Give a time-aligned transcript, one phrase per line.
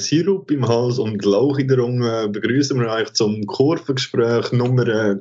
[0.00, 5.16] Sirup im Hals und Lauch in der Lunge begrüßen wir euch zum Kurvengespräch Nummer äh,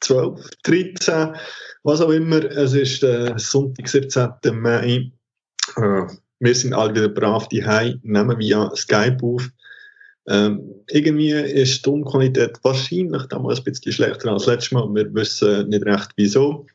[0.00, 1.34] 12, 13,
[1.82, 2.44] was auch immer.
[2.44, 4.28] Es ist der Sonntag, 17.
[4.52, 5.10] Mai.
[5.76, 6.02] Äh,
[6.40, 9.50] wir sind alle wieder brav daheim, nehmen via Skype auf.
[10.26, 14.88] Ähm, irgendwie ist die Tonqualität wahrscheinlich damals ein bisschen schlechter als letztes Mal.
[14.94, 16.66] Wir wissen nicht recht wieso.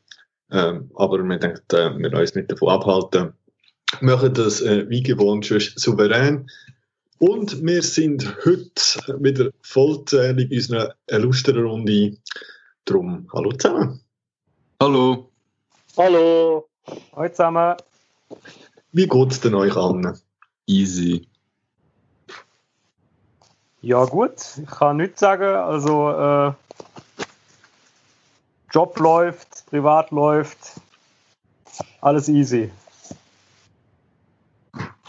[0.52, 3.34] Ähm, aber wir denken, äh, wir uns nicht davon abhalten.
[4.00, 6.50] Wir machen das äh, wie gewohnt schon souverän.
[7.20, 12.17] Und wir sind heute wieder vollzählig in unserer illustren Runde.
[12.86, 14.00] Drum, hallo zusammen.
[14.81, 15.30] Hallo.
[15.97, 16.70] Hallo.
[17.14, 17.75] Hallo zusammen.
[18.94, 20.17] Wie geht es denn euch allen?
[20.66, 21.28] Easy.
[23.81, 25.56] Ja, gut, ich kann nichts sagen.
[25.56, 26.53] Also, äh,
[28.72, 30.80] Job läuft, privat läuft,
[32.00, 32.72] alles easy.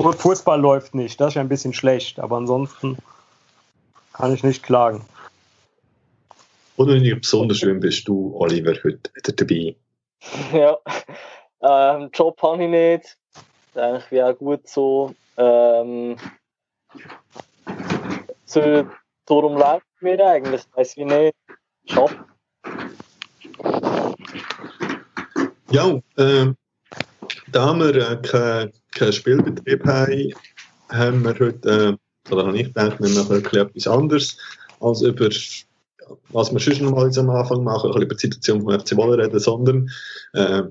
[0.03, 2.99] Fußball läuft nicht, das ist ein bisschen schlecht, aber ansonsten
[4.13, 5.05] kann ich nicht klagen.
[6.77, 9.77] Und wenn besonders schön bist du, Oliver, heute wieder dabei.
[10.53, 10.79] Ja,
[11.63, 13.19] ähm, Job habe ich nicht.
[13.75, 15.15] Eigentlich wäre gut so.
[15.37, 16.17] Ähm,
[18.45, 18.87] so,
[19.27, 20.63] darum läuft mir eigentlich.
[20.63, 21.37] Ich weiß wie nicht.
[21.85, 22.15] Job.
[25.71, 26.53] Ja, äh,
[27.53, 27.95] da haben wir
[28.35, 30.33] äh, keinen kein Spielbetrieb haben,
[30.89, 34.37] haben wir heute, äh, oder habe ich gedacht, wir machen etwas anderes,
[34.81, 35.29] als über
[36.31, 39.39] was wir noch mal am Anfang machen, ein über die Situation vom FC Wolle reden,
[39.39, 39.91] sondern
[40.33, 40.63] äh,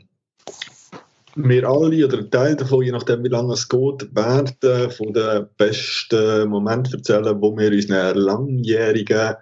[1.35, 5.47] wir alle oder ein Teil davon, je nachdem wie lange es geht, werden von den
[5.57, 9.35] besten Momenten erzählen, wo wir unseren langjährigen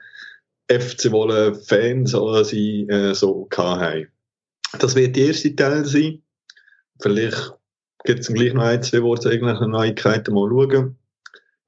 [0.69, 4.07] FC Wolle Fans äh, so hatten.
[4.79, 6.22] Das wird der erste Teil sein.
[7.00, 7.53] Vielleicht
[8.07, 10.97] gibt es gleich noch ein, zwei Worte irgendwelche Neuigkeiten mal schauen.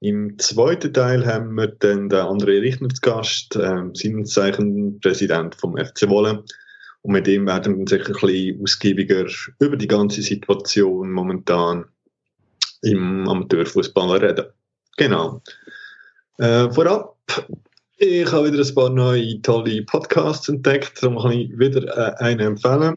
[0.00, 5.54] Im zweiten Teil haben wir dann den André Richner zu Gast, äh, seines Zeichen Präsident
[5.54, 6.42] vom FC Wolle.
[7.02, 9.26] Und mit ihm werden wir sicher ein bisschen ausgiebiger
[9.58, 11.84] über die ganze Situation momentan
[12.80, 14.46] im Amateurfußball reden.
[14.96, 15.42] Genau.
[16.38, 17.18] Äh, vorab,
[17.98, 22.40] ich habe wieder ein paar neue tolle Podcasts entdeckt, darum kann ich wieder äh, einen
[22.40, 22.94] empfehlen.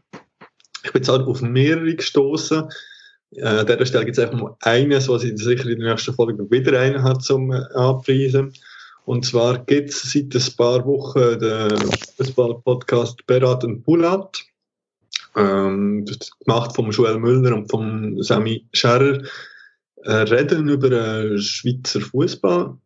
[0.82, 2.70] Ich bin jetzt halt auf mehrere gestoßen.
[3.36, 6.14] Äh, an dieser Stelle gibt es einfach mal eines, was ich sicher in der nächsten
[6.14, 8.52] Folge wieder einen hat zum äh, Anpreisen.
[9.04, 14.42] Und zwar gibt es seit ein paar Wochen den Fußball-Podcast Berat und Bulat.
[15.36, 16.06] Ähm,
[16.44, 19.20] gemacht vom Joel Müller und vom Sami Scherer.
[20.04, 22.76] Äh, reden über äh, Schweizer Fußball.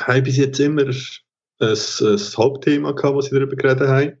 [0.00, 0.96] Haben bis jetzt immer ein,
[1.60, 4.18] ein Hauptthema gehabt, was sie darüber geredet haben.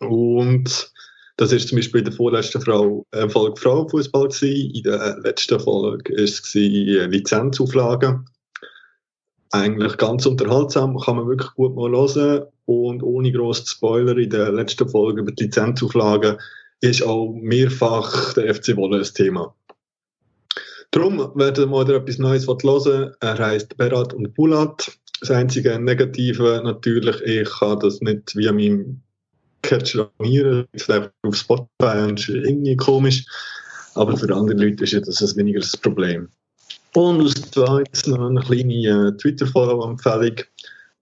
[0.00, 0.92] Und
[1.38, 4.74] das ist zum Beispiel in der vorletzten Frau, äh, Folge Frauenfußball gewesen.
[4.74, 8.28] In der letzten Folge war es Lizenzauflagen
[9.50, 14.52] eigentlich ganz unterhaltsam, kann man wirklich gut mal hören und ohne grossen Spoiler in der
[14.52, 16.36] letzten Folge über die Lizenzauflagen
[16.80, 19.54] ist auch mehrfach der FC Wolle ein Thema.
[20.90, 23.14] Darum werden wir wieder etwas Neues hören.
[23.20, 24.90] Er heißt Berat und Bulat.
[25.20, 29.02] Das einzige Negative natürlich, ich kann das nicht wie an
[29.62, 30.66] meinem Catcher abonnieren.
[30.72, 33.24] Ich einfach auf Spotify und ist irgendwie komisch.
[33.94, 36.28] Aber für andere Leute ist das ein weniger das Problem.
[36.94, 40.36] Und aus zweites noch eine kleine äh, Twitter-Follow-Empfehlung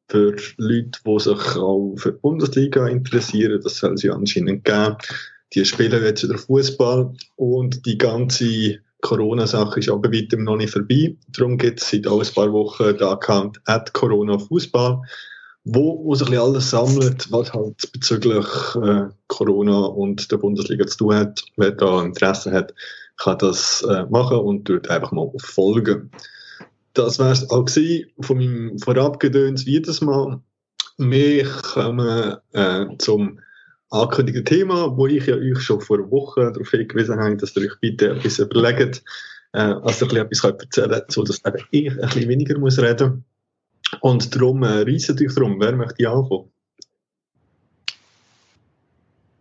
[0.09, 3.61] für Leute, die sich auch für die Bundesliga interessieren.
[3.62, 4.97] Das soll sie anscheinend geben.
[5.53, 11.17] Die spielen jetzt wieder Fußball und die ganze Corona-Sache ist aber weitem noch nicht vorbei.
[11.29, 15.00] Darum gibt es seit ein paar Wochen den Account at Corona Fußball,
[15.69, 18.47] wo, wo sich alles sammelt, was halt bezüglich
[18.77, 21.45] äh, Corona und der Bundesliga zu tun hat.
[21.57, 22.73] Wer da Interesse hat,
[23.17, 26.13] kann das äh, machen und dort einfach mal folgen.
[26.95, 27.69] Das wäre es auch
[28.21, 30.41] von meinem Vorabgedöns wie das mal.
[30.99, 33.41] Wir kommen äh, zum
[33.91, 37.81] angekündigten Thema, wo ich ja euch schon vor Wochen darauf hingewiesen habe, dass ihr euch
[37.81, 39.03] bitte etwas überlegt,
[39.53, 43.25] äh, als ihr etwas erzählen könnt, so dass eben ich ein bisschen weniger muss reden
[44.00, 45.60] Und darum äh, reisset euch darum.
[45.60, 46.50] Wer möchte anfangen?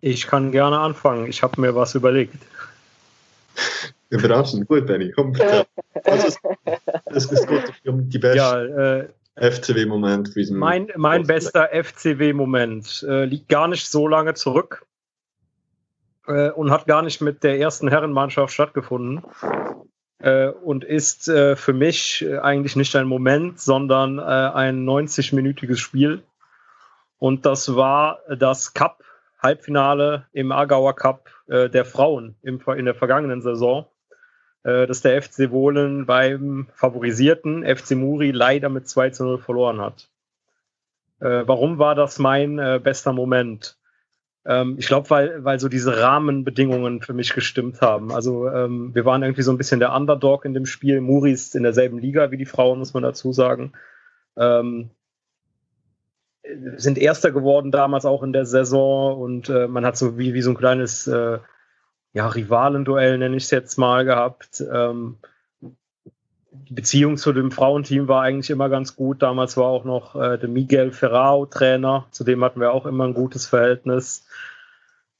[0.01, 1.27] Ich kann gerne anfangen.
[1.27, 2.35] Ich habe mir was überlegt.
[4.09, 5.11] Überraschend, gut, Benny.
[5.11, 5.65] Komm, bitte.
[6.03, 6.37] Also,
[7.05, 10.31] es, es geht um die besten ja, äh, FCW-Moment.
[10.51, 14.85] Mein, mein bester FCW-Moment äh, liegt gar nicht so lange zurück
[16.27, 19.23] äh, und hat gar nicht mit der ersten Herrenmannschaft stattgefunden.
[20.19, 26.23] Äh, und ist äh, für mich eigentlich nicht ein Moment, sondern äh, ein 90-minütiges Spiel.
[27.19, 29.03] Und das war das Cup
[29.39, 33.85] Halbfinale im Aargauer Cup äh, der Frauen im, in der vergangenen Saison,
[34.63, 39.81] äh, dass der FC Wohlen beim favorisierten FC Muri leider mit 2 zu 0 verloren
[39.81, 40.09] hat.
[41.19, 43.77] Äh, warum war das mein äh, bester Moment?
[44.45, 48.11] Ähm, ich glaube, weil, weil so diese Rahmenbedingungen für mich gestimmt haben.
[48.11, 51.01] Also ähm, wir waren irgendwie so ein bisschen der Underdog in dem Spiel.
[51.01, 53.73] Muri ist in derselben Liga wie die Frauen, muss man dazu sagen.
[54.37, 54.91] Ähm,
[56.75, 60.43] sind Erster geworden damals auch in der Saison und äh, man hat so wie, wie
[60.43, 61.39] so ein kleines äh,
[62.13, 64.63] ja, Rivalenduell, nenne ich es jetzt mal, gehabt.
[64.71, 65.17] Ähm,
[66.69, 69.21] Beziehung zu dem Frauenteam war eigentlich immer ganz gut.
[69.21, 73.05] Damals war auch noch äh, der Miguel Ferrao Trainer, zu dem hatten wir auch immer
[73.05, 74.27] ein gutes Verhältnis.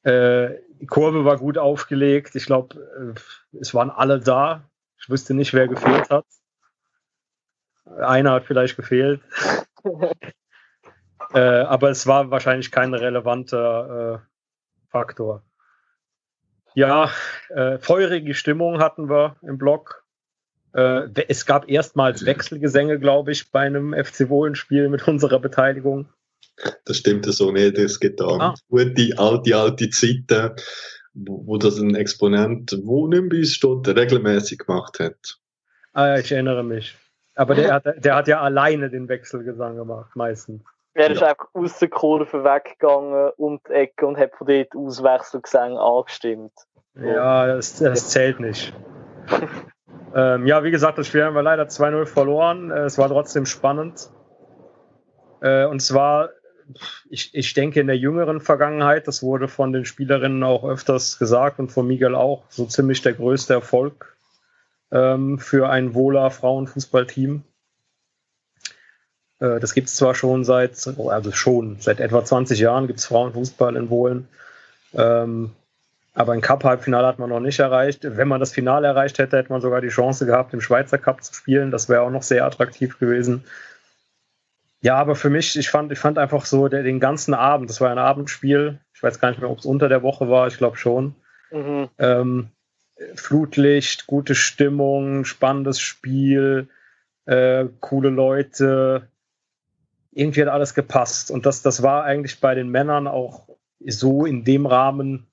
[0.04, 2.36] Äh, die Kurve war gut aufgelegt.
[2.36, 3.16] Ich glaube,
[3.54, 4.64] äh, es waren alle da.
[5.00, 6.26] Ich wüsste nicht, wer gefehlt hat.
[7.86, 9.22] Einer hat vielleicht gefehlt.
[11.34, 15.44] äh, aber es war wahrscheinlich kein relevanter äh, Faktor.
[16.74, 17.10] Ja,
[17.50, 20.05] äh, feurige Stimmung hatten wir im Block.
[20.76, 26.10] Äh, es gab erstmals Wechselgesänge, glaube ich, bei einem FC Wohlen-Spiel mit unserer Beteiligung.
[26.86, 27.78] Das stimmt so nicht.
[27.78, 28.54] Es gibt da ah.
[28.70, 30.52] gute, alte, alte Zeiten,
[31.14, 35.38] wo, wo das ein Exponent, wo nicht bei uns steht, regelmäßig gemacht hat.
[35.94, 36.96] Ah ja, ich erinnere mich.
[37.36, 40.62] Aber der hat, der hat ja alleine den Wechselgesang gemacht, meistens.
[40.94, 41.28] Er ist ja.
[41.28, 46.54] einfach aus der Kurve weggegangen um die Ecke und hat von dort aus Wechselgesang angestimmt.
[46.96, 48.74] Ja, das, das zählt nicht.
[50.16, 52.72] Ähm, ja, wie gesagt, das Spiel haben wir leider 2-0 verloren.
[52.72, 54.10] Äh, es war trotzdem spannend.
[55.42, 56.30] Äh, und zwar,
[57.10, 61.60] ich, ich denke, in der jüngeren Vergangenheit, das wurde von den Spielerinnen auch öfters gesagt
[61.60, 64.16] und von Miguel auch, so ziemlich der größte Erfolg
[64.92, 67.44] ähm, für ein Wohler Frauenfußballteam.
[69.40, 73.06] Äh, das gibt es zwar schon seit, also schon seit etwa 20 Jahren gibt es
[73.06, 74.28] Frauenfußball in Wohlen.
[74.94, 75.52] Ähm,
[76.16, 78.00] aber ein Cup-Halbfinale hat man noch nicht erreicht.
[78.04, 81.22] Wenn man das Finale erreicht hätte, hätte man sogar die Chance gehabt, im Schweizer Cup
[81.22, 81.72] zu spielen.
[81.72, 83.44] Das wäre auch noch sehr attraktiv gewesen.
[84.80, 87.82] Ja, aber für mich, ich fand, ich fand einfach so der, den ganzen Abend, das
[87.82, 88.80] war ein Abendspiel.
[88.94, 91.16] Ich weiß gar nicht mehr, ob es unter der Woche war, ich glaube schon.
[91.52, 91.90] Mhm.
[91.98, 92.48] Ähm,
[93.16, 96.70] Flutlicht, gute Stimmung, spannendes Spiel,
[97.26, 99.10] äh, coole Leute.
[100.12, 101.30] Irgendwie hat alles gepasst.
[101.30, 103.50] Und das, das war eigentlich bei den Männern auch
[103.86, 105.28] so in dem Rahmen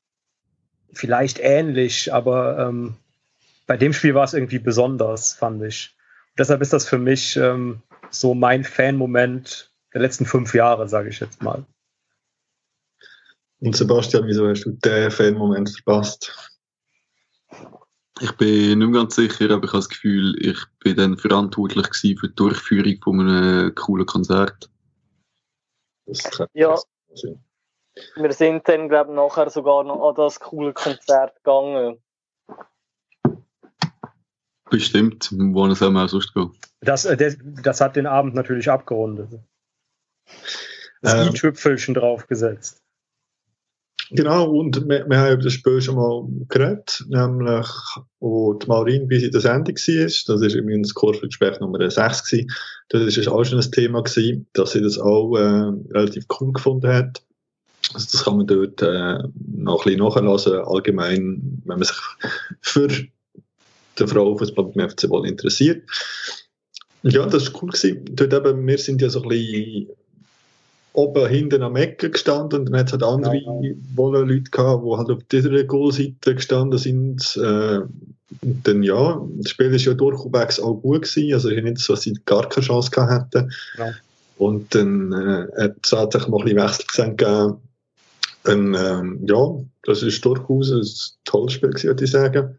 [0.93, 2.97] vielleicht ähnlich, aber ähm,
[3.67, 5.97] bei dem Spiel war es irgendwie besonders, fand ich.
[6.31, 11.09] Und deshalb ist das für mich ähm, so mein Fan-Moment der letzten fünf Jahre, sage
[11.09, 11.65] ich jetzt mal.
[13.61, 16.53] Und Sebastian, wieso hast du den Fan-Moment verpasst?
[18.21, 21.87] Ich bin nicht mehr ganz sicher, aber ich habe das Gefühl, ich bin dann verantwortlich
[22.19, 24.71] für die Durchführung von einem coolen Konzert.
[26.06, 26.77] Das kann ja.
[27.15, 27.43] Sein.
[28.17, 31.99] Wir sind dann, glaube ich, nachher sogar noch an das coole Konzert gegangen.
[34.71, 36.49] Bestimmt, wo es auch sonst geht.
[36.81, 39.28] Das, äh, das, das hat den Abend natürlich abgerundet.
[41.02, 42.83] Das ähm, i-Tüpfelchen draufgesetzt.
[44.14, 47.66] Genau, und wir, wir haben über das Spiel schon mal geredet, nämlich,
[48.21, 50.05] wo die Maureen bis in das Ende war.
[50.05, 52.50] Das war übrigens das Kurvengespräch Nummer 6 gewesen.
[52.88, 56.93] Das war auch schon ein Thema gewesen, dass sie das auch äh, relativ cool gefunden
[56.93, 57.23] hat.
[57.94, 59.18] Also das kann man dort äh,
[59.56, 60.54] noch ein bisschen nachlassen.
[60.54, 61.96] Allgemein, wenn man sich
[62.61, 65.88] für den Frauenfußball beim FC Ball interessiert.
[67.02, 67.70] Ja, das war cool.
[67.70, 68.04] Gewesen.
[68.12, 69.88] Dort eben, wir sind ja so ein bisschen
[70.94, 74.18] oben hinten am Ecke gestanden und dann hat es halt andere ja, ja.
[74.18, 77.37] Leute gehabt, die halt auf dieser Goalseite gestanden sind.
[77.37, 77.80] Äh,
[78.40, 82.18] dann ja, das Spiel ist ja durchwegs auch gut gewesen, also nicht so, dass sie
[82.25, 83.52] gar keine Chance gehabt hätten.
[83.78, 83.92] Ja.
[84.38, 87.56] Und dann äh, hat es tatsächlich mal ein bisschen Wechsel gegeben
[88.44, 90.84] dann, ähm, ja, das ist durchaus ein
[91.25, 92.58] tolles Spiel, würde ich sagen.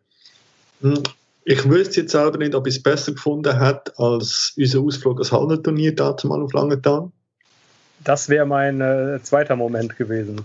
[0.81, 1.03] Hm,
[1.45, 5.31] ich wüsste jetzt selber nicht, ob ich es besser gefunden hätte als unser Ausflug als
[5.31, 7.11] Hallenturnier dazu mal auf Langenthal.
[8.03, 10.41] Das wäre mein äh, zweiter Moment gewesen.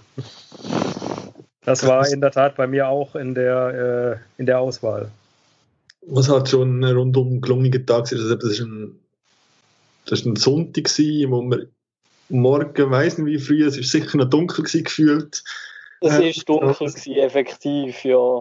[1.64, 5.11] Das war in der Tat bei mir auch in der, äh, in der Auswahl.
[6.07, 8.37] Was hat schon ein rundum gelungener Tag war?
[8.37, 8.99] Das ist ein,
[10.07, 11.68] das ist ein Sonntag, wo wir
[12.29, 15.43] morgen, weiss nicht wie früh, es ist sicher noch dunkel gewesen, gefühlt.
[16.01, 18.41] Es war äh, dunkel, gewesen, effektiv, ja.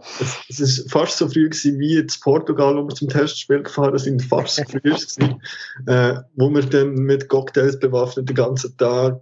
[0.50, 4.24] Es, ist fast so früh gewesen, wie in Portugal, wo wir zum Testspiel gefahren sind,
[4.24, 5.42] fast so früh gewesen,
[5.88, 9.22] äh, wo wir dann mit Cocktails bewaffnet den ganzen Tag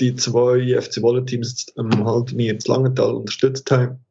[0.00, 4.04] die zwei FC Wolle-Teams ähm, halt mir in Langenthal unterstützt haben.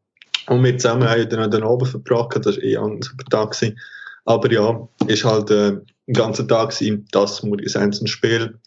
[0.48, 3.52] Und wir zusammen haben dann den Abend verbracht, das war eh ein super Tag.
[3.52, 3.80] Gewesen.
[4.26, 8.60] Aber ja, ist halt äh, den ganzen Tag gewesen, das muss ein Spiel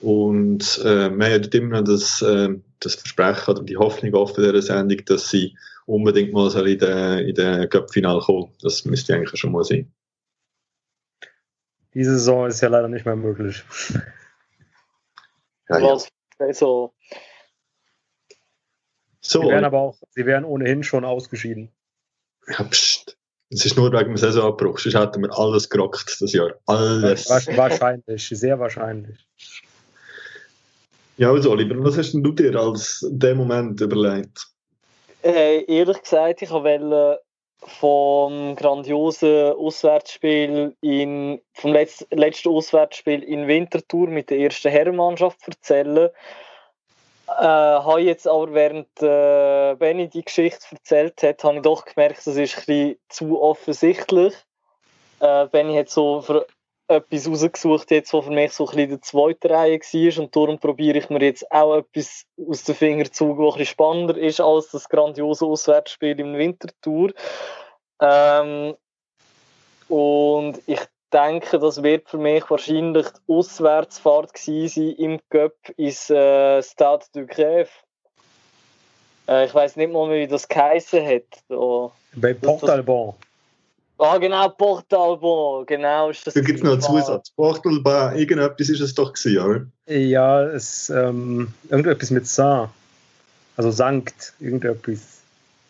[0.00, 2.48] Und äh, wir haben immer das, äh,
[2.80, 7.34] das Versprechen oder die Hoffnung offen dieser Sendung, dass sie unbedingt mal in den in
[7.34, 8.52] der Cup-Final kommen.
[8.62, 9.92] Das müsste eigentlich schon mal sein.
[11.92, 13.62] Diese Saison ist ja leider nicht mehr möglich.
[15.68, 15.98] Ja, ja.
[16.38, 16.94] Also,
[19.20, 19.42] so.
[19.42, 21.70] Sie wären aber auch, sie wären ohnehin schon ausgeschieden.
[22.48, 23.16] Ja, pst.
[23.52, 26.54] Es ist nur wegen dem Saisonabbruch, sonst hätten wir alles gerockt das Jahr.
[26.66, 27.28] Alles.
[27.28, 29.26] Wahrscheinlich, sehr wahrscheinlich.
[31.20, 34.46] Ja, also Oliver, was hast denn du dir als dem Moment überlegt?
[35.22, 37.20] Äh, ehrlich gesagt, ich wollte
[37.58, 46.08] vom grandiosen Auswärtsspiel in, vom letz, letzten Auswärtsspiel in Winterthur mit der ersten Herrenmannschaft erzählen.
[47.28, 52.26] Äh, habe jetzt aber während äh, Benny die Geschichte erzählt hat, habe ich doch gemerkt,
[52.26, 54.32] das ist ein bisschen zu offensichtlich.
[55.18, 56.24] Äh, Benny hat so
[56.90, 60.58] etwas rausgesucht, jetzt, was für mich so ein bisschen der zweite Reihe war und darum
[60.58, 64.40] probiere ich mir jetzt auch etwas aus den Fingern zu, was ein bisschen spannender ist
[64.40, 67.12] als das grandiose Auswärtsspiel im Wintertour.
[68.00, 68.74] Ähm,
[69.88, 70.80] und ich
[71.12, 77.20] denke, das wird für mich wahrscheinlich die Auswärtsfahrt sein im Cup ins äh, Stade du
[77.20, 77.68] Grève.
[79.28, 81.24] Äh, ich weiß nicht mal, wie das geheißen hat.
[81.48, 83.14] Da, Bei Port-Alban.
[84.00, 86.08] Ah, genau, Portalbon, genau.
[86.08, 87.30] Ist das da gibt es noch einen Zusatz.
[87.32, 89.66] Portalbon, irgendetwas ist es doch gewesen, oder?
[89.94, 92.70] Ja, es ähm, irgendetwas mit Saint.
[93.58, 95.20] Also Sankt, irgendetwas.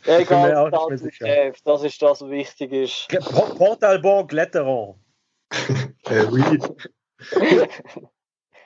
[0.05, 1.21] Ja, egal, das, ist,
[1.65, 3.09] das ist das, was wichtig ist.
[3.59, 4.95] Portalbon Gletteron.
[6.05, 6.59] äh, oui.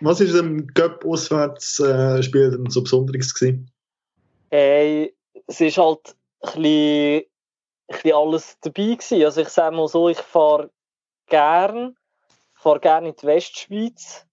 [0.01, 3.71] Was ist im Cup-Auswärtsspiel denn so Besonderes gewesen?
[4.51, 5.15] Hey,
[5.47, 7.25] es ist halt ein bisschen
[7.89, 9.25] ein alles dabei gewesen.
[9.25, 10.71] Also ich sage mal so, ich fahre
[11.27, 11.97] gern,
[12.55, 14.27] fahre gerne in die Westschweiz,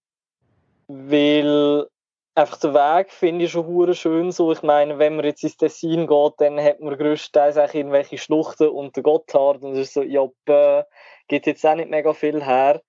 [0.88, 1.86] weil
[2.34, 4.52] einfach der Weg finde ich schon hure schön so.
[4.52, 8.68] Ich meine, wenn man jetzt ins Tessin geht, dann hat man größtenteils auch irgendwelche Schluchten
[8.68, 10.84] und den Gotthard und es ist so, ja, äh,
[11.28, 12.82] geht jetzt auch nicht mega viel her.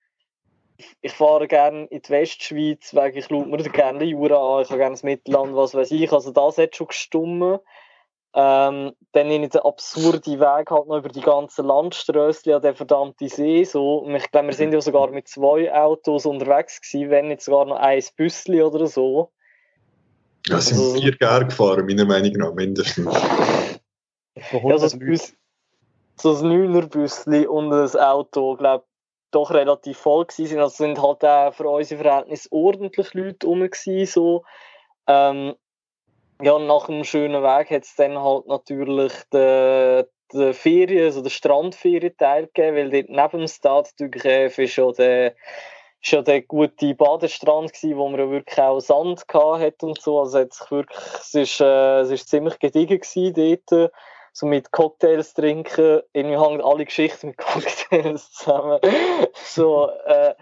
[1.02, 4.78] Ich fahre gerne in die Westschweiz, weil ich schaue mir gerne Jura an, ich habe
[4.78, 6.12] gerne das Mittelland, was weiß ich.
[6.12, 7.60] Also das hat schon gestummen.
[8.36, 13.28] Ähm, dann in den absurden Weg halt noch über die ganzen Landströssli an den verdammten
[13.28, 13.62] See.
[13.62, 13.98] So.
[13.98, 17.64] Und ich glaube, wir sind ja sogar mit zwei Autos unterwegs gewesen, wenn nicht sogar
[17.66, 19.30] noch ein Büssli oder so.
[20.48, 23.06] Ja, sind also, vier Jahre gefahren, meiner Meinung nach, mindestens.
[24.52, 25.20] ja, so ein,
[26.16, 28.84] so ein 9er Büssli und ein Auto, glaube
[29.34, 30.58] doch relativ voll gewesen.
[30.58, 34.44] Also sind halt auch für unsere Verhältnisse ordentlich Leute rum gewesen, so.
[35.06, 35.54] Ähm,
[36.42, 41.30] ja, nach einem schönen Weg hat es dann halt natürlich den, den Ferien, also den
[41.30, 45.34] Strandferienteil gegeben, weil dort neben dem Grève ist ja der
[46.06, 50.20] ja der gute Badestrand gewesen, wo man ja wirklich auch Sand hat und so.
[50.20, 53.92] Also jetzt wirklich, es ist, äh, es ist ziemlich gediegen gewesen dort.
[54.32, 56.02] So mit Cocktails trinken.
[56.12, 58.80] Irgendwie hängen alle Geschichten mit Cocktails zusammen.
[59.44, 60.34] so, äh,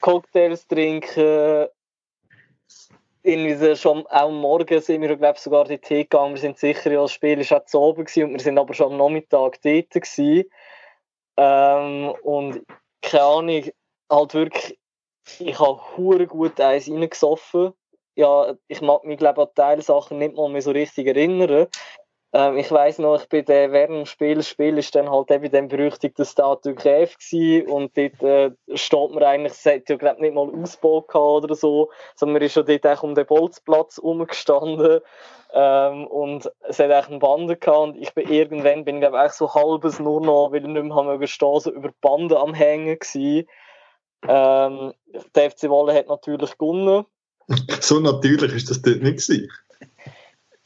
[0.00, 1.68] Cocktails trinken,
[3.22, 6.34] irgendwie schon auch morgen sind wir, sogar die Tee gegangen.
[6.34, 8.92] Wir sind sicher, ja, das Spiel war zu oben gewesen, und wir sind aber schon
[8.92, 10.46] am Nachmittag dort.
[11.36, 12.66] Ähm, und
[13.02, 13.64] keine Ahnung,
[14.10, 14.78] halt wirklich,
[15.38, 17.72] ich habe hure gut eins reingesoffen.
[18.16, 21.68] Ja, ich mag mich, glaube an Teilsachen nicht mal mehr so richtig erinnern.
[22.32, 25.50] Ähm, ich weiß noch, ich bin der, während dem Spiel, Spiel ist dann halt eben
[25.50, 27.16] dem berüchtigten Statue Gräf
[27.66, 31.54] und dort äh, steht man eigentlich, es hat ja glaube nicht mal Ausbau gehabt oder
[31.56, 35.00] so, sondern man ist ja dort auch um den Bolzplatz herumgestanden
[35.52, 39.32] ähm, und es hat eigentlich einen Bande gehabt und ich bin irgendwann, bin glaube ich
[39.32, 42.54] so halbes nur noch, weil ich nicht mehr haben stehen, so über die Bande am
[42.54, 43.48] Hängen gewesen.
[44.28, 44.92] Ähm,
[45.34, 47.06] der FC Wolle hat natürlich gewonnen.
[47.80, 49.50] So natürlich ist das dort nicht gewesen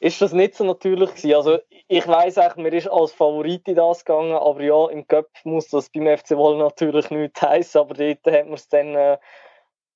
[0.04, 1.34] ist das nicht so natürlich gewesen.
[1.34, 1.58] Also
[1.88, 5.68] ich weiß eigentlich, mir ist als Favorit in das gegangen, aber ja, im Cup muss
[5.68, 9.16] das beim FC Wolle natürlich nicht heißen, aber dort hat man es dann äh,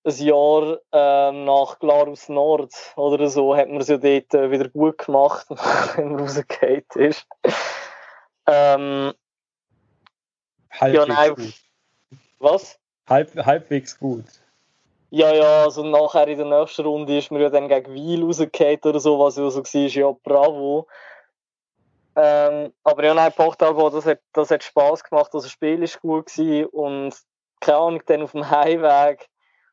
[0.05, 4.71] ein Jahr äh, nach Glarus Nord oder so, hat man es ja dort äh, wieder
[4.71, 5.47] gut gemacht,
[5.97, 7.27] wenn man rausgefallen ist.
[8.47, 9.13] ähm,
[10.71, 11.55] halbwegs ja, nein, gut.
[12.39, 12.81] Was?
[13.07, 14.25] Halb, halbwegs gut.
[15.11, 18.81] Ja, ja, also nachher in der nächsten Runde ist mir ja dann gegen Weil rausgefallen
[18.85, 20.87] oder so, was ja so war, ja, bravo.
[22.15, 26.01] Ähm, aber ja, nein, Portalbo, das hat, das hat Spass gemacht, also das Spiel war
[26.03, 27.15] gut gewesen und
[27.61, 29.29] keine Ahnung, dann auf dem Heimweg,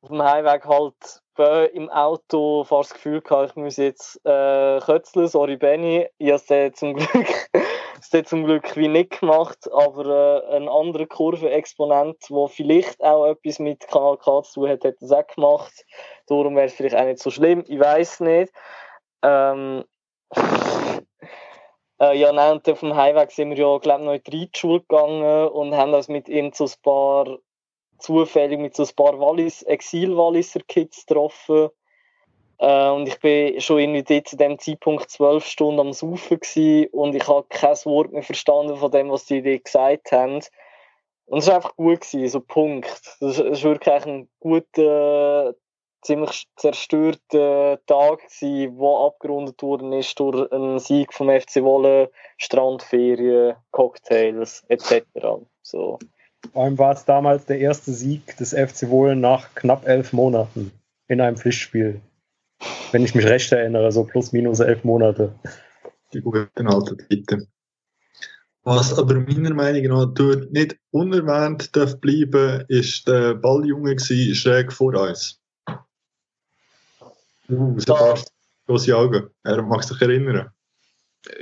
[0.06, 4.80] auf dem Heimweg halt äh, im Auto fast das Gefühl gehabt, ich muss jetzt äh,
[4.80, 6.08] kötzeln, sorry Benny.
[6.20, 7.50] Ich habe es zum Glück,
[8.26, 13.88] zum Glück wie nicht gemacht, aber äh, ein anderer Kurvenexponent, der vielleicht auch etwas mit
[13.88, 15.74] Kanal K zu tun hat, hat es auch gemacht.
[16.28, 18.54] Darum wäre es vielleicht auch nicht so schlimm, ich weiß nicht.
[19.24, 19.86] Ähm,
[22.00, 24.40] äh, ja, nein, und auf dem Heimweg sind wir ja, glaube ich, noch in die
[24.42, 27.40] Reitschule gegangen und haben uns mit ihm so ein paar
[28.00, 31.70] zufällig mit so ein paar Wallis, Exil-Walliser Kids getroffen.
[32.60, 36.40] Äh, und ich bin schon irgendwie dort zu dem Zeitpunkt zwölf Stunden am Saufen
[36.92, 40.42] und ich habe kein Wort mehr verstanden von dem, was die dort gesagt haben.
[41.28, 43.18] Und es war einfach gut gewesen, so Punkt.
[43.20, 45.56] Das war wirklich ein guter,
[46.06, 53.56] ziemlich zerstörter Tag gewesen, der abgerundet worden ist durch einen Sieg vom FC Wolle, Strandferien,
[53.72, 55.04] Cocktails etc.
[55.64, 55.98] So.
[56.54, 60.72] Vor allem war es damals der erste Sieg des FC Wohlen nach knapp elf Monaten
[61.08, 62.02] in einem Pflichtspiel.
[62.92, 65.34] Wenn ich mich recht erinnere, so plus minus elf Monate.
[66.14, 67.48] Die guten alten Zeiten.
[68.64, 75.40] Was aber meiner Meinung nach nicht unerwähnt darf bleiben, ist der Balljunge schräg vor uns.
[77.48, 78.26] Uh, Sebastian,
[78.66, 79.30] große Augen.
[79.44, 80.50] Er mag sich erinnern.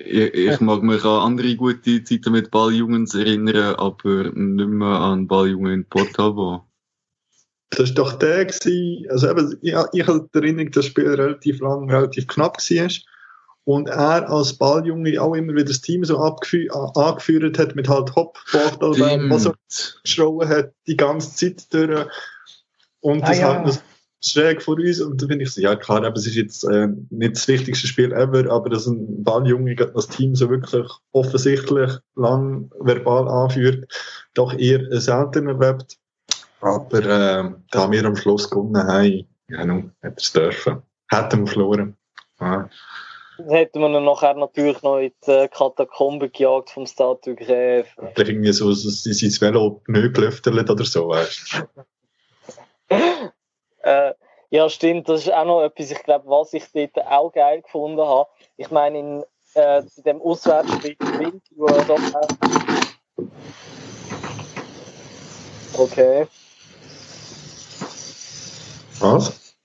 [0.06, 5.28] Ich, ich, mag mich an andere gute Zeiten mit Balljungens erinnern, aber nicht mehr an
[5.28, 6.64] Balljungen in Portabo.
[7.72, 11.08] Das war doch der, gewesen, also eben, ich, ich habe die Erinnerung, dass das Spiel
[11.08, 12.90] relativ lang, relativ knapp war.
[13.66, 18.38] Und er als Balljunge auch immer wieder das Team so angeführt hat mit halt Hopp,
[18.52, 19.56] Portal, was er
[20.04, 22.08] geschrauen hat, die ganze Zeit durch.
[23.00, 23.64] Und ah, das ja.
[23.64, 23.84] halt
[24.26, 26.88] schräg vor uns und da finde ich so, ja klar, aber es ist jetzt äh,
[27.10, 32.72] nicht das wichtigste Spiel ever, aber dass ein Balljunge das Team so wirklich offensichtlich lang
[32.80, 33.92] verbal anführt,
[34.34, 35.98] doch eher selten erlebt.
[36.62, 40.82] Aber äh, da wir am Schluss gewonnen haben, ja, nun, hätte es dürfen.
[41.10, 41.98] Hätten wir verloren.
[42.40, 42.70] Ja.
[43.50, 47.88] Hätten wir dann nachher natürlich noch in die Katakombe gejagt vom Statue Grève.
[47.98, 51.66] Oder irgendwie so, so sein Velo neu gelüftet oder so, weißt
[52.90, 52.94] du.
[53.84, 54.14] Äh,
[54.50, 58.02] ja, stimmt, das ist auch noch etwas, ich glaube, was ich dort auch geil gefunden
[58.02, 58.30] habe.
[58.58, 62.00] Ich meine, in äh, dem Auswärtsspiel Wind, wo er doch
[65.76, 66.28] Okay.
[69.00, 69.56] Was?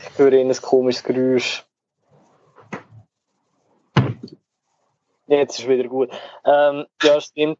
[0.00, 1.64] Ich höre ein komisches Geräusch.
[5.26, 6.10] Jetzt ist wieder gut.
[6.44, 7.58] Ähm, ja, stimmt.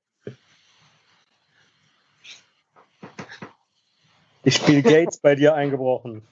[4.45, 6.23] Ist Bill Gates bei dir eingebrochen?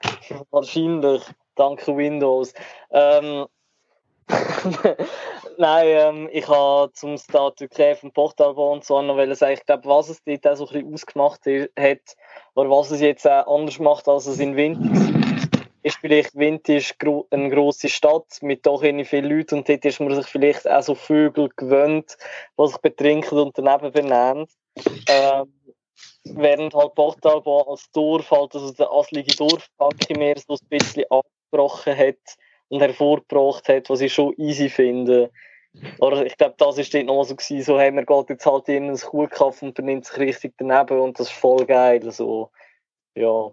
[0.50, 1.22] Wahrscheinlich,
[1.54, 2.52] danke Windows.
[2.90, 3.46] Ähm,
[5.58, 10.22] Nein, ähm, ich habe zum vom Portalbau und so noch sagen, ich glaube, was es
[10.24, 12.16] dort auch so ein bisschen ausgemacht hat,
[12.54, 14.90] oder was es jetzt auch anders macht, als es in Winter
[15.86, 16.96] ist vielleicht Wind ist
[17.30, 20.96] eine grosse Stadt mit doch vielen Leuten und dort ist man sich vielleicht auch so
[20.96, 22.16] Vögel gewöhnt,
[22.58, 24.48] die sich betrinken und daneben benehmen.
[25.08, 25.52] Ähm,
[26.34, 29.68] während halt Portalbahn als Dorf, halt also der aslige Dorf,
[30.16, 32.16] mehr so ein bisschen abgebrochen hat
[32.68, 35.30] und hervorgebracht hat, was ich schon easy finde.
[35.98, 38.68] Oder ich glaube, das war dort noch so gewesen, so, hey, man geht jetzt halt
[38.68, 42.50] in ein Kuhkaff und benimmt sich richtig daneben und das ist voll geil, also,
[43.14, 43.50] ja.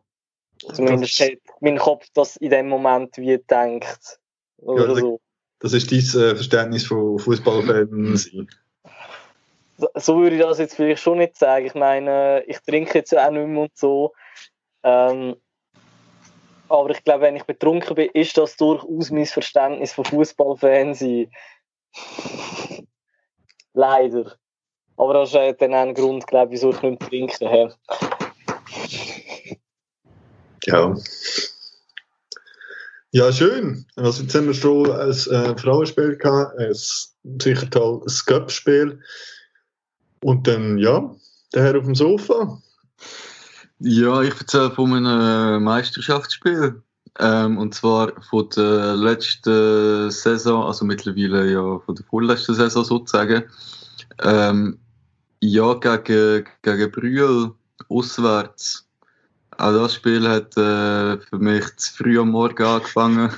[0.74, 4.20] Zumindest hat mein Kopf das in dem Moment wie denkt.
[4.58, 5.20] Oder ja, so.
[5.60, 8.32] Das ist dein äh, Verständnis von Fußballfans
[9.96, 11.66] so würde ich das jetzt vielleicht schon nicht sagen.
[11.66, 14.14] Ich meine, ich trinke jetzt auch nicht mehr und so.
[14.84, 15.36] Ähm,
[16.70, 21.04] aber ich glaube, wenn ich betrunken bin, ist das durchaus mein Verständnis von Fußballfans.
[23.74, 24.36] Leider.
[24.98, 27.76] Aber das ist äh, dann auch ein Grund, glaube ich, wieso ich nicht trinken habe.
[30.66, 30.96] Ja.
[33.12, 33.86] Ja, schön.
[33.96, 39.00] Also jetzt haben wir schon ein äh, Frauenspiel gehabt, ein sicher tolles Cup-Spiel.
[40.24, 41.14] Und dann, ja,
[41.54, 42.62] der Herr auf dem Sofa.
[43.80, 46.82] Ja, ich erzähle von einem Meisterschaftsspiel.
[47.20, 53.44] Ähm, und zwar von der letzten Saison, also mittlerweile ja von der vorletzten Saison sozusagen.
[54.24, 54.80] Ähm,
[55.42, 57.52] ja, gegen, gegen Brühl,
[57.90, 58.88] auswärts.
[59.58, 63.30] Auch das Spiel hat äh, für mich zu früh am Morgen angefangen.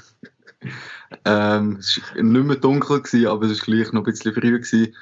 [1.25, 4.59] ähm, es war nicht mehr dunkel, gewesen, aber es war gleich noch ein bisschen früh.
[4.59, 4.95] Gewesen.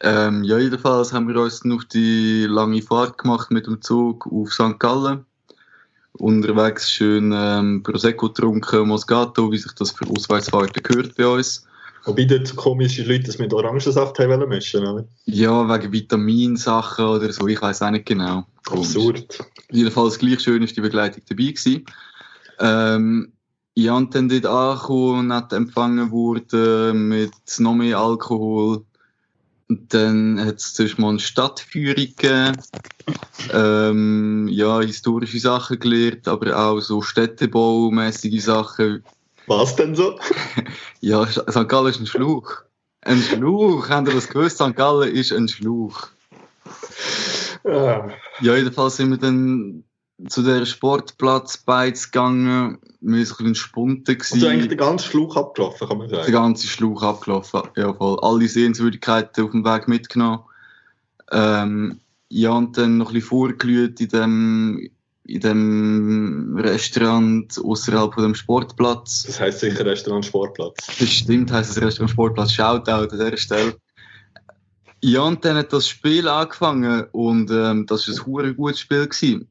[0.00, 4.52] Ähm, ja, jedenfalls haben wir uns auf die lange Fahrt gemacht mit dem Zug auf
[4.52, 4.78] St.
[4.78, 5.24] Gallen.
[6.12, 11.66] Unterwegs schön ähm, Prosecco getrunken, Moscato, wie sich das für Ausweisfahrten gehört bei uns.
[12.04, 15.04] Wobei dort komische Leute das mit Orangensaft haben wollen mischen, oder?
[15.24, 18.46] Ja, wegen Vitaminsachen oder so, ich weiß auch nicht genau.
[18.64, 18.88] Komisch.
[18.88, 19.38] Absurd.
[19.72, 21.84] Jedenfalls gleich schön ist die Begleitung dabei gewesen.
[22.60, 23.32] Ähm,
[23.74, 28.85] ich habe dann dort angekommen und nicht empfangen worden mit noch mehr Alkohol.
[29.68, 32.56] Dann hat es zuerst mal eine Stadtführung gegeben.
[33.52, 39.04] Ähm, ja, historische Sachen gelernt, aber auch so städtebaumäßige Sachen.
[39.46, 40.18] Was denn so?
[41.00, 41.68] Ja, St.
[41.68, 42.62] Gallen ist ein Schluch.
[43.02, 44.56] Ein Schluch, habt ihr das gewusst?
[44.56, 44.74] St.
[44.74, 46.08] Gallen ist ein Schluch.
[47.64, 48.08] Ah,
[48.40, 49.84] Ja, jedenfalls sind wir dann
[50.28, 52.78] zu der Sportplatz gegangen.
[53.00, 54.16] Wir waren ein bisschen spunten.
[54.18, 56.32] also eigentlich den ganzen Schluch abgelaufen, kann man sagen.
[56.32, 57.62] ganze Schluch abgelaufen.
[57.76, 58.18] Ja, voll.
[58.22, 60.40] Alle Sehenswürdigkeiten auf dem Weg mitgenommen.
[61.30, 64.90] Ähm, ja, und dann noch ein bisschen vorgelüht in dem,
[65.24, 69.24] in dem Restaurant außerhalb von dem Sportplatz.
[69.24, 70.76] Das heisst sicher Restaurant Sportplatz.
[70.98, 72.52] Das stimmt, heisst das Restaurant Sportplatz.
[72.52, 73.76] Shoutout an dieser Stelle.
[75.02, 79.06] Ja, und dann hat das Spiel angefangen und ähm, das war ein gutes Spiel.
[79.06, 79.46] Gewesen.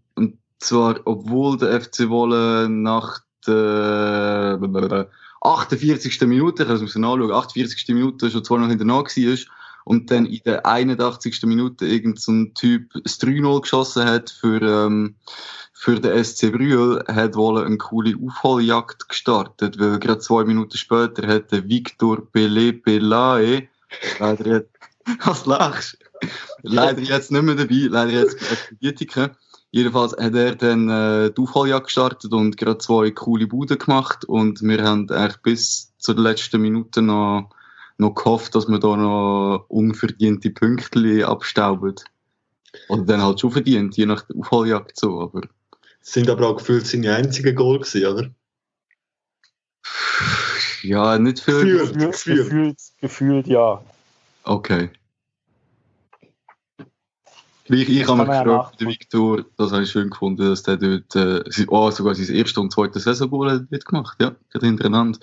[0.66, 5.06] Zwar, obwohl der FC Wolle nach der äh,
[5.48, 6.22] 48.
[6.22, 7.88] Minute, ich muss es anschauen, 48.
[7.90, 9.38] Minute schon zwar noch hinterher war
[9.84, 11.44] und dann in der 81.
[11.44, 15.18] Minute irgendein so Typ das 3-0 geschossen hat für, ähm,
[15.72, 21.28] für den SC Brühl, hat wohl eine coole Aufholjagd gestartet, weil gerade zwei Minuten später
[21.28, 23.70] hat der Victor Pelé Pelae,
[24.20, 24.72] leider jetzt,
[25.26, 26.00] was lachst
[26.64, 29.30] Leider jetzt nicht mehr dabei, leider jetzt bei.
[29.76, 34.62] Jedenfalls hat er dann äh, die Aufholjagd gestartet und gerade zwei coole Buden gemacht und
[34.62, 37.50] wir haben eigentlich bis zur letzten Minute noch,
[37.98, 41.96] noch gehofft, dass wir da noch unverdiente Punkte abstauben.
[42.88, 46.56] Oder dann halt schon verdient, je nach der Aufholjagd so, aber Das sind aber auch
[46.56, 48.30] gefühlt seine einzigen Goal gewesen, oder?
[50.84, 51.54] ja, nicht viel.
[51.54, 51.80] Gefühl.
[51.80, 52.38] Gefühlt, Gefühl.
[52.38, 53.84] gefühlt, gefühlt ja.
[54.46, 54.90] Okay.
[57.68, 58.88] Ich, ich habe mich gefragt, der nachvollziehen.
[58.90, 62.72] Victor, das habe ich schön gefunden, dass der dort, äh, oh, sogar sein erste und
[62.72, 65.20] zweite Saisongoal hat gemacht, ja, gerade hintereinander.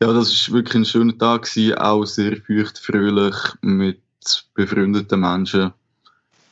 [0.00, 4.00] Ja, das ist wirklich ein schöner Tag gewesen, auch sehr feucht, fröhlich, mit
[4.54, 5.72] befreundeten Menschen.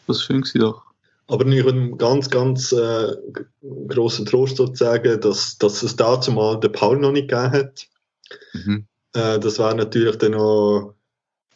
[0.06, 0.82] Das war schön gewesen, doch.
[1.28, 3.44] Aber nicht ein ganz, ganz äh, g-
[3.88, 7.86] grosser Trost sozusagen, dass, dass es dazu mal den Paul noch nicht gegeben hat.
[8.52, 8.86] Mhm.
[9.14, 10.94] Äh, das war natürlich dann noch,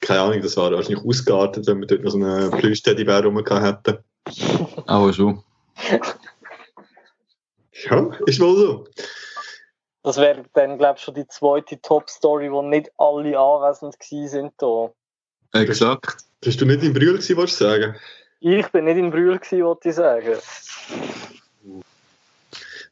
[0.07, 4.05] keine Ahnung, das war wahrscheinlich ausgeartet, wenn wir dort noch so einen Plüsch-Teddybär rumgehabt hätten.
[4.87, 5.43] Aber schon.
[7.85, 8.89] Ja, ist wohl so.
[10.05, 14.53] Das wäre dann, glaube ich, schon die zweite Top-Story, wo nicht alle anwesend sind.
[14.59, 14.93] Da.
[15.53, 16.19] Exakt.
[16.41, 17.97] Bist du nicht in Brühl gewesen, wolltest du sagen?
[18.39, 20.37] Ich bin nicht in Brühl, gewesen, wollte ich sagen.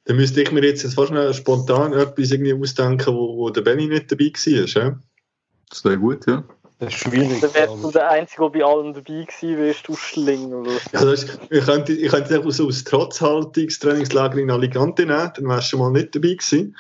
[0.07, 3.87] Dann müsste ich mir jetzt fast noch spontan etwas irgendwie ausdenken, wo, wo der Benny
[3.87, 4.83] nicht dabei war.
[4.83, 4.99] Ja?
[5.71, 6.43] Das wäre gut, ja.
[6.81, 7.41] Das ist schwierig.
[7.41, 10.67] Dann wärst glaub du der Einzige, der bei allem dabei gewesen wärst, du Schlingel.
[10.93, 15.69] Also das ich könnte, ich könnte einfach so aus Trotzhaltungstrainingslager in Alicante nehmen, dann wärst
[15.69, 16.77] du schon mal nicht dabei gewesen.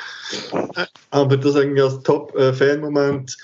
[0.52, 3.37] Äh, Aber das eigentlich als Top-Fan-Moment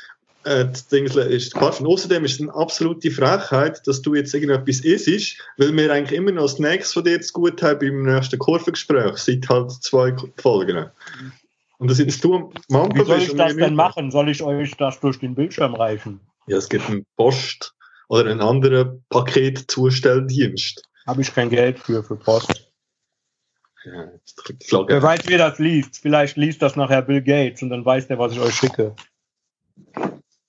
[0.44, 1.80] äh, das Ding ist Quatsch.
[1.80, 6.18] Und außerdem ist es eine absolute Frechheit, dass du jetzt irgendetwas isst, weil wir eigentlich
[6.18, 10.86] immer noch Snacks von dir zu gut haben beim nächsten Kurvengespräch, seit halt zwei Folgen.
[11.78, 14.10] Und dass jetzt du am Mampa Wie soll ich das denn machen?
[14.10, 16.20] Soll ich euch das durch den Bildschirm reichen?
[16.50, 17.76] Ja, es gibt einen Post-
[18.08, 20.82] oder einen anderen Paketzustelldienst.
[21.06, 22.72] Habe ich kein Geld für, für Post.
[23.84, 24.10] Ja,
[24.88, 25.98] Wer weiß, wer das liest.
[25.98, 28.96] Vielleicht liest das nachher Bill Gates und dann weiß der, was ich euch schicke.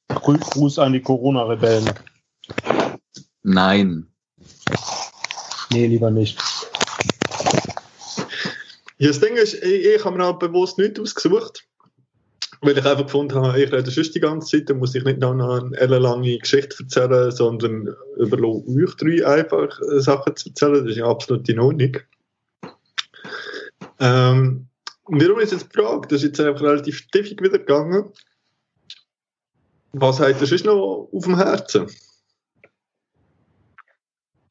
[0.07, 1.87] Gruß an die Corona-Rebellen.
[3.43, 4.07] Nein.
[5.71, 6.41] Nee, lieber nicht.
[8.97, 11.63] Ja, das Ding ist, ich, ich habe mir halt bewusst nichts ausgesucht,
[12.61, 15.19] weil ich einfach gefunden habe, ich rede sonst die ganze Zeit, dann muss ich nicht
[15.19, 20.83] noch eine ellenlange Geschichte erzählen, sondern überlasse euch drei einfach äh, Sachen zu erzählen.
[20.85, 21.97] Das ist ja absolut in Ordnung.
[23.99, 24.67] Ähm,
[25.03, 26.07] und warum ist jetzt die Frage?
[26.07, 28.11] Das ist jetzt einfach relativ stiffig wieder gegangen.
[29.93, 31.87] Was hat ihr sonst noch auf dem Herzen?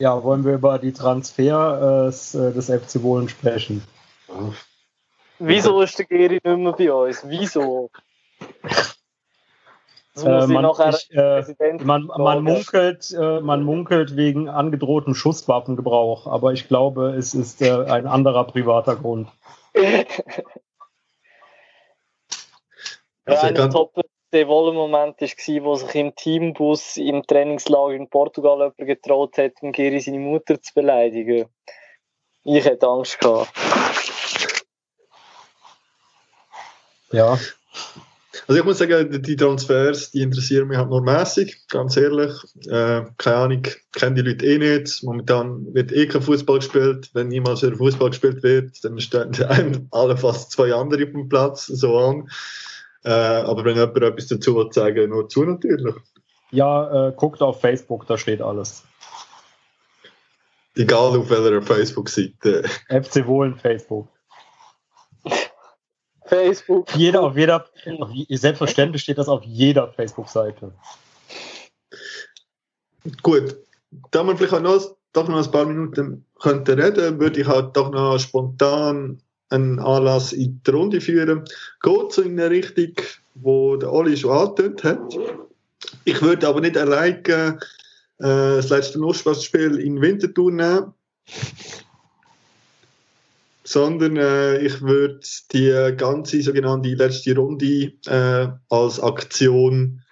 [0.01, 3.83] Ja, wollen wir über die Transfers äh, des FC Wohlen sprechen?
[5.41, 7.23] Wieso ist der Geri nicht mehr bei uns?
[7.27, 7.91] Wieso?
[10.15, 12.45] Das muss Äh, ich man, nachher ich, äh, Präsident man, man, fragen.
[12.45, 18.45] munkelt, äh, man munkelt wegen angedrohtem Schusswaffengebrauch, aber ich glaube, es ist äh, ein anderer
[18.45, 19.29] privater Grund.
[23.25, 23.95] Also ja, ich kann- ein top
[24.33, 29.73] der Moment war, wo sich im Teambus im Trainingslager in Portugal jemand getraut hat, um
[29.73, 31.47] Geri seine Mutter zu beleidigen.
[32.45, 33.51] Ich hätte Angst gehabt.
[37.13, 37.39] Ja,
[38.47, 42.33] Also ich muss sagen, die Transfers, die interessieren mich halt nur mäßig, ganz ehrlich.
[42.67, 45.03] Äh, keine Ahnung, kennen die Leute eh nicht.
[45.03, 47.11] Momentan wird eh kein Fußball gespielt.
[47.13, 51.29] Wenn niemals wieder Fußball gespielt wird, dann stehen einem alle fast zwei andere auf dem
[51.29, 52.29] Platz so an.
[53.05, 55.95] Äh, aber wenn jemand etwas dazu will sagen, nur zu natürlich.
[56.51, 58.85] Ja, äh, guckt auf Facebook, da steht alles.
[60.77, 62.65] Egal auf welcher Facebook-Seite.
[62.89, 64.09] FC Wohlen Facebook.
[66.31, 66.95] Facebook.
[66.97, 67.67] Jeder, auf jeder,
[67.99, 70.73] auf, selbstverständlich steht das auf jeder Facebook-Seite.
[73.23, 73.57] Gut,
[74.13, 77.77] da wir vielleicht auch noch, doch noch ein paar Minuten könnten reden, würde ich halt
[77.77, 81.45] doch noch spontan einen Anlass in die Runde führen.
[81.83, 82.95] Geht so in eine Richtung,
[83.35, 85.01] wo der Oli schon angetönt hat.
[86.05, 87.57] Ich würde aber nicht alleine äh,
[88.19, 90.95] das letzte Nussbassspiel in Winterthur nehmen,
[93.71, 95.21] sondern äh, ich würde
[95.53, 100.03] die ganze sogenannte letzte Runde äh, als Aktion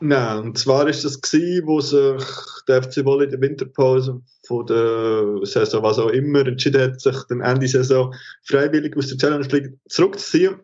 [0.00, 2.26] Nein, und zwar ist das gewesen, wo sich
[2.68, 7.16] der FC Wolle in der Winterpause von der Saison, was auch immer, entschieden hat, sich
[7.30, 10.56] dann Ende Saison freiwillig aus der Challenge League zurückzuziehen.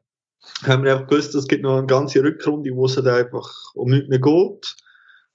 [0.64, 3.88] Haben wir einfach gewusst, es gibt noch eine ganze Rückrunde, wo es halt einfach um
[3.88, 4.76] nichts mehr geht,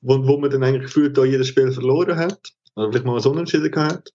[0.02, 3.26] wo, wo man dann eigentlich gefühlt auch jedes Spiel verloren hat, oder vielleicht mal was
[3.26, 4.14] unentschieden gehabt.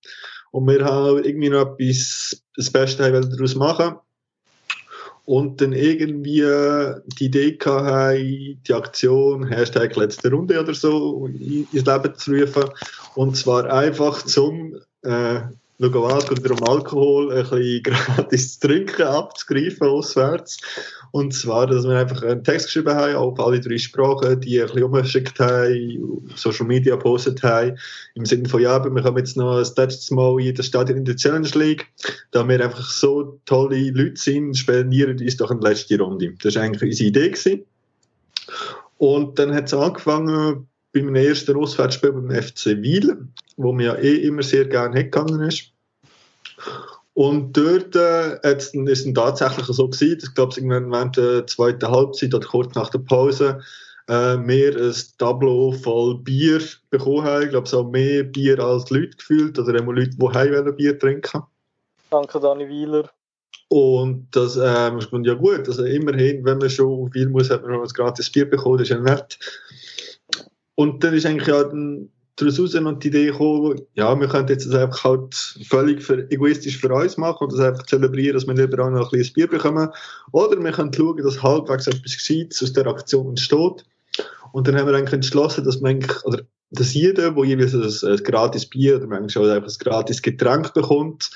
[0.51, 3.97] Und wir haben irgendwie noch etwas, das Beste daraus machen
[5.25, 6.45] und dann irgendwie
[7.19, 12.65] die Idee gehabt, die Aktion Hashtag letzte Runde oder so in- ins Leben zu rufen.
[13.15, 15.41] Und zwar einfach zum äh,
[15.81, 17.83] schauen, wieder um Alkohol, ein bisschen
[18.17, 20.59] gratis zu trinken abzugreifen auswärts.
[21.13, 24.67] Und zwar, dass wir einfach einen Text geschrieben haben, auf alle drei Sprachen, die ein
[24.67, 27.77] bisschen umgeschickt haben, Social Media gepostet haben,
[28.15, 31.05] im Sinne von, ja, wir haben jetzt noch das letzte Mal in das Stadion in
[31.05, 31.87] der Challenge League
[32.31, 36.35] da wir einfach so tolle Leute sind, spendieren uns doch eine letzte Runde.
[36.43, 37.31] Das war eigentlich unsere Idee.
[37.31, 37.65] Gewesen.
[38.99, 43.95] Und dann hat es angefangen bei meinem ersten Auswärtsspiel beim FC Wiel, wo mir ja
[43.97, 45.73] eh immer sehr gerne hingegangen ist.
[47.15, 51.89] Und dort äh, ist es dann tatsächlich so gewesen, ich glaube, irgendwann während der zweiten
[51.91, 53.61] Halbzeit oder kurz nach der Pause,
[54.07, 57.45] äh, wir ein Tableau voll Bier bekommen haben.
[57.45, 61.43] Ich glaube, so mehr Bier als Leute gefühlt, oder immer Leute, die heim Bier trinken
[62.11, 63.09] Danke, Dani Wieler.
[63.69, 65.69] und das ähm, ist ja gut.
[65.69, 68.91] Also immerhin, wenn man schon viel muss, hat man noch ein gratis Bier bekommen, das
[68.91, 69.39] ist ja nett.
[70.81, 71.63] Und dann ist eigentlich ja
[72.37, 75.35] daraus raus noch die Idee gekommen, ja, wir könnten jetzt das einfach halt
[75.69, 79.03] völlig für, egoistisch für uns machen und das einfach zelebrieren, dass wir lieber auch noch
[79.03, 79.91] ein kleines Bier bekommen.
[80.33, 83.85] Oder wir können schauen, dass halbwegs etwas Gescheites aus der Aktion entsteht.
[84.53, 88.25] Und dann haben wir eigentlich entschlossen, dass man oder dass jeder, der jeweils ein, ein
[88.25, 91.31] gratis Bier oder manchmal einfach ein gratis Getränk bekommt,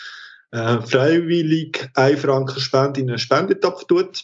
[0.52, 4.22] äh, freiwillig 1 Franken Spende in einen Spendetopf tut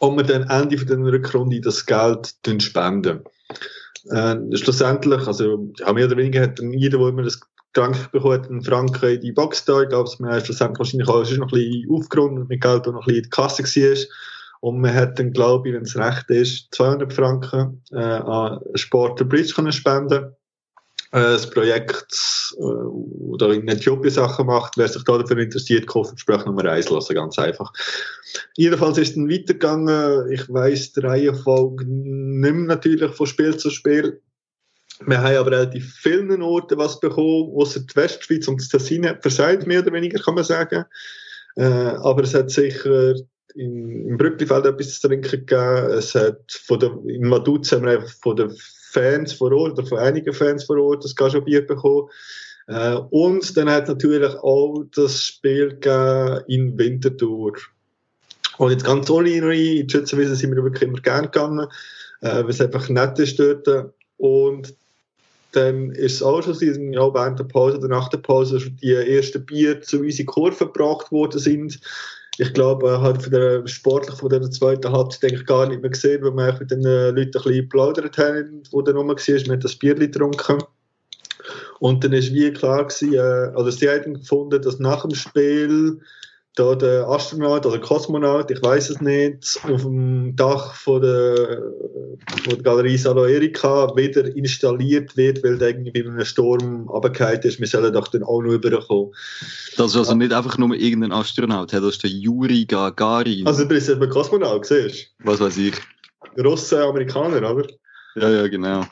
[0.00, 3.24] und wir dann Ende von der Rückrunde das Geld spenden.
[4.10, 7.40] Äh, schlussendlich, also ja, mehr oder weniger hat dann jeder, der immer das
[7.72, 9.82] Getränk bekommt, einen Franken in die Box da.
[9.82, 12.92] Ich glaube, wir haben schlussendlich wahrscheinlich auch sonst noch ein bisschen aufgerundet mit Geld, das
[12.92, 14.06] noch ein bisschen in die Kasse war.
[14.60, 19.20] Und man hat dann, glaube ich, wenn es recht ist, 200 Franken äh, an Sport
[19.20, 20.34] der Bridge können spenden
[21.12, 26.14] äh, das Projekt äh, oder in Äthiopien Sachen macht, wer sich da dafür interessiert, kauft
[26.14, 27.72] Gespräch Nummer 1 lassen, ganz einfach.
[28.56, 30.30] Jedenfalls ist es dann weitergegangen.
[30.30, 34.20] Ich weiss die Reihenfolge nicht mehr natürlich von Spiel zu Spiel.
[35.06, 39.22] Wir haben aber relativ vielen Orten was bekommen, außer die Westschweiz und das Tessin hat
[39.22, 40.84] versagt, mehr oder weniger, kann man sagen.
[41.56, 43.14] Äh, aber es hat sicher
[43.54, 45.90] in, im Brücklifeld etwas zu trinken gegeben.
[45.92, 48.56] Es hat von der, in Vaduz haben wir einfach von den
[48.98, 52.08] Fans vor Ort, oder von einigen Fans vor Ort, das schon bekommen.
[52.66, 55.78] Äh, und dann hat natürlich auch das Spiel
[56.48, 57.52] in Winterthur.
[58.58, 61.68] Und jetzt ganz ohne Ironie, in die Schützenwiese sind wir wirklich immer gern gegangen,
[62.22, 63.68] äh, weil es einfach nett ist dort.
[64.16, 64.74] Und
[65.52, 68.92] dann ist es auch schon so, ja, während der Pause oder nach der Pause die
[68.92, 71.80] ersten Bier zu unseren Kurven gebracht worden sind.
[72.40, 75.90] Ich glaube, halt von der, sportlich von der zweiten Halbzeit denke ich gar nicht mehr
[75.90, 79.16] gesehen, weil wir mit den äh, Leuten ein bisschen geplaudert haben, wo dann rum war,
[79.16, 80.58] wir haben das Bier getrunken.
[81.80, 86.00] Und dann ist wie klar gewesen, äh, also sie haben gefunden, dass nach dem Spiel
[86.58, 91.62] da der Astronaut oder Kosmonaut, ich weiß es nicht, auf dem Dach von der,
[92.44, 97.42] von der Galerie Salo Erika wieder installiert wird, weil der irgendwie bei einem Sturm runtergefallen
[97.42, 97.60] ist.
[97.60, 99.12] Wir sollen doch dann auch noch rüberkommen.
[99.76, 103.46] Das ist also nicht einfach nur irgendein Astronaut, das ist der Juri Gagarin.
[103.46, 105.74] Also du bist eben Kosmonaut, siehst Was weiß ich.
[106.36, 106.42] du?
[106.42, 107.68] Russen, Amerikaner, oder?
[108.16, 108.84] Ja, ja, genau.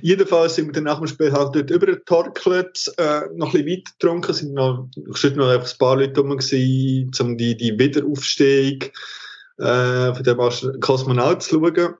[0.00, 3.92] Jedenfalls sind wir dann nach dem Spiel halt dort übergetorkelt, äh, noch ein bisschen weiter
[3.98, 8.84] getrunken, sind noch, schon noch ein paar Leute rum gewesen, um die, die Wiederaufstehung
[9.58, 11.94] äh, von dem Kosmonaut zu schauen.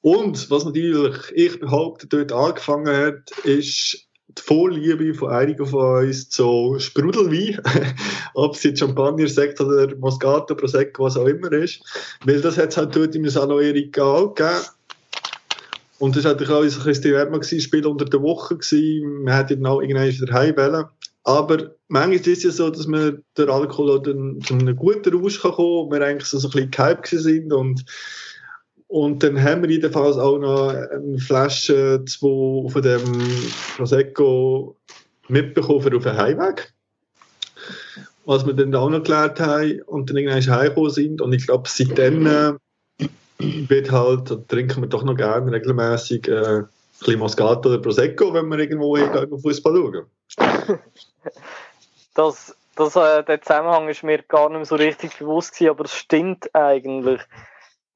[0.00, 6.28] Und was natürlich, ich behaupte, dort angefangen hat, ist die Vorliebe von einigen von uns
[6.28, 7.60] zu Sprudelwein,
[8.34, 11.82] ob es jetzt Champagner, Sekt oder Moscato, Prosecco, was auch immer ist.
[12.24, 14.66] Weil das hat es halt dort im Salon Erika gegeben.
[15.98, 19.22] Und das war natürlich auch ein bisschen Dilemma, gewesen, Spiel unter der Woche gewesen.
[19.22, 20.86] Man hätte dann auch irgendwann wieder heim
[21.22, 25.40] Aber manchmal ist es ja so, dass man der Alkohol dann zu einem guten Rausch
[25.40, 27.84] kann kommen und wir eigentlich so ein bisschen gehypt sind und
[28.94, 33.02] und dann haben wir jedenfalls auch noch eine Flasche zwei von dem
[33.76, 34.76] Prosecco
[35.26, 36.72] mitbekommen für auf den Heimweg.
[38.24, 41.20] Was wir dann auch noch gelernt haben und dann irgendwann heimgekommen sind.
[41.20, 42.52] Und ich glaube, seitdem äh,
[43.38, 46.68] wird halt, trinken wir doch noch gerne regelmäßig äh, ein
[46.98, 48.96] bisschen Moscato oder Prosecco, wenn wir irgendwo
[49.38, 50.78] Fußball schauen.
[52.16, 55.84] Das, das, äh, der Zusammenhang ist mir gar nicht mehr so richtig bewusst gewesen, aber
[55.84, 57.20] es stimmt eigentlich.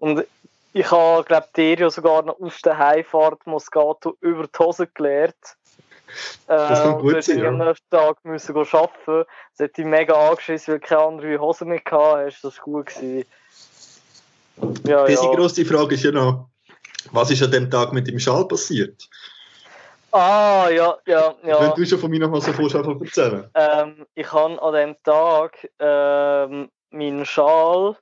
[0.00, 0.24] Und
[0.72, 5.36] ich habe, glaube dir ja sogar noch auf der Heimfahrt Moscato über die Hose gelernt.
[6.46, 7.48] Das kann äh, gut sein, ja.
[7.48, 9.28] am nächsten Tag müssen arbeiten.
[9.56, 12.42] Das hat dich mega angeschissen, weil du keine andere Hose mehr gehabt hast.
[12.42, 12.86] Das war gut.
[12.86, 13.26] Gewesen.
[14.84, 15.34] Ja, Die ja.
[15.34, 16.48] grosse Frage ist ja noch,
[17.12, 19.08] was ist an dem Tag mit dem Schal passiert?
[20.10, 21.60] Ah, ja, ja, ja.
[21.60, 23.50] Wenn du schon von mir noch mal so vorschau erzählen.
[23.54, 27.96] Ähm, ich habe an dem Tag ähm, meinen Schal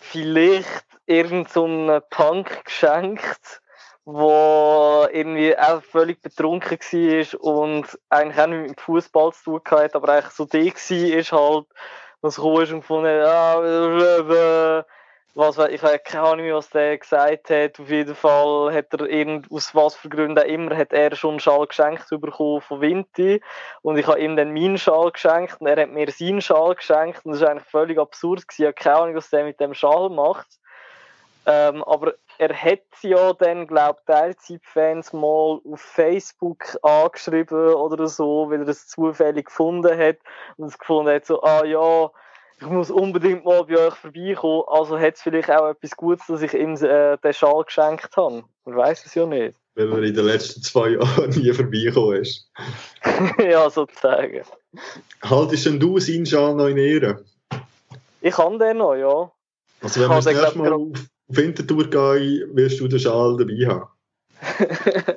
[0.00, 3.62] vielleicht irgendeinen so Punk geschenkt,
[4.04, 9.78] wo irgendwie auch völlig betrunken war und eigentlich auch nicht mit dem Fußball zu tun
[9.78, 11.66] hatte, aber eigentlich so die war halt,
[12.20, 14.84] was gekommen ist und gefunden hat, ah,
[15.34, 17.80] was, ich habe keine Ahnung was der gesagt hat.
[17.80, 21.30] Auf jeden Fall hat er irgend, aus was für Gründen auch immer, hat er schon
[21.30, 23.40] einen Schal geschenkt bekommen von Vinti.
[23.82, 27.24] Und ich habe ihm dann meinen Schal geschenkt und er hat mir seinen Schal geschenkt.
[27.24, 28.62] Und das ist eigentlich völlig absurd gewesen.
[28.62, 30.48] Ich habe keine Ahnung, was der mit dem Schal macht.
[31.44, 38.50] Ähm, aber er hat ja dann, glaube ich, Teilzeitfans mal auf Facebook angeschrieben oder so,
[38.50, 40.18] weil er es zufällig gefunden hat
[40.56, 42.10] und es gefunden hat, so, ah ja,
[42.62, 44.62] ich muss unbedingt mal bei euch vorbeikommen.
[44.68, 48.44] Also hat es vielleicht auch etwas Gutes, dass ich ihm äh, den Schal geschenkt habe.
[48.64, 49.56] Man weiß es ja nicht.
[49.74, 52.48] Weil er in den letzten zwei Jahren nie vorbeigekommen ist.
[53.38, 54.42] ja, sozusagen.
[55.22, 57.24] Haltest denn du seinen Schal noch in Ehre?
[58.20, 59.32] Ich kann den noch, ja.
[59.80, 60.88] Also wenn wir das erste Mal auf
[61.28, 63.88] Wintertour gehen, wirst du den Schal dabei haben?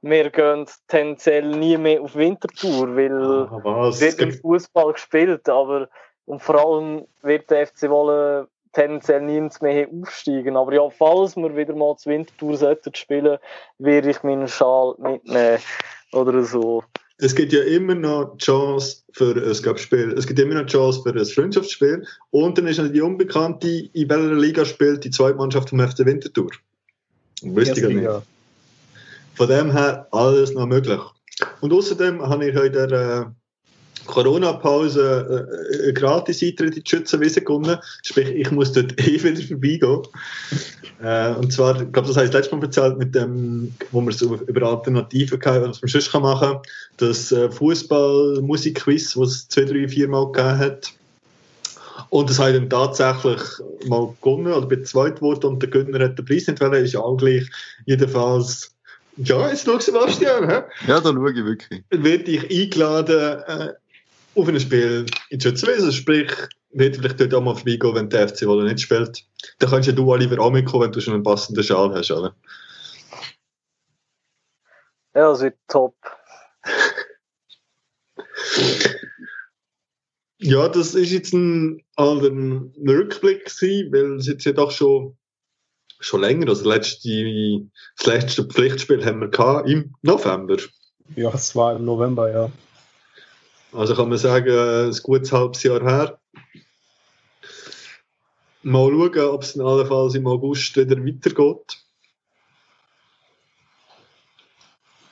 [0.00, 5.88] wir gehen tendenziell nie mehr auf Wintertour, weil ah, wird Fußball gespielt, aber
[6.26, 10.56] und vor allem wird der FC Wolle tendenziell niemand mehr aufsteigen.
[10.56, 13.38] Aber ja, falls wir wieder mal zur Wintertour sollten spielen,
[13.78, 15.58] werde ich meinen Schal mitnehmen.
[16.12, 16.84] Oder so.
[17.18, 20.12] Es gibt ja immer noch die Chance für ein Spiel.
[20.12, 22.06] Es gibt immer noch Chance für ein Freundschaftsspiel.
[22.30, 26.04] Und dann ist noch die Unbekannte, in welcher Liga spielt die zweite Mannschaft vom FC
[26.04, 26.50] Winterthur.
[27.42, 28.08] Wüsste ich nicht.
[29.34, 31.00] Von dem her alles noch möglich.
[31.60, 33.45] Und außerdem habe ich heute äh,
[34.06, 35.48] Corona-Pause
[35.88, 37.78] äh, gratis Eintritt in die Schützenwiese gewonnen.
[38.02, 40.02] Sprich, ich muss dort eh wieder vorbeigehen.
[41.02, 44.12] äh, und zwar, ich glaube, das habe ich letztes Mal erzählt, mit dem, wo man
[44.12, 46.62] so über Alternativen kann, was man sonst kann machen kann.
[46.98, 50.92] Das äh, Fußball-Musik-Quiz, was es zwei, drei, vier Mal gegeben hat.
[52.10, 53.40] Und das habe ich dann tatsächlich
[53.88, 56.92] mal gewonnen oder bin zweit geworden und der Gönner hat den Preis nicht wollen, ist
[56.92, 57.48] ja auch gleich.
[57.86, 58.76] Jedenfalls
[59.16, 60.48] ja, jetzt schau Sebastian.
[60.48, 60.88] He?
[60.88, 61.82] Ja, da schaue ich wirklich.
[61.90, 63.72] Werde ich eingeladen, äh,
[64.36, 65.92] auf ein Spiel in Schützenwiesen.
[65.92, 66.30] Sprich,
[66.70, 69.24] wird vielleicht dort auch mal vorbeigehen, wenn der FC Wolle nicht spielt.
[69.58, 72.36] Dann kannst ja du auch lieber ankommen, wenn du schon einen passenden Schal hast, oder?
[75.14, 75.96] Ja, das wird top.
[80.38, 85.16] ja, das ist jetzt ein, ein Rückblick gewesen, weil es jetzt ja doch schon,
[86.00, 87.08] schon länger, also letzte,
[87.96, 90.58] das letzte Pflichtspiel haben wir gehabt, im November.
[91.14, 92.50] Ja, es war im November, ja.
[93.76, 96.18] Also kann man sagen, ein gutes halbes Jahr her.
[98.62, 101.84] Mal schauen, ob es in allenfalls im August wieder weitergeht.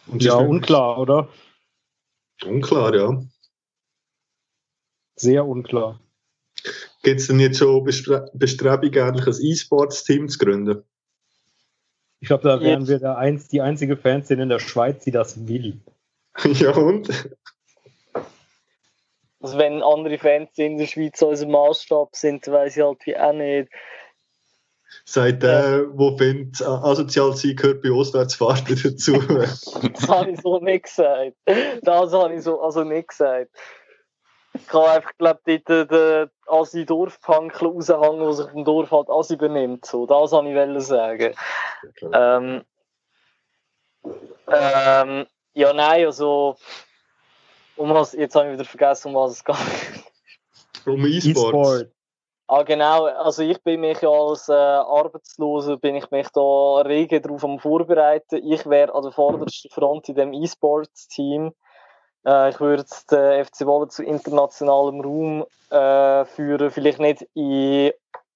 [0.07, 1.29] Und ja, unklar, oder?
[2.45, 3.23] Unklar, ja.
[5.17, 6.01] Sehr unklar.
[7.03, 10.85] Gibt es denn jetzt schon Bestrebungen, eigentlich ein E-Sports-Team zu gründen?
[12.21, 15.47] Ich glaube, da wären wir der einz die einzige Fanszene in der Schweiz, die das
[15.47, 15.81] will.
[16.45, 17.29] ja, und?
[19.45, 23.35] Also wenn andere Fans in der Schweiz unser Maßstab sind, weiß ich halt wie auch
[23.35, 23.71] nicht.
[25.05, 29.19] sagt der, wo findet, asozial sein gehört bei Auswärtsfahrten dazu.
[29.29, 31.37] das habe ich so nicht gesagt.
[31.83, 33.51] Das habe ich so also nicht gesagt.
[34.55, 39.37] Ich kann einfach, glaube ich, den Asi Dorfpankler raushängen, der sich vom Dorf halt Asi
[39.37, 39.85] benimmt.
[39.85, 41.35] So, das wollte ich sagen.
[42.15, 42.63] Ähm,
[44.49, 46.57] ähm, ja, nein, also.
[47.77, 49.57] Um was, jetzt habe ich wieder vergessen, um was es geht.
[50.87, 51.91] Um E-Sport.
[52.47, 53.07] Ah, genau.
[53.07, 57.59] Also ich bin mich ja als äh, Arbeitsloser bin ich mich da rege darauf am
[57.59, 58.47] vorbereiten.
[58.47, 61.53] Ich wäre an der vordersten Front in dem E-Sports-Team.
[62.27, 66.71] Äh, ich würde den FC Wolle zu internationalem Raum äh, führen.
[66.71, 67.93] Vielleicht nicht in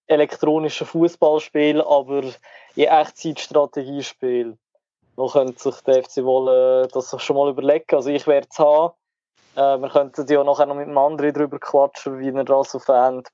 [0.07, 2.23] elektronischen Fußballspielen, aber
[2.77, 4.59] in Echtzeitstrategiespielen.
[5.17, 7.95] Da könnte sich der FC Wolle das schon mal überlegen.
[7.95, 8.95] Also ich werde es haben.
[9.59, 12.79] Äh, wir könnten ja nachher noch mit dem anderen drüber quatschen, wie er das so
[12.79, 13.29] fängt.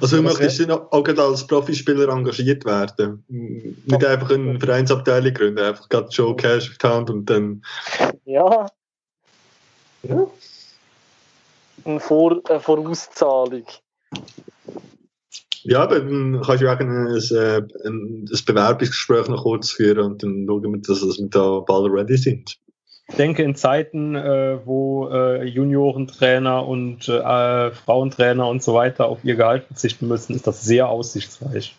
[0.00, 3.24] Also du möchtest du auch als Profispieler engagiert werden?
[3.28, 7.62] Nicht einfach eine Vereinsabteilung gründen, einfach gerade Show Cash auf die Hand und dann...
[8.24, 8.66] Ja.
[10.02, 10.26] ja.
[11.84, 13.66] Eine, Vor eine Vorauszahlung.
[15.62, 20.44] Ja, aber dann kannst du auch ein, ein, ein Bewerbungsgespräch noch kurz führen und dann
[20.48, 22.58] schauen wir, dass wir da bald ready sind.
[23.12, 29.22] Ich denke, in Zeiten, äh, wo äh, Juniorentrainer und äh, Frauentrainer und so weiter auf
[29.22, 31.76] ihr Gehalt verzichten müssen, ist das sehr aussichtsreich.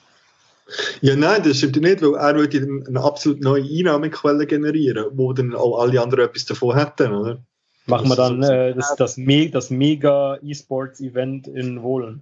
[1.02, 5.56] Ja, nein, das stimmt nicht, weil er würde eine absolut neue Einnahmequelle generieren, wo dann
[5.56, 7.40] auch alle anderen etwas davon hätten, oder?
[7.88, 12.22] Machen wir dann äh, das, das, Me das mega E-Sports-Event in Wohlen.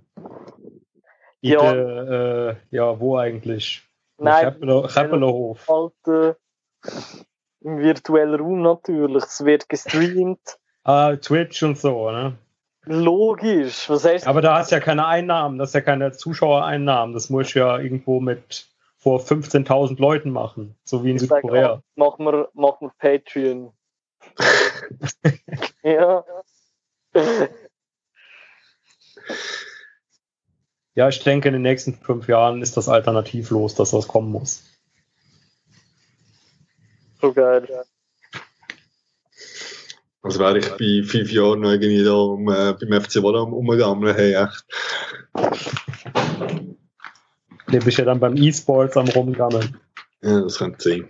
[1.41, 2.49] Ja.
[2.49, 3.83] äh, ja, wo eigentlich?
[4.17, 4.55] Nein,
[4.87, 5.69] Chappelerhof.
[5.69, 6.37] Alte
[7.61, 9.23] im virtuellen Raum natürlich.
[9.23, 10.57] Es wird gestreamt.
[10.83, 12.37] Ah, Twitch und so, ne?
[12.85, 13.89] Logisch.
[13.89, 17.13] Was heißt Aber da hast du ja keine Einnahmen, das ist ja keine Zuschauereinnahmen.
[17.13, 21.81] Das muss ja irgendwo mit vor 15.000 Leuten machen, so wie in Südkorea.
[21.95, 23.71] Machen wir, machen wir Patreon.
[25.83, 26.23] ja.
[30.93, 34.70] Ja, ich denke, in den nächsten fünf Jahren ist das alternativlos, dass das kommen muss.
[37.21, 37.67] So geil.
[40.23, 44.13] Also wäre ich bei fünf Jahren noch irgendwie da um, äh, beim FC Wolle umgegangen,
[44.13, 44.65] hey, echt.
[47.67, 49.77] Du bist ja dann beim E-Sports am rumgammeln.
[50.21, 51.09] Ja, das könnte sein.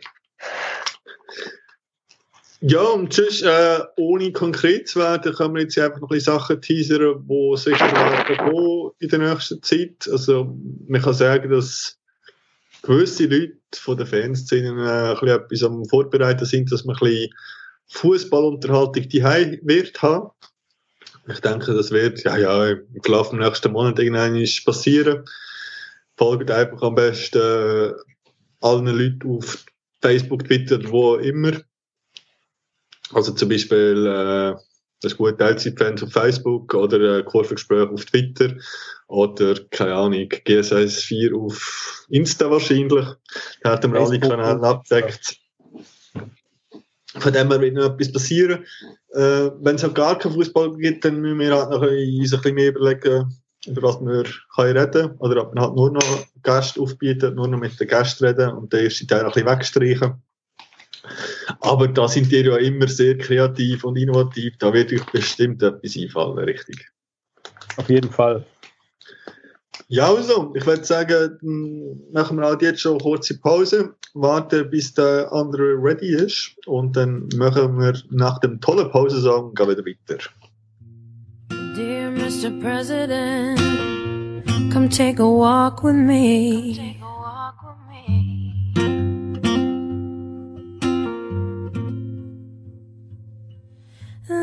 [2.62, 6.38] Ja, und sonst, äh, ohne konkret zu werden, können wir jetzt einfach noch ein bisschen
[6.38, 10.08] Sachen teasern, die sicher werden in der nächsten Zeit.
[10.10, 10.56] Also,
[10.88, 12.01] man kann sagen, dass
[12.82, 17.00] gewisse Leute von der Fanszene äh, ein bisschen etwas am Vorbereiten sind, dass man ein
[17.00, 17.34] bisschen
[17.88, 20.30] Fußballunterhaltung die wird haben.
[21.28, 25.24] Ich denke, das wird ja, ja, im Verlauf des nächsten Monat irgendwann passieren.
[26.18, 27.94] Folgt einfach am besten äh,
[28.62, 29.66] allen Leuten auf
[30.02, 31.54] Facebook, Twitter, wo immer.
[33.14, 34.56] Also zum Beispiel äh,
[35.04, 38.56] ein guter Teilzeitfans auf Facebook oder ein Kurvengespräch auf Twitter
[39.08, 43.06] oder, keine Ahnung, GSS 4 auf Insta wahrscheinlich.
[43.62, 45.38] Da hätten wir alle Kanäle abgedeckt.
[47.18, 48.66] Von dem her wird noch etwas passieren.
[49.14, 52.42] Äh, Wenn es auch gar keinen Fußball gibt, dann müssen wir halt noch uns ein
[52.42, 53.38] bisschen mehr überlegen,
[53.68, 54.24] über was wir
[54.56, 58.26] können reden Oder ob man halt nur noch Gäste aufbieten, nur noch mit den Gästen
[58.26, 60.24] reden und den ersten Teil ein bisschen wegstreichen.
[61.62, 64.58] Aber da sind die ja immer sehr kreativ und innovativ.
[64.60, 66.90] Da wird euch bestimmt etwas einfallen, richtig?
[67.78, 68.46] Auf jeden Fall.
[69.88, 71.38] Ja, also, ich würde sagen,
[72.14, 76.96] machen wir halt jetzt schon eine kurze Pause, warten, bis der andere ready ist und
[76.96, 80.24] dann machen wir nach dem tollen Pausensong gehen wieder weiter.
[81.76, 82.52] Dear Mr.
[82.62, 83.60] President,
[84.72, 87.01] come take a walk with me.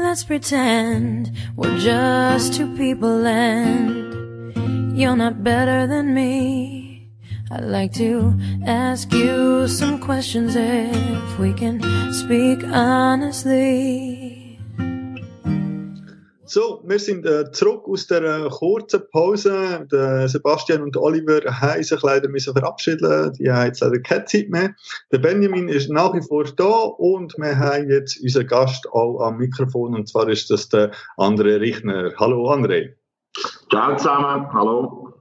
[0.09, 7.11] Let's pretend we're just two people and you're not better than me.
[7.51, 8.35] I'd like to
[8.65, 11.83] ask you some questions if we can
[12.15, 14.18] speak honestly.
[16.51, 19.87] So, wir sind äh, zurück aus der äh, kurzen Pause.
[19.93, 23.35] Der Sebastian und Oliver haben sich leider müssen verabschieden.
[23.35, 24.75] Die haben jetzt leider keine Zeit mehr.
[25.13, 29.37] Der Benjamin ist nach wie vor da und wir haben jetzt unseren Gast auch am
[29.37, 32.15] Mikrofon und zwar ist das der André Richner.
[32.17, 32.95] Hallo André.
[33.71, 35.13] Ciao zusammen, hallo.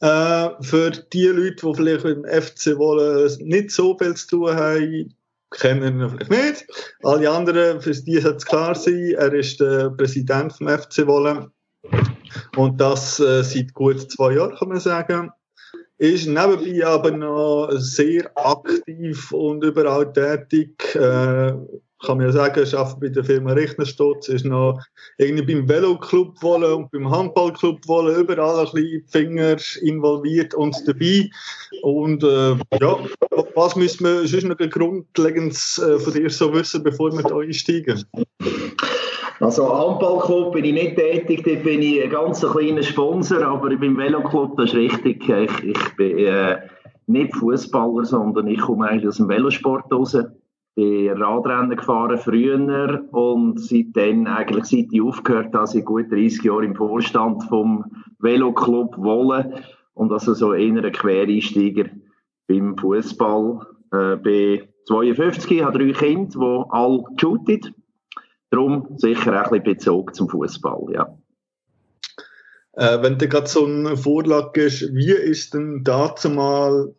[0.00, 4.56] Äh, für die Leute, die vielleicht mit dem FC wollen, nicht so viel zu tun
[4.56, 5.14] haben,
[5.52, 6.66] kennen ihn vielleicht nicht.
[7.02, 11.50] Alle anderen, für die sollte es klar sein, er ist der Präsident vom FC Wolle
[12.56, 15.30] Und das äh, seit gut zwei Jahren, kann man sagen.
[15.98, 20.94] Ist nebenbei aber noch sehr aktiv und überall tätig.
[20.96, 21.52] Äh,
[22.04, 24.80] kann man ja sagen, er arbeitet bei der Firma Rechnerstutz, ist noch
[25.18, 31.30] irgendwie beim Veloclub wollen und beim Handballclub wollen, überall ein bisschen Finger involviert und dabei.
[31.82, 32.98] Und äh, ja,
[33.54, 38.04] was müssen wir sonst noch grundlegend äh, von dir so wissen, bevor wir da einsteigen?
[39.40, 43.96] Also Handballclub bin ich nicht tätig, dort bin ich ein ganz kleiner Sponsor, aber beim
[43.96, 46.58] Veloclub, das ist richtig, ich, ich bin äh,
[47.06, 50.16] nicht Fußballer, sondern ich komme eigentlich aus dem Velosport raus
[50.74, 56.64] bin Radrennen gefahren früher und seitdem, eigentlich seit ich aufgehört habe, seit gut 30 Jahren
[56.64, 57.84] im Vorstand vom
[58.18, 59.62] Veloclub Wolle
[59.94, 61.90] und also so eher ein Quereinsteiger
[62.48, 63.66] beim Fußball.
[63.92, 67.74] Äh, bin 52, habe drei Kinder, die alle shooten.
[68.50, 71.18] Darum sicher auch ein bisschen Bezug zum Fußball, ja.
[72.74, 76.94] Äh, wenn du gerade so eine Vorlage ist, wie ist denn dazu mal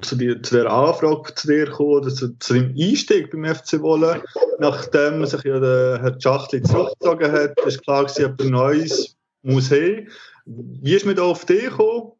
[0.00, 3.80] zu, die, zu der Anfrage zu dir gekommen, oder zu, zu dem Einstieg beim FC
[3.80, 4.22] Wolle,
[4.58, 9.70] nachdem sich ja der Herr Schachtli zurückgezogen hat, ist klar gewesen, ob er Neues muss
[9.70, 10.08] haben.
[10.46, 12.12] Wie ist man da auf dich gekommen?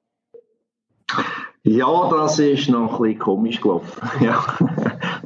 [1.66, 4.08] Ja, das ist noch ein bisschen komisch gelaufen.
[4.20, 4.44] Ja.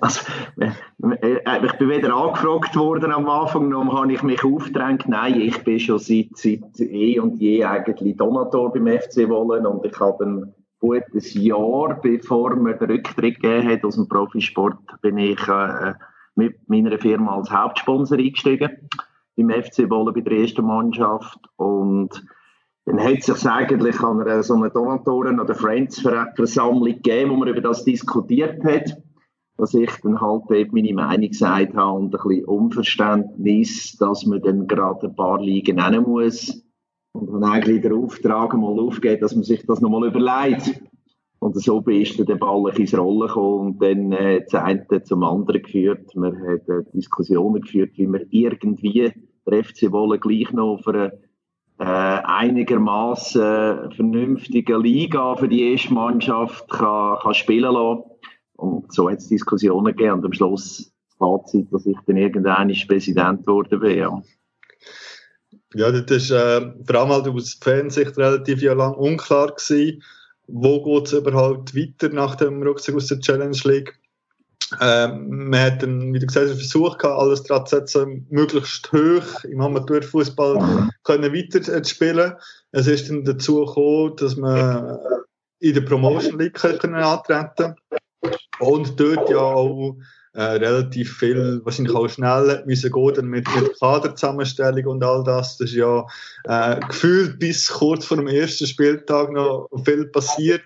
[0.00, 0.20] Also,
[0.60, 5.08] äh, ich bin wieder angefragt worden am Anfang, darum habe ich mich aufgedrängt.
[5.08, 9.84] Nein, ich bin schon seit, seit eh und je eigentlich Donator beim FC Wollen und
[9.84, 14.78] ich habe dann gut ein Jahr, bevor mir den Rücktritt gegeben hat aus dem Profisport,
[15.02, 15.94] bin ich äh,
[16.34, 18.88] mit meiner Firma als Hauptsponsor eingestiegen
[19.36, 21.38] im FC Wolle bei der ersten Mannschaft.
[21.56, 22.24] Und
[22.84, 27.48] dann hat es sich eigentlich an einer so einer Donatoren- oder Friends-Versammlung gegeben, wo man
[27.48, 28.96] über das diskutiert hat,
[29.58, 34.40] dass ich dann halt eben meine Meinung gesagt habe und ein bisschen Unverständnis, dass man
[34.40, 36.62] dann gerade ein paar Ligen nennen muss,
[37.12, 40.80] und dann eigentlich den Auftrag mal aufgeben, dass man sich das nochmal überlegt.
[41.40, 45.62] Und so ist der Ball ins Rollen gekommen und dann äh, das eine zum anderen
[45.62, 46.14] geführt.
[46.16, 49.12] Man hat äh, Diskussionen geführt, wie man irgendwie
[49.46, 51.12] der FC Wolle gleich noch auf einer
[51.78, 58.02] äh, einigermaßen vernünftigen Liga für die erste Mannschaft kann, kann spielen lassen.
[58.56, 62.74] Und so hat es Diskussionen gegeben und am Schluss das Fazit, dass ich dann irgendwann
[62.88, 63.98] Präsident geworden bin.
[63.98, 64.22] Ja.
[65.74, 70.02] Ja, das ist äh, vor allem halt aus Fansicht relativ ja lang unklar gewesen,
[70.46, 73.98] wo geht es überhaupt weiter nach dem Rückzug aus der Challenge League.
[74.80, 79.44] Ähm, man hat dann, wie du gesagt hast, versucht, alles daran zu setzen, möglichst hoch
[79.44, 82.34] im Amateurfußball können weiter zu spielen.
[82.72, 84.98] Es ist dann dazu gekommen, dass man
[85.60, 87.74] in der Promotion League können antreten
[88.60, 89.96] und dort ja auch
[90.38, 95.58] äh, relativ viel, wahrscheinlich auch schnell müssen gehen dann mit, mit Kaderzusammenstellung und all das.
[95.58, 96.06] Das ist ja
[96.44, 100.62] äh, gefühlt bis kurz vor dem ersten Spieltag noch viel passiert.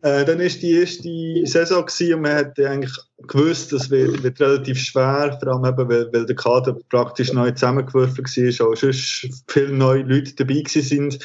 [0.00, 2.96] Äh, dann ist die erste Saison gewesen und man hat eigentlich
[3.26, 7.50] gewusst, das wird, wird relativ schwer, vor allem eben, weil, weil der Kader praktisch neu
[7.50, 11.18] zusammengeworfen war, auch sonst viele neue Leute dabei sind.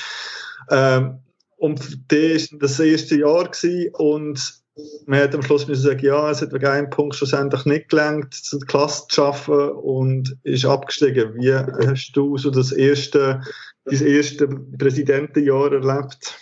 [0.69, 1.19] Ähm,
[1.55, 1.79] und
[2.11, 4.58] das war das erste Jahr gewesen und
[5.05, 8.33] man hat am Schluss müssen sagen, ja, es hat wegen einem Punkt schlussendlich nicht gelangt,
[8.33, 11.35] zur Klasse zu schaffen und ist abgestiegen.
[11.35, 13.41] Wie hast du so das erste,
[13.85, 16.37] das erste Präsidentenjahr erlebt?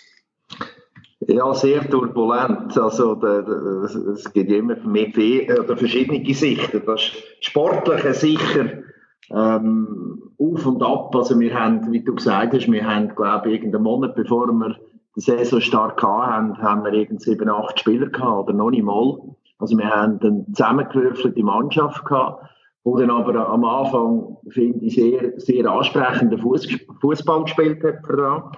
[1.28, 2.76] Ja, sehr turbulent.
[2.78, 6.82] Also, der, der, es gibt immer mehr oder verschiedene Sichten.
[6.86, 7.00] Das
[7.40, 8.82] Sportliche sicher
[9.30, 11.14] ähm, auf und ab.
[11.14, 14.78] Also, wir haben, wie du gesagt hast, wir haben, glaube ich, irgendeinen Monat bevor wir
[15.20, 19.18] Saison stark haben, haben wir irgend sieben, acht Spieler gehabt, oder noch nicht mal.
[19.58, 22.44] Also wir haben eine zusammengewürfelte Mannschaft gehabt,
[22.84, 27.98] wo dann aber am Anfang, finde ich, sehr, sehr ansprechenden Fußball gespielt hat.
[28.08, 28.52] Da.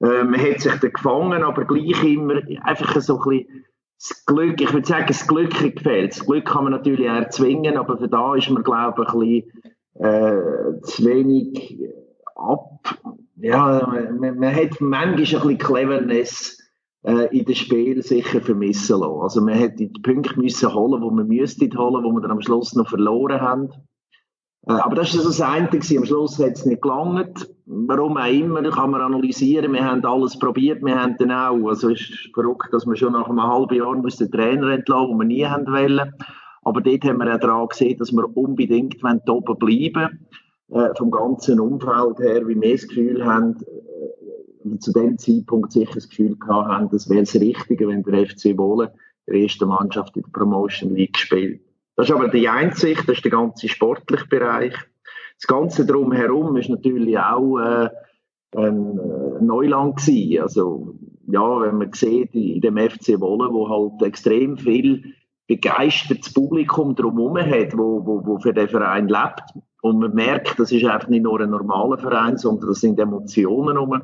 [0.00, 3.46] Äh, man hat sich dann gefangen, aber gleich immer einfach so ein
[3.98, 6.12] das Glück, ich würde sagen, das Glück gefällt.
[6.12, 9.64] Das Glück kann man natürlich erzwingen, aber für da ist man, glaube ich, ein bisschen
[10.04, 11.80] äh, zu wenig
[12.34, 12.80] ab,
[13.36, 13.86] ja,
[14.18, 16.58] man, man hat manchmal ein bisschen Cleverness
[17.02, 19.20] äh, in den Spielen sicher vermissen lassen.
[19.20, 22.40] Also man hätte die Punkte müssen holen, die man müsste holen, die wir dann am
[22.40, 23.70] Schluss noch verloren haben.
[24.66, 25.70] Äh, aber das war das.
[25.70, 25.98] Gewesen.
[25.98, 27.48] Am Schluss hat es nicht gelangt.
[27.66, 29.72] Warum auch immer, kann man analysieren.
[29.72, 30.82] Wir haben alles probiert.
[30.84, 33.94] Wir haben dann auch, also es ist verrückt, dass wir schon nach einem halben Jahr
[33.94, 36.12] den Trainer entlassen, den wir nie haben wollen.
[36.62, 40.26] Aber dort haben wir auch daran gesehen, dass wir unbedingt oben bleiben wollen
[40.70, 45.94] äh, vom ganzen Umfeld her, wie wir das Gefühl haben, äh, zu dem Zeitpunkt sicher
[45.94, 48.88] das Gefühl gehabt haben, das wäre das Richtige, wenn der FC Wohlen
[49.26, 51.60] der erste Mannschaft in der Promotion League spielt.
[51.96, 54.74] Das ist aber die Einsicht, das ist der ganze sportliche Bereich.
[55.36, 57.88] Das Ganze drumherum ist natürlich auch äh,
[58.56, 60.42] ein äh, Neuland gewesen.
[60.42, 60.94] Also,
[61.26, 65.14] ja, wenn man sieht, in dem FC Wolle, wo halt extrem viel
[65.46, 69.42] begeistertes Publikum drumherum hat, wo, wo, wo für den Verein lebt.
[69.84, 73.76] Und man merkt, das ist einfach nicht nur ein normaler Verein, sondern das sind Emotionen
[73.76, 74.00] rum.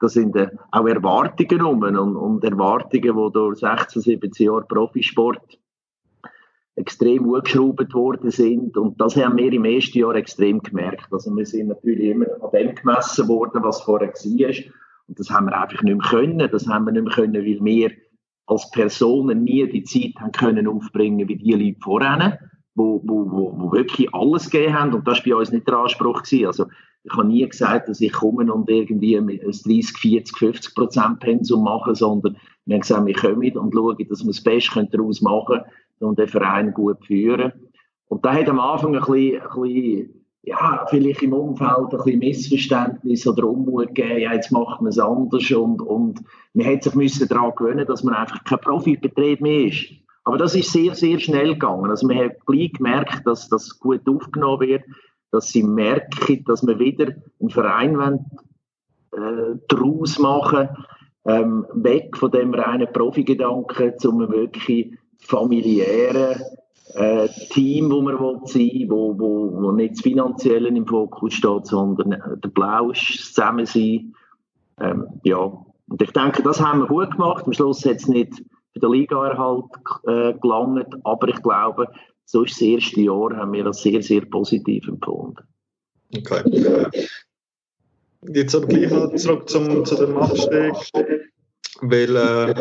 [0.00, 1.82] Das sind äh, auch Erwartungen rum.
[1.82, 5.58] Und, und Erwartungen, die durch 16, 17 Jahre Profisport
[6.76, 8.78] extrem hochgeschraubt worden sind.
[8.78, 11.12] Und das haben wir im ersten Jahr extrem gemerkt.
[11.12, 14.72] Also wir sind natürlich immer an dem gemessen worden, was vorher war.
[15.08, 16.48] Und das haben wir einfach nicht mehr können.
[16.50, 17.90] Das haben wir nicht mehr können, weil wir
[18.46, 22.38] als Personen nie die Zeit haben können aufbringen wie die Leute vorher,
[22.78, 24.94] wo, wo, wo, wo wirklich alles gegeben haben.
[24.94, 26.22] Und das war bei uns nicht der Anspruch.
[26.22, 26.46] Gewesen.
[26.46, 26.66] Also
[27.04, 31.64] ich habe nie gesagt, dass ich komme und irgendwie ein 30, 40, 50 Prozent Pensum
[31.64, 35.58] mache, sondern wir haben gesagt, wir kommen und schauen, dass wir das Beste daraus machen
[35.58, 37.52] können und den Verein gut führen.
[38.06, 42.18] Und da hat am Anfang ein bisschen, ein bisschen ja, vielleicht im Umfeld ein bisschen
[42.20, 46.20] Missverständnis oder Unmut gegeben, ja, jetzt macht man es anders und, und
[46.54, 49.92] man hat sich müssen daran gewöhnen, dass man einfach kein Profibetrieb mehr ist.
[50.28, 51.88] Aber das ist sehr, sehr schnell gegangen.
[51.88, 54.84] Also man hat gleich gemerkt, dass das gut aufgenommen wird,
[55.30, 58.26] dass sie merken, dass man wieder einen Verein wollen,
[59.12, 60.68] äh, daraus machen
[61.24, 66.42] ähm, weg von dem reinen Profigedanken zu einem wirklich familiären
[66.92, 71.64] äh, Team, wo man will sein wo, wo, wo nicht das Finanzielle im Fokus steht,
[71.64, 74.14] sondern der Blausch, das Zusammensein.
[74.78, 77.46] Ähm, ja, und ich denke, das haben wir gut gemacht.
[77.46, 79.64] Am Schluss hat es nicht für den Ligaerhalt
[80.04, 81.86] äh, gelangt, aber ich glaube,
[82.24, 85.42] so ist das erste Jahr, haben wir das sehr, sehr positiv empfunden.
[86.16, 86.88] Okay.
[88.32, 90.74] Jetzt aber gleich mal zurück zum, zu dem Abstieg,
[91.80, 92.54] weil äh,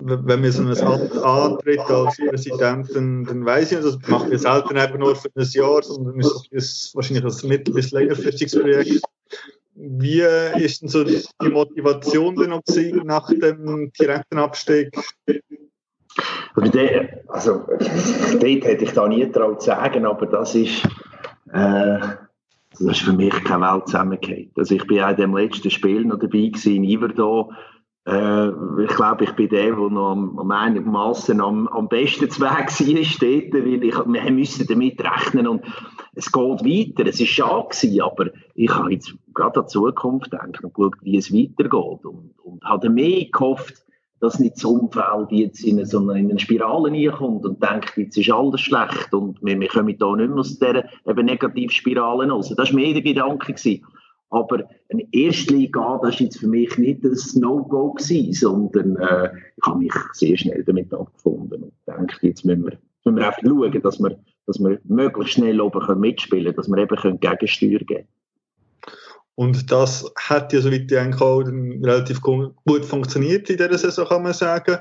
[0.00, 4.76] wenn wir so ein antritt als Präsident, dann, dann weiß ich, das machen wir selten
[4.76, 9.02] einfach nur für ein Jahr, sondern ist es wahrscheinlich ein mittel- bis längerfristiges Projekt.
[9.80, 10.22] Wie
[10.60, 12.62] ist denn so die Motivation denn noch
[13.04, 14.90] nach dem direkten Abstieg?
[17.28, 17.64] Also,
[18.32, 20.84] dort hätte ich da nie getraut zu sagen, aber das ist,
[21.52, 21.98] äh,
[22.72, 24.50] das ist für mich keine Welt zusammengehört.
[24.56, 27.54] Also ich bin auch in dem letzten Spiel noch dabei gewesen, in Iverdon,
[28.08, 28.48] äh,
[28.82, 32.60] ich glaube, ich bin der, der noch am, am einigermaßen am, am besten Weg war,
[32.62, 35.62] dort, weil ich, wir müssen damit rechnen und
[36.14, 37.06] es geht weiter.
[37.06, 41.18] Es war schade, aber ich habe jetzt gerade an die Zukunft gedacht und geschaut, wie
[41.18, 43.84] es weitergeht und, und habe mehr gehofft,
[44.20, 48.16] dass nicht das Umfeld jetzt in so eine, in eine Spirale reinkommt und denkt, jetzt
[48.16, 52.52] ist alles schlecht und wir, wir kommen da nicht mehr aus dieser eben Negativspirale raus.
[52.56, 53.52] Das war mehr der Gedanke.
[53.52, 53.84] Gewesen.
[54.30, 59.78] Aber eine Erstliga, das war jetzt für mich nicht ein No-Go sondern äh, ich habe
[59.78, 63.98] mich sehr schnell damit abgefunden und denke, jetzt müssen wir, müssen wir einfach schauen, dass
[63.98, 68.08] wir, dass wir möglichst schnell oben mitspielen können, dass wir eben können Gegensteuer geben können.
[69.38, 74.24] Und das hat ja, soweit ich eigentlich auch relativ gut funktioniert in dieser Saison, kann
[74.24, 74.78] man sagen.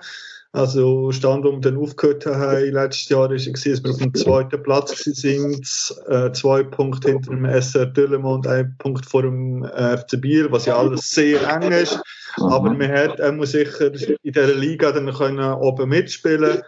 [0.52, 4.64] Also Stand, wo wir dann aufgehört haben letztes Jahr, war, dass wir auf dem zweiten
[4.64, 5.62] Platz sind,
[6.08, 10.66] äh, zwei Punkte hinter dem SR Düllemont, ein Punkt vor dem äh, FC Biel, was
[10.66, 12.02] ja alles sehr eng ist.
[12.38, 16.64] Aber man hat muss sicher in dieser Liga dann können oben mitspielen.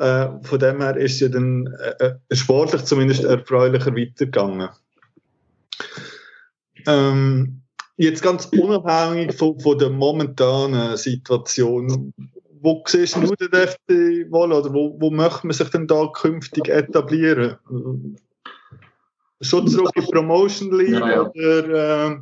[0.00, 1.68] Äh, von dem her ist es ja dann
[2.32, 4.70] sportlich zumindest erfreulicher weitergegangen.
[6.86, 7.60] Ähm,
[7.96, 12.12] jetzt ganz unabhängig von, von der momentanen Situation,
[12.60, 16.68] wo siehst du den FC wohl oder wo, wo möchte man sich denn da künftig
[16.68, 17.56] etablieren?
[19.40, 21.30] Schon zurück in Promotion League ja, ja.
[21.30, 22.06] oder...
[22.06, 22.16] Äh,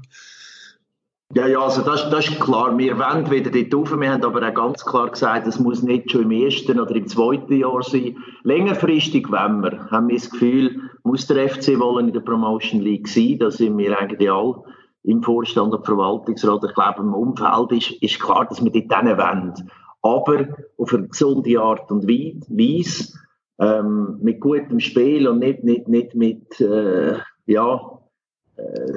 [1.34, 2.76] ja, ja, also das, das ist klar.
[2.76, 4.00] Wir wollen wieder dort rauf.
[4.00, 7.06] Wir haben aber auch ganz klar gesagt, es muss nicht schon im ersten oder im
[7.06, 8.16] zweiten Jahr sein.
[8.42, 9.90] Längerfristig wenn wir.
[9.90, 13.38] Haben wir das Gefühl, muss der FC wollen in der Promotion League sein.
[13.38, 14.62] Da sind wir eigentlich alle
[15.04, 16.64] im Vorstand und Verwaltungsrat.
[16.64, 19.54] Ich glaube, im Umfeld ist, ist klar, dass wir dort hin wollen
[20.02, 23.16] aber auf eine gesunde Art und Weise,
[23.60, 27.91] ähm, mit gutem Spiel und nicht, nicht, nicht mit, äh, ja,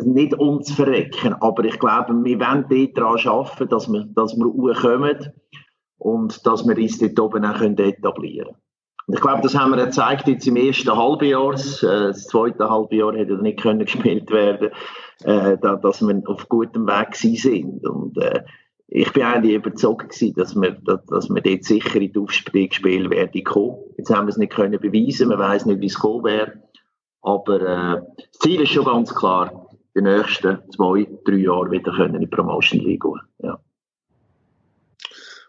[0.03, 1.34] nicht uns verrecken.
[1.39, 5.32] Aber ich glaube, wir wollen daran arbeiten, dass wir, dass wir hochkommen
[5.97, 8.57] und dass wir uns dort oben auch etablieren können.
[9.07, 11.53] Und ich glaube, das haben wir gezeigt jetzt im ersten Halbjahr.
[11.53, 14.72] Äh, das zweite Halbjahr hätte nicht können gespielt werden,
[15.24, 17.86] äh, dass wir auf gutem Weg sind.
[17.86, 18.43] Und äh,
[18.88, 23.78] ich bin eigentlich überzeugt dass wir, dass wir dort sicher in die Aufstiegsspiele werden kommen.
[23.97, 26.64] Jetzt haben wir es nicht können beweisen, man weiß nicht, wie es kommen wäre.
[27.26, 32.14] Aber äh, das Ziel ist schon ganz klar, die nächsten zwei, drei Jahre wieder können
[32.14, 33.20] in die Promotion League gehen.
[33.40, 33.60] Ja,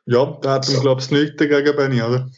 [0.07, 2.31] ja da hat man, glaube ich, nichts dagegen, Benny, oder?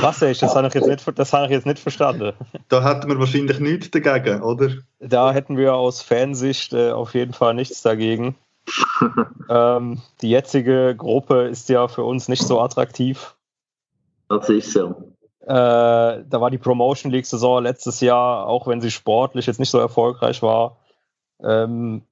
[0.00, 0.42] Was ist?
[0.42, 2.32] Das habe ich jetzt nicht, das habe ich jetzt nicht verstanden.
[2.68, 4.70] Da hätten wir wahrscheinlich nichts dagegen, oder?
[4.98, 8.34] Da hätten wir aus Fansicht äh, auf jeden Fall nichts dagegen.
[9.48, 13.36] ähm, die jetzige Gruppe ist ja für uns nicht so attraktiv.
[14.28, 15.13] Das ist so.
[15.46, 19.70] Äh, da war die Promotion League Saison letztes Jahr, auch wenn sie sportlich jetzt nicht
[19.70, 20.78] so erfolgreich war,
[21.42, 22.02] ähm,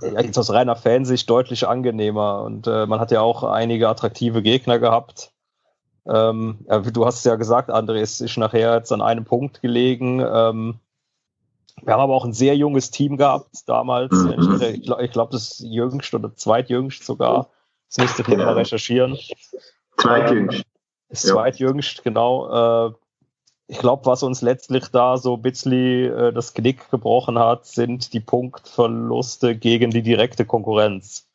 [0.00, 2.42] jetzt aus reiner Fansicht deutlich angenehmer.
[2.42, 5.32] Und äh, man hat ja auch einige attraktive Gegner gehabt.
[6.06, 9.60] Ähm, ja, du hast es ja gesagt, André, es ist nachher jetzt an einem Punkt
[9.60, 10.20] gelegen.
[10.20, 10.80] Ähm,
[11.82, 14.12] wir haben aber auch ein sehr junges Team gehabt damals.
[14.12, 14.58] Mhm.
[14.60, 17.50] Ich, glaube, das jüngst oder zweitjüngst sogar.
[17.88, 19.18] Das müsste ich mal recherchieren.
[19.98, 20.64] Zweitjüngst.
[21.08, 21.34] Das ja.
[21.34, 22.88] zweitjüngst, genau.
[22.88, 22.92] Äh,
[23.68, 28.20] ich glaube, was uns letztlich da so bisschen äh, das Knick gebrochen hat, sind die
[28.20, 31.28] Punktverluste gegen die direkte Konkurrenz.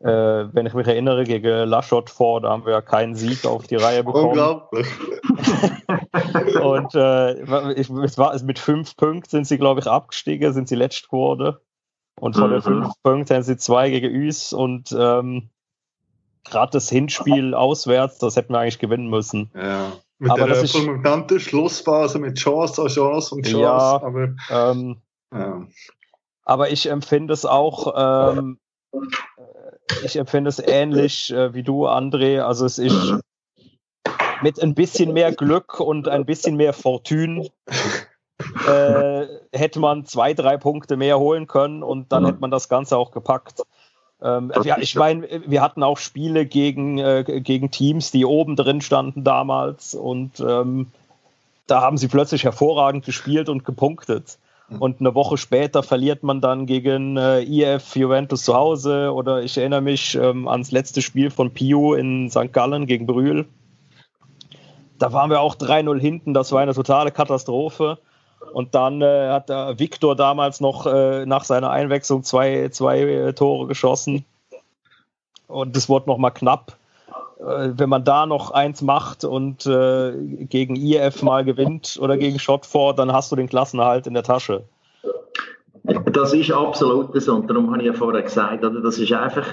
[0.00, 3.66] Äh, wenn ich mich erinnere, gegen Laschot vor, da haben wir ja keinen Sieg auf
[3.66, 4.28] die Reihe bekommen.
[4.28, 4.86] Unglaublich.
[6.62, 10.74] und äh, ich, es war, mit fünf Punkten sind sie, glaube ich, abgestiegen, sind sie
[10.74, 11.56] letzt geworden.
[12.20, 12.52] Und von mhm.
[12.52, 15.48] den fünf Punkten haben sie zwei gegen Üs und ähm,
[16.44, 19.50] gerade das Hinspiel auswärts, das hätten wir eigentlich gewinnen müssen.
[19.54, 19.92] Ja.
[20.18, 23.58] Mit aber der fulminanten Schlussphase mit Chance an Chance und Chance.
[23.60, 25.66] Ja, aber, ähm, ja.
[26.44, 28.58] aber ich empfinde es auch, ähm,
[30.04, 32.40] ich empfinde es ähnlich äh, wie du, André.
[32.40, 33.18] Also es ist
[34.42, 37.50] mit ein bisschen mehr Glück und ein bisschen mehr Fortune
[38.66, 42.96] äh, hätte man zwei, drei Punkte mehr holen können und dann hätte man das Ganze
[42.96, 43.62] auch gepackt.
[44.24, 48.80] Ähm, ja, ich meine, wir hatten auch Spiele gegen, äh, gegen Teams, die oben drin
[48.80, 50.86] standen damals und ähm,
[51.66, 54.38] da haben sie plötzlich hervorragend gespielt und gepunktet.
[54.68, 54.78] Mhm.
[54.80, 59.58] Und eine Woche später verliert man dann gegen äh, IF Juventus zu Hause oder ich
[59.58, 62.50] erinnere mich ähm, ans letzte Spiel von Pio in St.
[62.50, 63.44] Gallen gegen Brühl.
[64.98, 67.98] Da waren wir auch 3-0 hinten, das war eine totale Katastrophe.
[68.52, 73.32] Und dann äh, hat der Viktor damals noch äh, nach seiner Einwechslung zwei, zwei äh,
[73.32, 74.24] Tore geschossen.
[75.46, 76.76] Und es wurde nochmal knapp.
[77.38, 80.12] Äh, wenn man da noch eins macht und äh,
[80.46, 84.64] gegen IF mal gewinnt oder gegen Shotford, dann hast du den Klassenerhalt in der Tasche.
[85.82, 87.34] Das ist absolut so.
[87.34, 88.80] Und darum habe ich ja vorher gesagt, oder?
[88.80, 89.46] das ist einfach.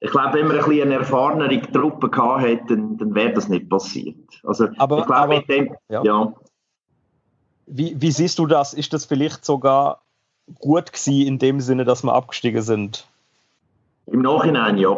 [0.00, 3.48] Ich glaube, wenn man ein bisschen eine erfahrenere Truppe gehabt hätte, dann, dann wäre das
[3.48, 4.16] nicht passiert.
[4.42, 6.02] Also, aber, ich glaube, aber, mit dem, ja.
[6.02, 6.32] ja
[7.66, 8.74] wie, wie siehst du das?
[8.74, 10.00] Ist das vielleicht sogar
[10.58, 13.06] gut gewesen in dem Sinne, dass wir abgestiegen sind?
[14.06, 14.96] Im Nachhinein ja,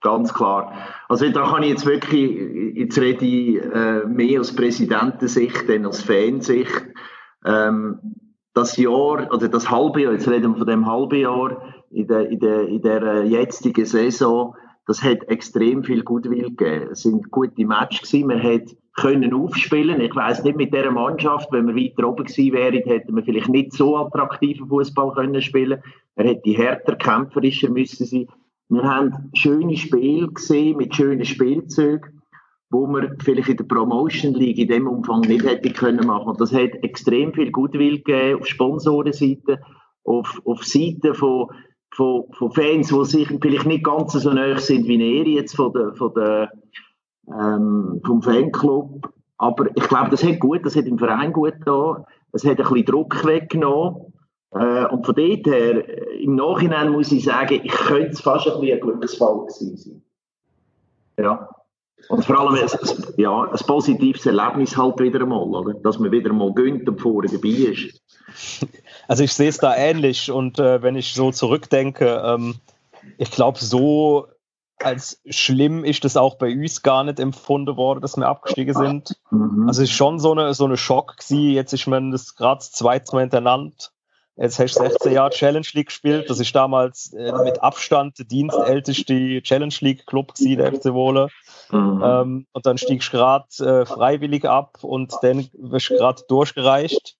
[0.00, 0.72] ganz klar.
[1.08, 6.02] Also da kann ich jetzt wirklich, jetzt rede ich äh, mehr aus Präsidentensicht denn aus
[6.02, 6.84] Fansicht.
[7.44, 7.98] Ähm,
[8.54, 12.28] das Jahr, oder das halbe Jahr, jetzt reden wir von dem halben Jahr, in der,
[12.28, 14.54] in der, in der äh, jetzigen Saison,
[14.86, 16.88] das hat extrem viel Gutwill gegeben.
[16.92, 18.26] Es sind gute Matches gewesen.
[18.28, 20.00] Man hat können aufspielen.
[20.00, 23.48] Ich weiß nicht mit dieser Mannschaft, wenn wir weiter oben gewesen wären, hätten wir vielleicht
[23.48, 25.82] nicht so attraktiven Fußball können spielen.
[26.16, 28.26] Er hätte härter, kämpferischer müssen sein.
[28.68, 32.22] Wir haben schöne Spiele gesehen mit schönen Spielzeugen,
[32.70, 36.28] wo wir vielleicht in der Promotion League in dem Umfang nicht hätte können machen.
[36.28, 39.60] Und das hat extrem viel Gutwill gegeben auf Sponsorenseite,
[40.04, 41.48] auf, auf Seite von
[41.92, 45.72] von, von Fans, die sich vielleicht nicht ganz so nahe sind wie er jetzt von
[45.72, 46.50] der, von der
[47.28, 49.12] ähm, vom Fanclub.
[49.38, 52.04] Aber ich glaube, das hat gut, das hat im Verein gut da.
[52.32, 54.12] Es hat ein bisschen Druck weggenommen.
[54.52, 58.46] Äh, und von dort her, äh, im Nachhinein muss ich sagen, ich könnte es fast
[58.46, 60.02] ein bisschen ein Glücksfall gewesen sein.
[61.18, 61.48] Ja.
[62.08, 62.68] Und vor allem ein,
[63.16, 65.74] ja, ein positives Erlebnis halt wieder einmal, oder?
[65.74, 68.00] dass man wieder mal gönnt und vorne dabei ist.
[69.08, 72.56] Also ich sehe es da ähnlich und äh, wenn ich so zurückdenke, ähm,
[73.18, 74.28] ich glaube, so
[74.78, 79.16] als schlimm ist das auch bei uns gar nicht empfunden worden, dass wir abgestiegen sind.
[79.30, 79.68] Mhm.
[79.68, 81.52] Also es ist schon so eine, so eine Schock gewesen.
[81.52, 83.74] Jetzt ist man das gerade das zweite Mal hintereinander.
[84.36, 86.30] Jetzt hast du 16 Jahre Challenge League gespielt.
[86.30, 91.28] Das ist damals äh, mit Abstand der dienstälteste Challenge League Club gewesen, der FC Wohle.
[91.70, 92.02] Mhm.
[92.04, 97.16] Ähm, und dann stiegst du gerade äh, freiwillig ab und dann wirst du gerade durchgereicht.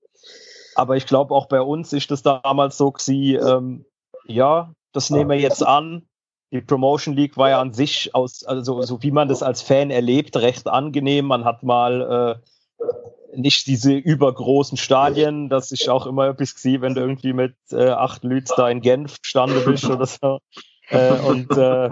[0.74, 3.84] Aber ich glaube, auch bei uns ist das damals so gewesen, ähm,
[4.26, 6.06] ja, das nehmen wir jetzt an
[6.52, 9.90] die Promotion League war ja an sich aus, also so wie man das als Fan
[9.90, 11.26] erlebt, recht angenehm.
[11.26, 12.42] Man hat mal
[12.82, 17.56] äh, nicht diese übergroßen Stadien, das ist auch immer etwas gewesen, wenn du irgendwie mit
[17.70, 20.38] äh, acht Lüts da in Genf gestanden bist oder so.
[20.90, 21.88] Äh, und äh,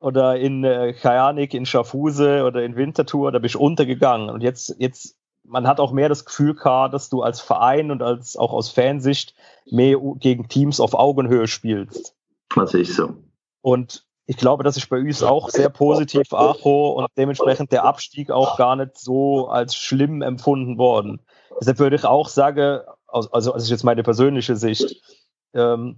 [0.00, 4.28] oder in äh, Kajanik, in Schaffhuse oder in Winterthur, da bist du untergegangen.
[4.28, 5.16] Und jetzt, jetzt,
[5.48, 8.70] man hat auch mehr das Gefühl gehabt, dass du als Verein und als auch aus
[8.70, 9.34] Fansicht
[9.70, 12.14] mehr gegen Teams auf Augenhöhe spielst.
[12.54, 13.14] Das ist so.
[13.62, 18.30] Und ich glaube, das ist bei uns auch sehr positiv, Acho, und dementsprechend der Abstieg
[18.30, 21.20] auch gar nicht so als schlimm empfunden worden.
[21.58, 25.02] Deshalb würde ich auch sagen, also, also das ist jetzt meine persönliche Sicht,
[25.54, 25.96] ähm,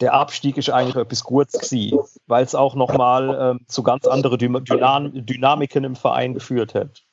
[0.00, 4.38] der Abstieg ist eigentlich etwas Gutes gewesen, weil es auch nochmal ähm, zu ganz anderen
[4.38, 7.05] Dynam Dynamiken im Verein geführt hat.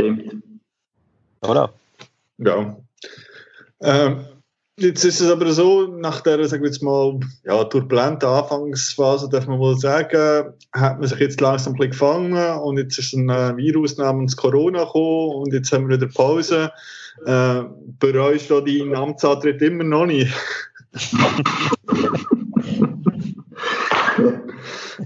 [0.00, 0.42] Stimmt.
[1.42, 1.72] Oder?
[2.38, 2.76] Ja.
[3.82, 4.24] Ähm,
[4.78, 9.46] jetzt ist es aber so, nach der, sagen wir jetzt mal, ja, turbulenten Anfangsphase, darf
[9.46, 13.28] man wohl sagen, hat man sich jetzt langsam ein bisschen gefangen und jetzt ist ein
[13.28, 16.72] äh, Virus namens Corona gekommen und jetzt haben wir wieder Pause.
[17.26, 17.62] Äh,
[17.98, 20.34] bereust du deinen Amtsantritt immer noch nicht?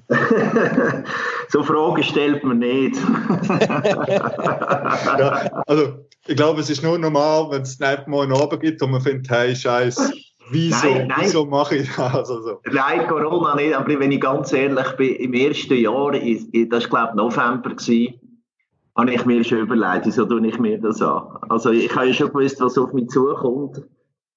[1.49, 2.97] so Fragen stellt man nicht.
[5.19, 8.83] ja, also, ich glaube, es ist nur normal, wenn es einfach mal einen Abend gibt
[8.83, 10.13] und man findet, hey, Scheiß,
[10.51, 11.19] wieso, nein, nein.
[11.21, 12.31] wieso mache ich das?
[12.31, 17.13] Also, Nein, Corona nicht, aber wenn ich ganz ehrlich bin, im ersten Jahr, das war
[17.13, 18.15] glaube ich November, gewesen,
[18.97, 21.39] habe ich mir schon überlegt, wieso tue ich mir das an.
[21.49, 23.83] Also ich habe ja schon gewusst, was auf mich zukommt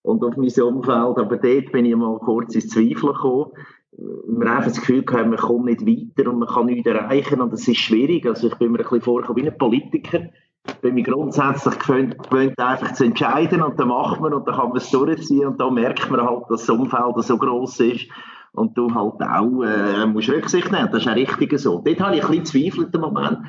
[0.01, 3.51] und auf mein Umfeld, aber dort bin ich mal kurz ins Zweifeln gekommen.
[3.91, 7.53] Wir haben das Gefühl gehabt, man kommt nicht weiter und man kann nichts erreichen und
[7.53, 8.25] es ist schwierig.
[8.25, 10.29] Also ich bin mir ein bisschen vorgekommen wie ein Politiker.
[10.67, 14.69] Ich bin mir grundsätzlich gewöhnt, einfach zu entscheiden und dann macht man und dann kann
[14.69, 18.07] man es durchziehen und da merkt man halt, dass das Umfeld so groß ist
[18.51, 20.89] und du halt auch äh, musst Rücksicht nehmen.
[20.91, 21.81] Das ist auch richtig so.
[21.83, 23.39] Dort habe ich ein bisschen zweifelt im Moment,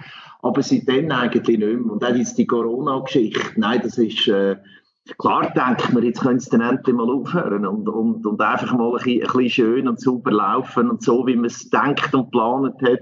[0.43, 1.93] aber seitdem eigentlich nicht mehr.
[1.93, 3.41] Und dann jetzt die Corona-Geschichte.
[3.57, 4.28] Nein, das ist...
[4.28, 4.57] Äh,
[5.17, 8.89] Klar denkt man, jetzt können es dann endlich mal aufhören und, und, und einfach mal
[8.89, 12.25] ein bisschen, ein bisschen schön und sauber laufen und so, wie man es denkt und
[12.25, 13.01] geplant hat.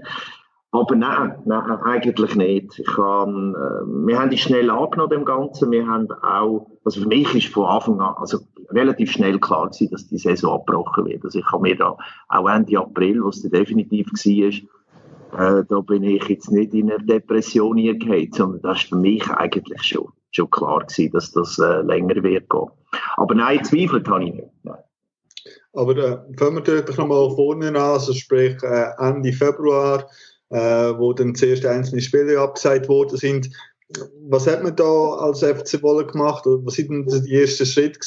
[0.71, 2.79] Aber nein, nein, eigentlich nicht.
[2.79, 5.71] Ich kann, äh, wir haben die schnell angenommen, dem Ganzen.
[5.71, 8.39] Wir haben auch, also für mich ist von Anfang an, also
[8.69, 11.23] relativ schnell klar gewesen, dass die Saison abgebrochen wird.
[11.23, 11.97] Also ich habe mir da
[12.29, 17.77] auch Ende April, was definitiv war, äh, da bin ich jetzt nicht in einer Depression
[17.77, 22.23] hingehauen, sondern das ist für mich eigentlich schon schon klar gewesen, dass das äh, länger
[22.23, 22.69] wird gehen.
[23.17, 24.49] Aber nein, zweifelt habe ich nicht.
[24.63, 24.77] Nein.
[25.73, 30.09] Aber äh, fangen wir natürlich nochmal vorne an, also sprich äh, Ende Februar,
[30.49, 30.57] äh,
[30.97, 33.49] wo dann zuerst einzelne Spiele abgesagt worden sind.
[34.27, 36.43] Was hat man da als FC Wolle gemacht?
[36.45, 37.99] Was waren die ersten Schritte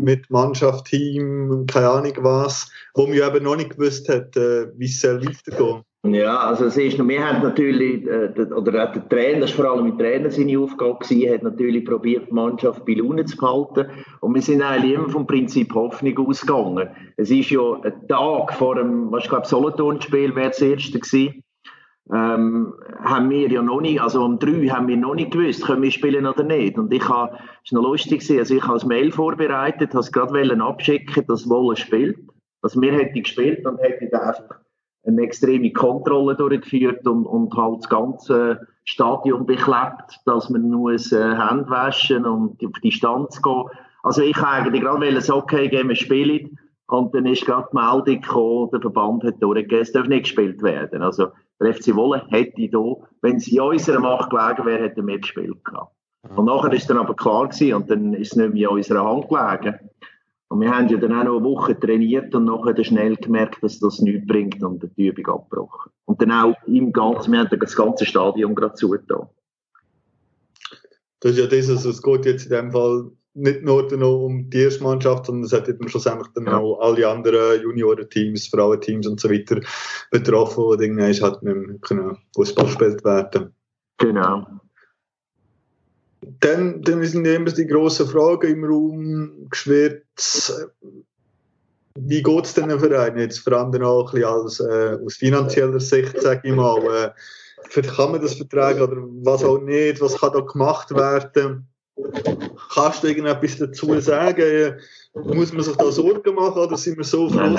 [0.00, 4.86] mit Mannschaft, Team, keine Ahnung was, wo man eben noch nicht gewusst hat, äh, wie
[4.86, 5.82] es weitergehen soll?
[6.12, 9.86] Ja, also es ist, wir haben natürlich, äh, oder der Trainer, das war vor allem
[9.86, 13.86] mit Trainer seine Aufgabe gewesen, hat natürlich probiert, die Mannschaft bei Laune zu behalten.
[14.20, 16.88] Und wir sind eigentlich immer vom Prinzip Hoffnung ausgegangen.
[17.16, 21.42] Es ist ja ein Tag vor dem, was ich glaube, Solothurn-Spiel wäre das erste gewesen.
[22.12, 25.82] Ähm, haben wir ja noch nicht, also um drei haben wir noch nicht gewusst, können
[25.82, 26.78] wir spielen oder nicht.
[26.78, 30.00] Und ich habe, es war noch lustig gewesen, also ich habe das Mail vorbereitet, habe
[30.00, 32.18] es gerade abschicken, dass Wolle spielt.
[32.62, 34.65] Also wir hätten gespielt und hätten einfach
[35.06, 41.36] eine extreme Kontrolle durchgeführt und, und halt das ganze Stadion beklebt, dass man muss äh,
[41.36, 43.64] Hände waschen und auf Distanz gehen.
[44.02, 46.58] Also ich eigentlich gerade wollen, so, okay, gehen wir spielen.
[46.88, 50.62] Und dann ist gerade die Meldung gekommen, der Verband hat durchgegeben, es darf nicht gespielt
[50.62, 51.02] werden.
[51.02, 51.28] Also
[51.60, 55.64] der FC Wolle hätte da, wenn es in unserer Macht gelegen wäre, hätten wir gespielt
[55.64, 55.92] gehabt.
[56.34, 59.04] Und nachher ist dann aber klar gewesen, und dann ist es nicht mehr in unserer
[59.04, 59.78] Hand gelegen.
[60.48, 63.80] Und wir haben ja dann auch noch eine Woche trainiert und nachher schnell gemerkt, dass
[63.80, 65.90] das nichts bringt und die Übung abgebrochen.
[66.04, 69.28] Und dann auch im Ganzen, wir haben das ganze Stadion gerade zugetan.
[71.20, 74.58] Das ist ja das, also es geht jetzt in dem Fall nicht nur um die
[74.60, 76.58] erste Mannschaft, sondern es hat eben schlussendlich dann ja.
[76.58, 79.60] auch alle anderen Juniorenteams, Frauenteams und so weiter
[80.10, 83.52] betroffen, wo dann halt nicht mehr Fußball gespielt werden.
[83.98, 84.46] Genau
[86.40, 90.02] dann, dann sind immer die grossen Fragen im Raum geschwirrt.
[91.98, 93.38] Wie geht es denn Verein jetzt?
[93.38, 96.78] Vor allem auch ein als, äh, aus finanzieller Sicht, sage ich mal.
[96.78, 97.10] Äh,
[97.82, 100.00] kann man das vertragen oder was auch nicht?
[100.00, 101.66] Was kann da gemacht werden?
[102.74, 104.74] Kannst du irgendetwas dazu sagen?
[105.14, 107.56] Muss man sich da Sorgen machen oder sind wir so froh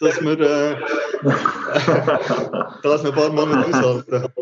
[0.00, 0.76] dass wir, äh,
[2.82, 4.32] dass wir ein paar Monate aushalten?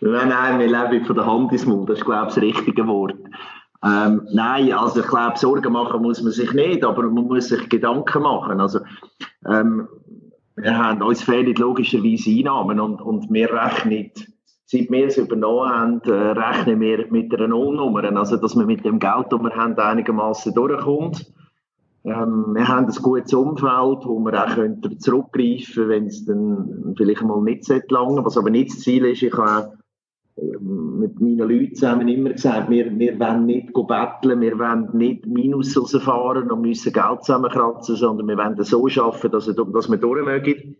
[0.00, 2.86] Nein, nein, wir leben von der Hand ins Mund, das ist, glaube ich, das richtige
[2.86, 3.14] Wort.
[3.84, 7.68] Ähm, nein, also ich glaube, Sorgen machen muss man sich nicht, aber man muss sich
[7.68, 8.60] Gedanken machen.
[8.60, 8.80] Also,
[9.46, 9.88] ähm,
[10.56, 14.12] wir haben, uns fehlen logischerweise Einnahmen und, und wir rechnen,
[14.66, 18.04] seit wir es übernommen haben, äh, rechnen wir mit einer Nullnummer.
[18.16, 21.26] Also, dass man mit dem Geld, das wir haben, einigermaßen durchkommt.
[22.04, 27.22] Ähm, wir haben ein gutes Umfeld, wo wir auch zurückgreifen können, wenn es dann vielleicht
[27.22, 29.22] mal nicht so lange, was aber nicht das Ziel ist.
[29.22, 29.78] Ich habe
[30.36, 35.76] mit meinen Leuten zusammen immer gesagt, wir, wir wollen nicht betteln, wir wollen nicht Minus
[35.76, 40.76] rausfahren und müssen Geld zusammenkratzen, sondern wir wollen so schaffen, dass, dass wir durch mögen.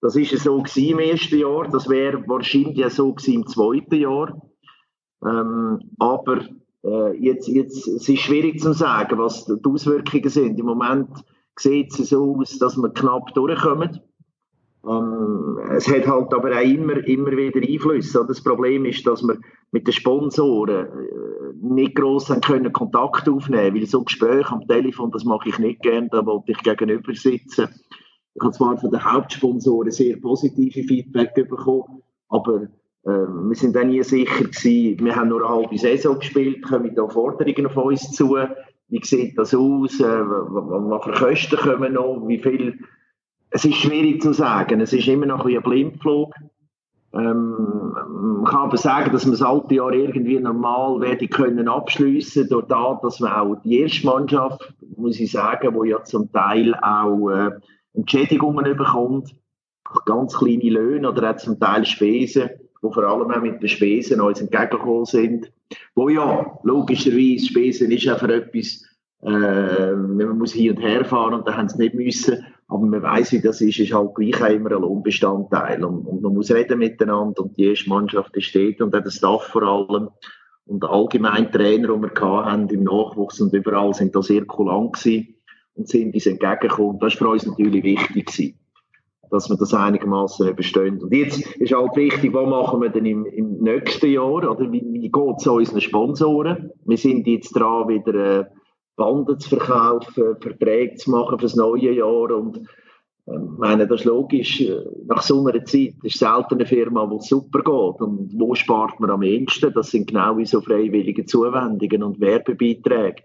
[0.00, 4.42] Das ist so im ersten Jahr, das wäre wahrscheinlich so im zweiten Jahr.
[5.24, 6.44] Ähm, aber
[6.84, 10.58] äh, jetzt, jetzt, es ist schwierig zu sagen, was die Auswirkungen sind.
[10.58, 11.08] Im Moment
[11.56, 14.00] sieht es so aus, dass wir knapp durchkommen.
[14.84, 18.24] Ähm, es hat halt aber auch immer, immer wieder Einflüsse.
[18.26, 19.38] Das Problem ist, dass wir
[19.70, 25.24] mit den Sponsoren äh, nicht gross können Kontakt aufnehmen weil so Gespräche am Telefon, das
[25.24, 27.68] mache ich nicht gerne, da wollte ich gegenüber sitzen.
[28.34, 32.66] Ich habe zwar von den Hauptsponsoren sehr positive Feedback bekommen, aber
[33.04, 35.04] äh, wir sind auch nie sicher gewesen.
[35.04, 38.36] Wir haben nur eine halbe Saison gespielt, kommen da Forderungen auf uns zu.
[38.88, 40.00] Wie sieht das aus?
[40.00, 42.26] Äh, was für Kosten kommen noch?
[42.26, 42.78] Wie viel
[43.52, 44.80] es ist schwierig zu sagen.
[44.80, 46.34] Es ist immer noch ein, Blindflug.
[47.14, 52.48] Ähm, man kann aber sagen, dass wir das alte Jahr irgendwie normal werden können abschliessen,
[52.48, 56.74] durch das, dass wir auch die erste Mannschaft, muss ich sagen, wo ja zum Teil
[56.76, 57.50] auch äh,
[57.92, 59.34] Entschädigungen bekommt,
[60.06, 62.48] ganz kleine Löhne oder auch zum Teil Spesen,
[62.82, 65.50] wo vor allem auch mit den Spesen uns entgegengekommen sind,
[65.94, 68.84] wo ja logischerweise Spesen ist auch für etwas,
[69.22, 73.02] äh, man muss hin und her fahren und da haben sie nicht müssen, aber man
[73.02, 75.84] weiß, wie das ist, ist halt gleich immer ein Lohnbestandteil.
[75.84, 79.44] Und, und, man muss reden miteinander und die erste Mannschaft steht und auch der Staff
[79.44, 80.08] vor allem.
[80.64, 85.34] Und allgemein Trainer, die wir hatten im Nachwuchs und überall, sind da sehr kulant gewesen
[85.74, 86.98] und sind uns entgegengekommen.
[86.98, 88.58] Das war für uns natürlich wichtig gewesen,
[89.32, 91.02] dass wir das einigermaßen überstehen.
[91.02, 94.30] Und jetzt ist halt wichtig, was machen wir denn im, im nächsten Jahr?
[94.30, 96.70] Oder wie, wie geht es unseren Sponsoren?
[96.84, 98.44] Wir sind jetzt dran, wieder, äh,
[98.94, 102.60] Banden zu verkaufen, Verträge zu machen für das neue Jahr und
[103.24, 107.06] ich ähm, meine, das ist logisch, äh, nach so einer Zeit ist selten eine Firma,
[107.06, 108.00] die super geht.
[108.00, 109.72] Und wo spart man am ehesten?
[109.72, 113.22] Das sind genau wie so freiwillige Zuwendungen und Werbebeiträge.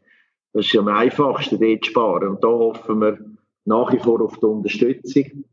[0.54, 2.30] Das ist am einfachsten, dort zu sparen.
[2.30, 3.18] Und da hoffen wir
[3.66, 5.44] nach wie vor auf die Unterstützung,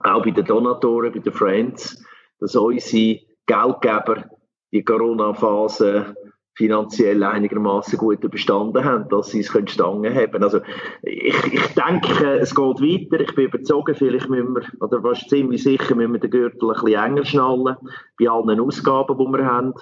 [0.00, 2.04] auch bei den Donatoren, bei den Friends,
[2.38, 4.24] dass unsere Geldgeber
[4.72, 6.14] die Corona-Phase
[6.54, 10.42] finanziell einigermaßen gut überstanden haben, dass sie es können Stangen haben.
[10.42, 10.60] Also
[11.02, 13.20] ich, ich denke, es geht weiter.
[13.20, 16.84] Ich bin überzeugt, vielleicht müssen wir, oder fast ziemlich sicher, müssen wir den Gürtel ein
[16.84, 17.76] bisschen enger schnallen
[18.18, 19.74] bei allen Ausgaben, die wir haben.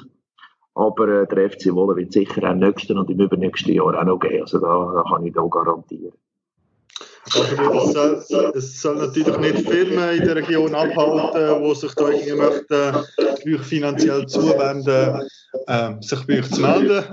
[0.75, 4.05] Aber äh, der FC Wolle wird sicher auch im nächsten und im übernächsten Jahr auch
[4.05, 4.43] noch gehen.
[4.43, 6.13] Also da, da kann ich da garantieren.
[7.35, 12.09] Aber das soll, das soll natürlich nicht Firmen in der Region abhalten, die sich da
[12.09, 15.29] irgendwie möchten, euch finanziell zuwenden,
[15.67, 17.05] äh, sich bei euch zu melden.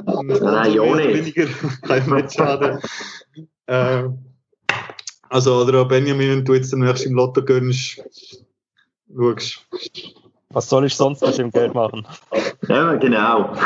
[0.42, 1.14] Nein, ja nicht.
[1.14, 1.48] Weniger
[1.82, 2.80] kann nicht schaden.
[3.68, 4.04] Äh,
[5.30, 8.02] also, oder Benjamin, wenn du jetzt demnächst im Lotto gönnst,
[9.14, 9.66] schaust.
[10.50, 12.08] Was soll ich sonst mit dem Geld machen?
[12.70, 13.54] Ja, genau.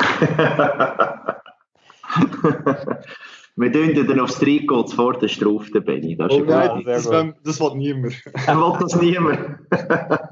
[3.60, 6.16] Wir tun dann aufs Trikot zuvorderst drauf, der Benny.
[6.16, 8.16] Das, oh, nein, das, das, das will niemand.
[8.48, 9.60] Er will das niemand.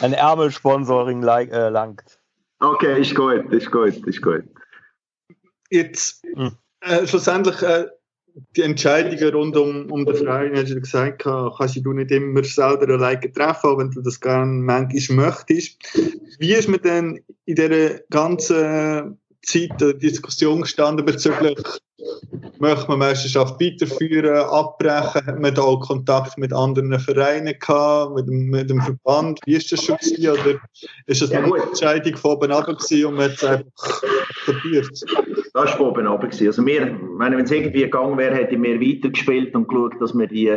[0.00, 2.18] Ein Ärmelsponsoring äh, langt.
[2.58, 4.42] Okay, ist gut, ist gut, ist gut.
[5.70, 6.56] Jetzt, hm.
[6.80, 7.86] äh, schlussendlich, äh,
[8.56, 12.92] die Entscheidungen rund um, um den Verein, hast du gesagt, kannst du nicht immer selber
[12.92, 15.78] alleine treffen, wenn du das gerne manchmal möchtest.
[16.40, 21.58] Wie ist man denn in dieser ganzen Zeit eine Diskussion gestanden bezüglich,
[22.58, 28.26] möchte man Meisterschaft weiterführen, abbrechen, hat man da auch Kontakt mit anderen Vereinen gehabt, mit
[28.26, 30.60] dem, mit dem Verband, wie ist das schon gewesen, oder
[31.06, 34.90] ist das ja, eine Entscheidung von oben ab gewesen und man hat es einfach akzeptiert?
[34.92, 36.46] Das war von oben gewesen.
[36.46, 40.26] Also wir, wenn es irgendwie gegangen wäre, hätte ich mehr weitergespielt und geschaut, dass wir
[40.26, 40.56] die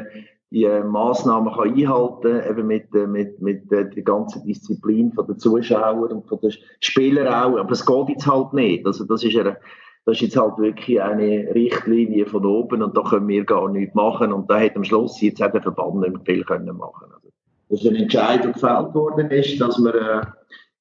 [0.52, 5.12] die äh, Massnahmen kann einhalten kann, eben mit, äh, mit, mit äh, der ganzen Disziplin
[5.12, 7.58] von den Zuschauern und von den Spielern auch.
[7.58, 8.86] Aber es geht jetzt halt nicht.
[8.86, 9.58] Also das ist, eine,
[10.06, 13.94] das ist jetzt halt wirklich eine Richtlinie von oben und da können wir gar nichts
[13.94, 14.32] machen.
[14.32, 17.30] Und da hat am Schluss jetzt auch der Verband nicht mehr viel können machen also,
[17.70, 20.22] Dass eine Entscheidung gefällt worden ist, dass äh,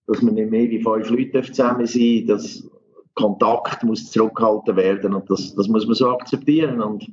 [0.06, 2.68] dass wir nicht mehr wie fünf Leute zusammen sind, dass
[3.14, 6.80] Kontakt muss zurückgehalten werden und das, das muss man so akzeptieren.
[6.80, 7.10] Und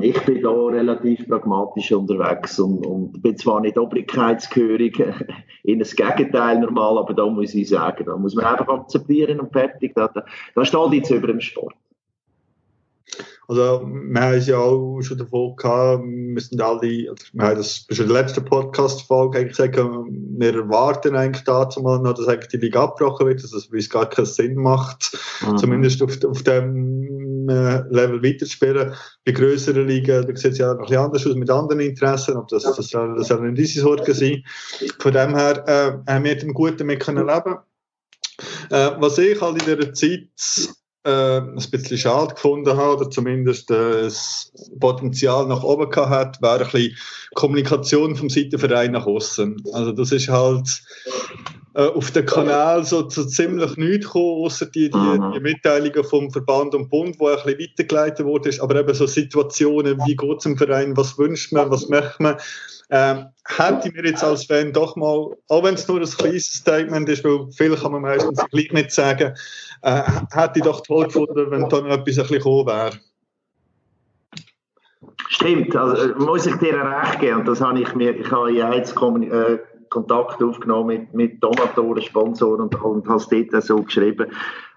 [0.00, 5.02] ich bin da relativ pragmatisch unterwegs und, und bin zwar nicht obrigkeitsgehörig,
[5.64, 9.52] in das Gegenteil normal, aber da muss ich sagen, da muss man einfach akzeptieren und
[9.52, 9.92] fertig.
[9.94, 10.24] Da, da,
[10.54, 11.74] da steht jetzt über dem Sport.
[13.48, 17.84] Also, wir haben es ja auch schon davon gehabt, wir sind alle, wir haben das
[17.88, 22.58] bei der letzten Podcast-Folge eigentlich gesagt, wir erwarten eigentlich dazu mal noch, dass eigentlich die
[22.58, 25.56] Liga abgebrochen wird, dass es gar keinen Sinn macht, mhm.
[25.56, 28.94] zumindest auf, auf dem äh, Level weiterzuspielen.
[29.24, 32.46] Bei größeren Ligen, sieht es ja noch ein bisschen anders aus mit anderen Interessen, aber
[32.50, 34.44] das, das, soll, das soll nicht diese Sorge sein.
[34.98, 37.56] Von dem her äh, haben wir mit dem Guten mit können leben.
[38.70, 40.28] Äh, was ich halt in dieser Zeit
[41.04, 46.42] äh, ein bisschen schade gefunden habe, oder zumindest äh, das Potenzial nach oben gehabt hat,
[46.42, 46.96] wäre ein bisschen
[47.34, 49.62] Kommunikation vom Seitenverein nach außen.
[49.72, 50.82] Also das ist halt
[51.74, 55.32] äh, auf den Kanal so, so ziemlich nichts gekommen, außer die, die, Mhm.
[55.34, 58.50] die Mitteilungen vom Verband und Bund, wo ein bisschen weitergeleitet wurde.
[58.60, 62.36] Aber eben so Situationen, wie geht es im Verein, was wünscht man, was möchte man,
[62.90, 67.08] ähm, hätte mir jetzt als Fan doch mal, auch wenn es nur ein kleines Statement
[67.08, 69.32] ist, weil viel kann man meistens gleich nicht sagen,
[69.82, 70.02] äh,
[70.32, 72.90] hätte ich doch toll gefunden, wenn da noch etwas ein bisschen gekommen wäre.
[75.28, 77.40] Stimmt, also äh, muss ich dir recht geben.
[77.40, 79.58] Und das habe ich mir, ich habe ja jetzt Kommun- äh,
[79.90, 84.28] Kontakt aufgenommen mit, mit Donatoren, Sponsoren und, und habe dort so geschrieben.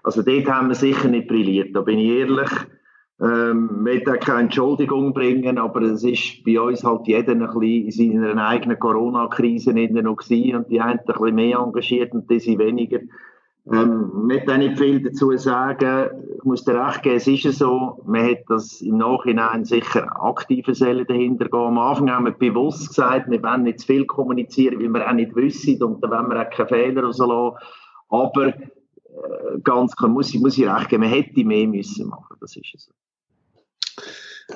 [0.02, 2.50] Also dort haben wir sicher nicht brilliert, da bin ich ehrlich.
[3.20, 8.12] Ähm, ich auch keine Entschuldigung bringen, aber es ist bei uns halt jeder ein bisschen
[8.12, 12.40] in seiner eigenen Corona-Krise noch gewesen und die einen ein bisschen mehr engagiert und die
[12.40, 12.98] sind weniger.
[13.72, 16.10] Ähm, ich möchte nicht viel dazu sagen.
[16.36, 20.74] Ich muss dir recht geben, es ist so, man hat das im Nachhinein sicher aktive
[20.74, 21.60] Säle dahinter gehen.
[21.60, 25.14] Am Anfang haben wir bewusst gesagt, wir wollen nicht zu viel kommunizieren, weil wir auch
[25.14, 27.56] nicht wissen und dann wollen wir auch keine Fehler rauslassen.
[28.10, 28.54] Aber äh,
[29.62, 32.74] ganz klar, muss ich, muss ich recht geben, man hätte mehr müssen machen, das ist
[32.74, 32.90] es.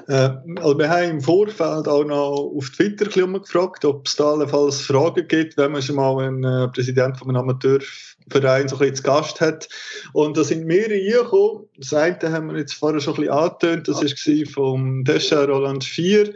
[0.06, 4.80] Äh, also wir haben im Vorfeld auch noch auf Twitter gefragt, ob es da allenfalls
[4.80, 9.02] Fragen gibt, wenn man schon mal einen äh, Präsident von einem Amateurverein so ein zu
[9.02, 9.68] Gast hat.
[10.12, 11.66] Und da sind mehrere eingekommen.
[11.76, 15.84] Das eine haben wir jetzt vorher schon ein bisschen angetönt, das war vom Deschamps Roland
[15.84, 16.34] 4.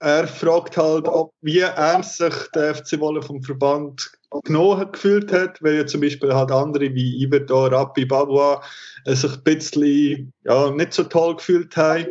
[0.00, 4.12] Er fragt halt, ob, wie ernst sich der FC Wolle vom Verband
[4.44, 8.62] genommen gefühlt hat, weil ja zum Beispiel halt andere wie Iverdo, Rappi, Babua
[9.04, 12.06] äh, sich ein bisschen ja, nicht so toll gefühlt haben.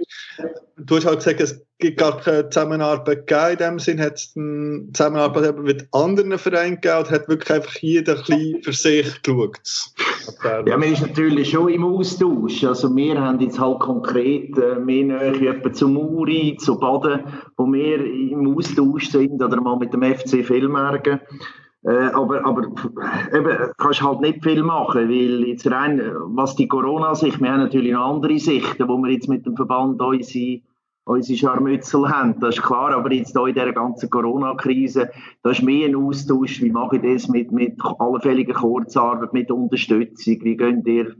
[0.77, 3.51] Du hast halt gesagt, es gibt gar keine Zusammenarbeit gegeben.
[3.51, 7.75] In dem Sinn hat es eine Zusammenarbeit mit anderen Vereinen gegeben und hat wirklich einfach
[7.75, 9.59] jeder ein bisschen für sich geschaut.
[10.43, 12.63] Ja, man ist natürlich schon im Austausch.
[12.63, 17.21] Also wir haben jetzt halt konkret äh, mehr Nähe zu Muri, zu Baden,
[17.55, 21.21] wo wir im Austausch sind oder mal mit dem FC Villmergen.
[21.87, 22.63] Äh, aber aber
[23.33, 26.01] eben, kannst halt nicht viel machen, weil jetzt rein,
[26.35, 30.01] was die Corona-Sicht, wir haben natürlich noch andere Sichten, wo wir jetzt mit dem Verband
[30.01, 30.59] unsere,
[31.05, 35.09] unsere Scharmützel haben, das ist klar, aber jetzt hier in dieser ganzen Corona-Krise,
[35.43, 40.39] da ist mehr ein Austausch, wie mache ich das mit, mit allfälliger Kurzarbeit, mit Unterstützung,
[40.41, 41.15] wie gehen ihr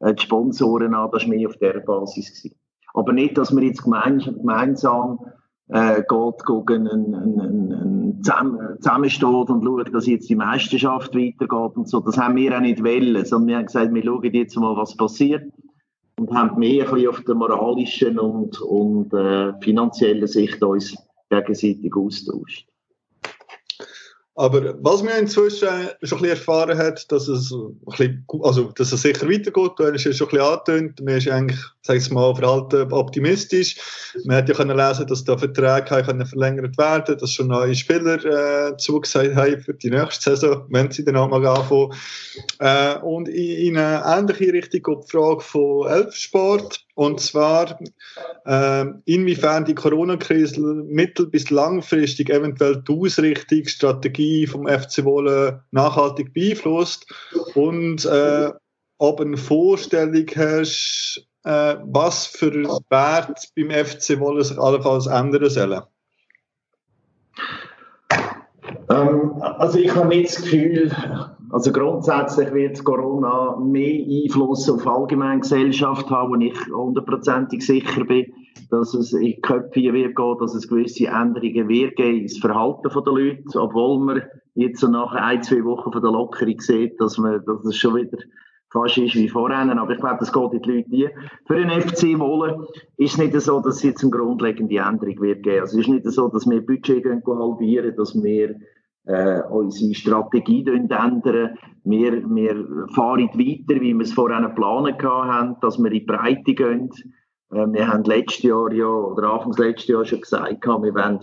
[0.00, 2.28] äh, die Sponsoren an, das war mehr auf dieser Basis.
[2.28, 2.56] Gewesen.
[2.94, 5.18] Aber nicht, dass wir jetzt gemeinsam, gemeinsam
[5.68, 11.14] äh, geht, gucken, ein, ein, ein, ein zusammen, zusammensteht und schaut, dass jetzt die Meisterschaft
[11.14, 12.00] weitergeht und so.
[12.00, 14.96] Das haben wir auch nicht wollen, sondern wir haben gesagt, wir schauen jetzt mal, was
[14.96, 15.52] passiert
[16.18, 20.96] und haben mehr auf der moralischen und, und äh, finanziellen Sicht uns
[21.30, 22.66] gegenseitig austauscht.
[24.38, 25.68] Aber was wir inzwischen
[26.02, 30.06] schon ein erfahren hat, dass es, ein bisschen, also, dass es sicher weitergeht, du hast
[30.06, 33.76] es schon ein bisschen angetönt, man ist eigentlich, sag ich mal, verhalten optimistisch.
[34.24, 38.24] Man hat ja können lesen, dass der Vertrag können verlängert werden dass schon neue Spieler
[38.24, 41.92] äh, zugesagt haben für die nächste Saison, wenn sie dann auch mal anfangen.
[42.58, 46.80] Äh, und in, in eine ähnliche Richtung geht die Frage von Elfsport.
[46.94, 47.78] Und zwar,
[48.46, 56.32] äh, inwiefern die Corona-Krise mittel- bis langfristig eventuell die Ausrichtung, Strategie vom FC Wolle nachhaltig
[56.32, 57.06] beeinflusst
[57.54, 58.50] und äh,
[58.98, 62.52] ob eine Vorstellung hast, äh, was für
[62.90, 65.82] Wert beim FC Wolle sich allenfalls ändern sollen.
[68.90, 70.90] Ähm, also ich habe nicht das Gefühl,
[71.52, 78.26] also grundsätzlich wird Corona mehr Einfluss auf allgemeine Gesellschaft haben, wo ich hundertprozentig sicher bin,
[78.70, 82.88] dass es in die Köpfe wird gehen, dass es gewisse Änderungen wird geben ins Verhalten
[82.92, 84.22] der Leute, obwohl man
[84.54, 87.94] jetzt so nach ein, zwei Wochen von der Lockerung sieht, dass, man, dass es schon
[87.94, 88.18] wieder
[88.70, 91.28] fast ist wie vorher, aber ich glaube, das geht in die Leute ein.
[91.46, 92.66] Für den FC Wolle
[92.96, 95.60] ist es nicht so, dass es jetzt eine grundlegende Änderung wird geben.
[95.60, 98.56] Also es ist nicht so, dass wir Budget halbieren, dass wir
[99.06, 101.22] äh, unsere Strategie ändern.
[101.84, 106.54] Wir, wir fahren weiter, wie wir es vorher geplant haben, dass wir in die Breite
[106.54, 106.90] gehen.
[107.52, 111.20] Äh, wir haben letztes Jahr ja, oder Anfangs letztes Jahr schon gesagt, wir wollen,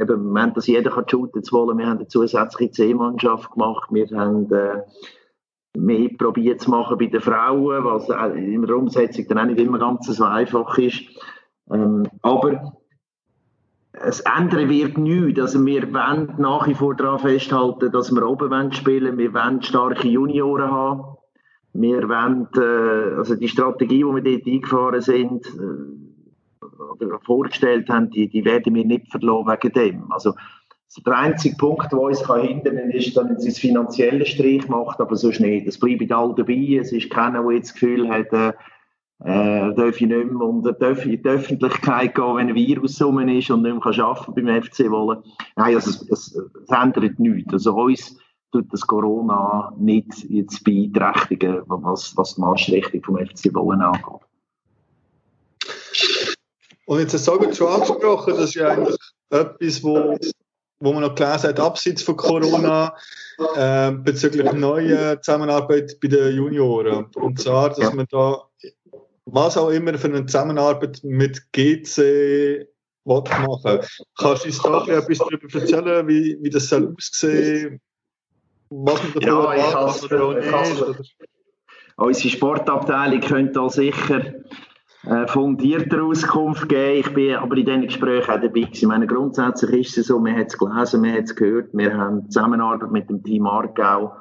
[0.00, 1.78] eben, wir wollen, dass jeder kann shooten wollen.
[1.78, 3.88] Wir haben eine zusätzliche C-Mannschaft gemacht.
[3.90, 4.80] Wir haben äh,
[5.76, 9.78] mehr probiert zu machen bei den Frauen, was in der Umsetzung dann auch nicht immer
[9.78, 11.02] ganz so einfach ist.
[11.70, 12.74] Ähm, aber
[13.92, 15.40] es ändern wird nichts.
[15.40, 20.08] Also wir wollen nach wie vor daran festhalten, dass wir oben spielen Wir wollen starke
[20.08, 21.16] Junioren haben.
[21.72, 26.06] Wir wollen, äh, also die Strategie, die wir dort eingefahren sind, äh,
[27.00, 30.12] oder vorgestellt haben, die, die werden wir nicht verloren wegen dem.
[30.12, 30.34] Also
[31.04, 35.40] der einzige Punkt, der uns hindern kann, ist, dass es finanzielle Strich macht, aber sonst
[35.40, 35.66] nicht.
[35.66, 36.78] Es bleibt all dabei.
[36.80, 38.52] Es ist keiner, der jetzt das Gefühl hat, äh,
[39.24, 43.62] äh, darf ich nicht mehr in die Öffentlichkeit gehen, wenn ein Virus rum ist und
[43.62, 45.22] nicht mehr arbeiten beim FC wollen.
[45.56, 47.52] Nein, also es, es, es ändert nichts.
[47.52, 48.18] Also uns
[48.52, 54.20] tut das Corona nicht jetzt beeinträchtigen, was, was die Marschrichtung vom FC Bayern angeht.
[56.86, 58.96] Und jetzt hast du schon angesprochen, das ist ja eigentlich
[59.30, 60.16] etwas, wo,
[60.80, 62.94] wo man noch gelesen hat, abseits von Corona,
[63.56, 67.06] äh, bezüglich neuer Zusammenarbeit bei den Junioren.
[67.14, 68.42] Und zwar, dass man da,
[69.24, 72.68] was auch immer für eine Zusammenarbeit mit GC
[73.04, 73.80] machen
[74.18, 77.80] Kannst du uns da etwas darüber erzählen, wie, wie das soll aussehen
[78.68, 81.16] was man davon ja, erwartet oder nicht?
[81.96, 84.34] Unsere Sportabteilung könnte da sicher
[85.06, 87.00] äh, fundierter Auskunft geben.
[87.00, 88.68] Ich bin aber in diesen Gesprächen auch dabei.
[88.72, 91.96] Ich meine, grundsätzlich ist es so, wir haben es gelesen, wir haben es gehört, wir
[91.96, 94.12] haben die Zusammenarbeit mit dem Team Aargau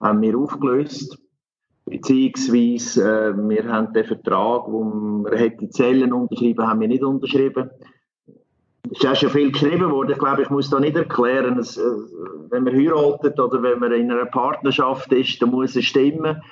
[0.00, 1.18] haben wir aufgelöst.
[1.86, 7.70] Beziehungsweise, äh, wir haben den Vertrag, wo wir hätte Zellen unterschrieben, haben wir nicht unterschrieben.
[8.90, 10.12] Es ist auch schon viel geschrieben worden.
[10.12, 11.82] Ich glaube, ich muss da nicht erklären, dass, äh,
[12.50, 16.42] wenn man heiratet oder wenn man in einer Partnerschaft ist, dann muss es stimmen.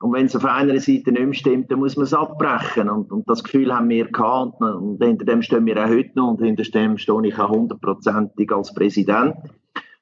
[0.00, 2.88] Und wenn es auf einer Seite nicht mehr stimmt, dann muss man es abbrechen.
[2.88, 4.58] Und, und das Gefühl haben wir gehabt.
[4.60, 6.30] Und, und hinter dem stehen wir auch heute noch.
[6.30, 9.34] Und hinter dem stehe ich auch hundertprozentig als Präsident.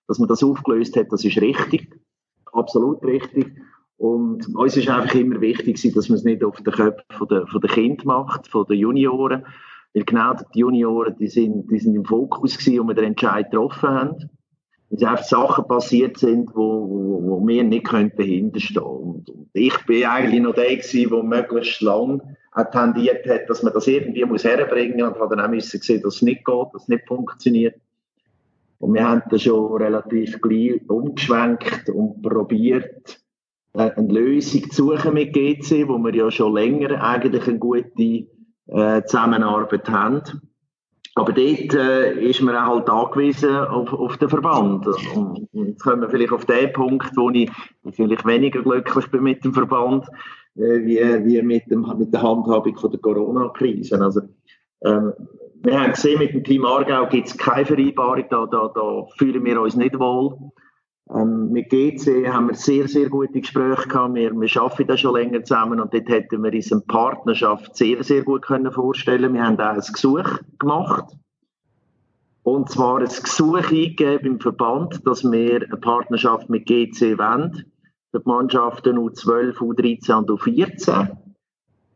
[0.07, 1.93] Dass man das aufgelöst hat, das ist richtig.
[2.53, 3.53] Absolut richtig.
[3.97, 7.61] Und uns ist einfach immer wichtig, dass man es nicht auf den Köpfen der, von
[7.61, 9.45] der Kinder macht, von den Junioren.
[9.95, 13.51] Weil genau die Junioren, die sind, die sind im Fokus gewesen, wo wir den Entscheid
[13.51, 14.31] getroffen haben
[14.91, 20.05] es einfach Sachen passiert sind, wo, wo, wo wir nicht stehen und, und ich bin
[20.05, 22.23] eigentlich noch der der möglichst lang
[22.73, 26.17] tendiert hat, dass man das irgendwie muss herbringen und hat dann auch müssen sehen, dass
[26.17, 27.77] es nicht geht, dass es nicht funktioniert.
[28.79, 33.21] Und wir haben dann schon relativ gleich umgeschwenkt und probiert,
[33.75, 38.27] äh, eine Lösung zu suchen mit GC, wo wir ja schon länger eigentlich eine gute
[38.67, 40.23] äh, Zusammenarbeit haben.
[41.19, 44.87] Aber dort äh, ist man halt angewiesen auf, auf den Verband.
[45.15, 47.51] Und jetzt kommen wir vielleicht auf den Punkt, wo ich
[47.91, 50.07] vielleicht weniger glücklich bin mit dem Verband,
[50.57, 54.01] äh, wie, wie mit, dem, mit der Handhabung von der Corona-Krise.
[54.01, 54.21] Also,
[54.85, 55.13] ähm,
[55.61, 59.45] wir haben gesehen, mit dem Team Aargau gibt es keine Vereinbarung, da, da, da fühlen
[59.45, 60.37] wir uns nicht wohl.
[61.15, 64.15] Ähm, mit GC haben wir sehr, sehr gute Gespräche gehabt.
[64.15, 68.03] Wir, wir arbeiten da schon länger zusammen und dort hätten wir uns eine Partnerschaft sehr,
[68.05, 71.17] sehr gut können vorstellen Wir haben auch ein Gesuch gemacht.
[72.43, 77.65] Und zwar ein Gesuch eingegeben im Verband, dass wir eine Partnerschaft mit GC wollen.
[78.15, 81.17] Die Mannschaften U12, U13 und U14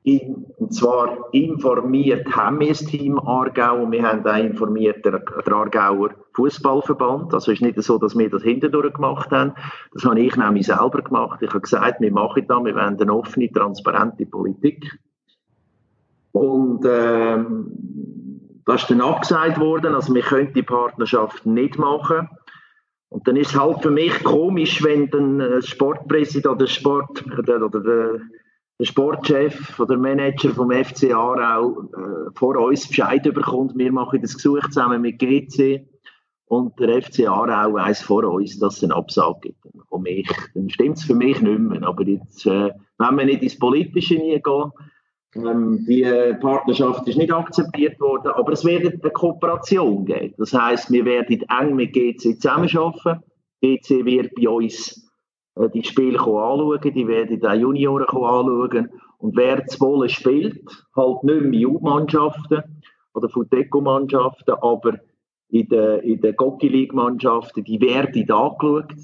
[0.05, 5.13] und zwar informiert haben wir das Team Aargau und wir haben auch informiert den,
[5.47, 7.33] den Aargauer Fußballverband.
[7.33, 9.53] Also es ist nicht so, dass wir das hinterdurch gemacht haben.
[9.93, 11.41] Das habe ich nämlich selber gemacht.
[11.43, 14.99] Ich habe gesagt, wir machen das, wir wollen eine offene, transparente Politik.
[16.33, 17.71] Und ähm,
[18.65, 22.29] das ist dann abgesagt worden, also wir können die Partnerschaft nicht machen.
[23.09, 28.21] Und dann ist es halt für mich komisch, wenn dann Sportpräsident oder Sport oder der
[28.83, 34.21] der Sportchef oder der Manager vom FC Aarau äh, vor uns Bescheid bekommt, wir machen
[34.21, 35.87] das Gesuch zusammen mit GC
[36.47, 39.65] und der FC Aarau weiss vor uns, dass es eine Absage gibt.
[39.89, 41.85] Und mich, dann stimmt es für mich nicht mehr.
[41.85, 44.73] Aber jetzt, äh, wenn wir nicht ins Politische gehen,
[45.37, 46.03] ähm, die
[46.41, 50.35] Partnerschaft ist nicht akzeptiert worden, aber es wird eine Kooperation geben.
[50.39, 53.23] Das heißt, wir werden eng mit GC zusammenarbeiten.
[53.63, 55.02] GC wird bei uns äh,
[55.75, 58.89] die Spiele anschauen, die werden auch Junioren anschauen.
[59.19, 60.65] Und wer das Wolle spielt,
[60.97, 62.63] halt nicht mehr U-Mannschaften
[63.15, 64.99] oder Futeco-Mannschaften, aber
[65.49, 68.95] in den, in den Goki League-Mannschaften, die werden angeschaut,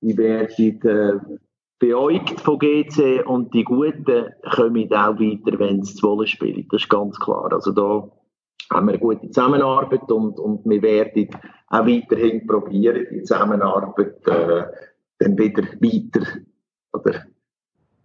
[0.00, 1.36] die werden äh,
[1.78, 6.66] beäugt von GC und die Guten kommen auch weiter, wenn sie das Wolle spielen.
[6.70, 7.52] Das ist ganz klar.
[7.52, 8.08] Also da
[8.72, 11.28] haben wir eine gute Zusammenarbeit und, und wir werden
[11.68, 14.64] auch weiterhin probieren, die Zusammenarbeit äh,
[15.20, 16.26] dann wieder weiter
[16.92, 17.24] oder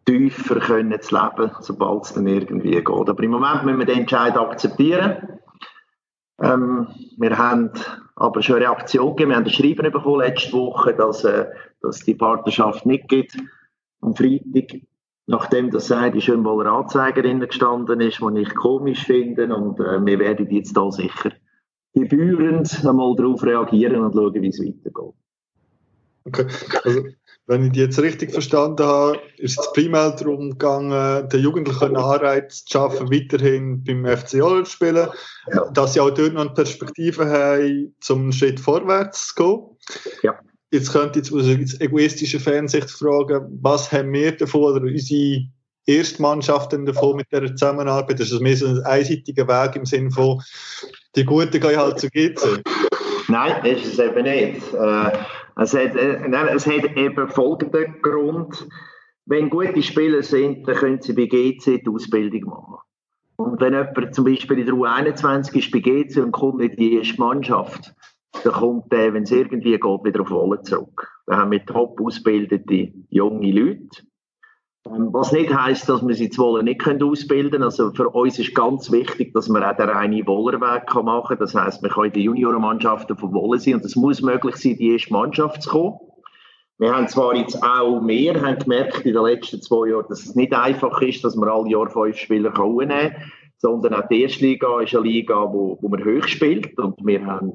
[0.06, 2.90] tiefer können zu leben, sobald es dann irgendwie geht.
[2.90, 5.40] Aber im Moment müssen wir den Entscheid akzeptieren.
[6.42, 6.88] Ähm,
[7.18, 7.72] wir haben
[8.16, 9.32] aber schon eine Reaktion gegeben.
[9.32, 11.48] Wir haben ein Schreiben bekommen letzte Woche, dass, äh,
[11.82, 13.36] dass die Partnerschaft nicht gibt.
[14.02, 14.82] Am Freitag,
[15.26, 19.56] nachdem das sei, die Schönwohler Anzeigerin gestanden ist, was ich komisch finde.
[19.56, 21.32] Und äh, wir werden jetzt da sicher
[21.94, 25.16] gebührend einmal darauf reagieren und schauen, wie es weitergeht.
[26.26, 26.48] Okay.
[26.84, 27.06] Also,
[27.48, 31.98] wenn ich die jetzt richtig verstanden habe, ist es primär darum gegangen, den Jugendlichen einen
[31.98, 35.08] Anreiz zu schaffen, weiterhin beim FC Oller zu spielen,
[35.54, 35.70] ja.
[35.72, 39.62] dass sie auch dort noch eine Perspektive haben, zum Schritt vorwärts zu gehen.
[40.24, 40.40] Ja.
[40.72, 45.46] Jetzt könnte ich aus also egoistischer Fansicht fragen, was haben wir davon oder unsere
[45.86, 48.20] Erstmannschaften davon mit dieser Zusammenarbeit?
[48.20, 50.42] Das ist mehr so ein einseitiger Weg im Sinne von,
[51.16, 52.64] die Guten gehen halt zu GC.
[53.28, 54.74] Nein, das ist es eben nicht.
[54.74, 55.12] Äh,
[55.58, 58.68] Es hat, äh, es hat eben folgenden Grund.
[59.26, 62.78] Wenn gute Spieler sind, dann können sie bei GC die Ausbildung machen.
[63.38, 66.96] Und wenn jemand zum Beispiel in der U21 ist bei GC und kommt in die
[66.96, 67.94] erste Mannschaft,
[68.44, 71.08] dann kommt der, wenn es irgendwie geht, wieder auf Wolle zurück.
[71.26, 74.04] Da haben wir top ausgebildete junge Leute.
[74.88, 77.64] Ähm, was nicht heisst, dass wir sie zu Wolle nicht ausbilden können.
[77.64, 81.40] Also für uns ist ganz wichtig, dass man auch den reinen Wollerweg machen kann.
[81.40, 84.78] Das heisst, wir können in den Juniorenmannschaften von Wolle sein und es muss möglich sein,
[84.78, 86.00] die erste Mannschaft zu kommen.
[86.78, 90.36] Wir haben zwar jetzt auch mehr haben gemerkt in den letzten zwei Jahren, dass es
[90.36, 93.16] nicht einfach ist, dass man alle Jahr fünf Spieler kann,
[93.58, 97.26] sondern auch die erste Liga ist eine Liga, wo, wo man hoch spielt und wir
[97.26, 97.54] haben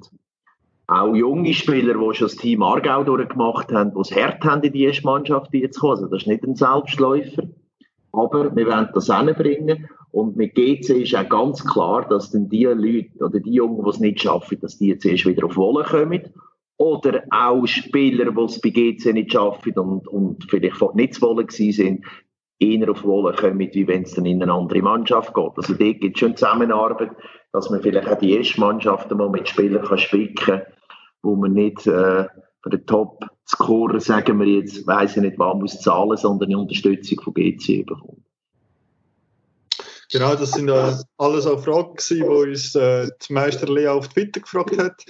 [0.90, 4.72] auch junge Spieler, die schon das Team Aargau durchgemacht haben, die es hart haben, in
[4.72, 5.92] die erste Mannschaft zu kommen.
[5.92, 7.44] Also das ist nicht ein Selbstläufer.
[8.12, 9.88] Aber wir wollen das hinbringen.
[10.10, 13.90] Und mit GC ist auch ganz klar, dass dann die Leute oder die Jungen, die
[13.90, 16.22] es nicht schaffen, dass die zuerst wieder auf Wolle kommen.
[16.76, 21.46] Oder auch Spieler, die es bei GC nicht schaffen und, und vielleicht nicht zu Wolle
[21.48, 22.04] sind,
[22.58, 25.52] eher auf Wolle kommen, wie wenn es dann in eine andere Mannschaft geht.
[25.56, 27.10] Also dort gibt es schon Zusammenarbeit,
[27.52, 30.62] dass man vielleicht auch die erste Mannschaft mal mit Spielern kann spicken kann,
[31.22, 32.26] wo man nicht äh,
[32.62, 37.20] für den Top-Scorer, sagen wir jetzt, weiss ich nicht, was muss zahlen, sondern die Unterstützung
[37.20, 38.20] von GC bekommt.
[40.12, 44.40] Genau, das sind äh, alles auch Fragen die uns äh, die Meister Lea auf Twitter
[44.40, 45.04] gefragt hat.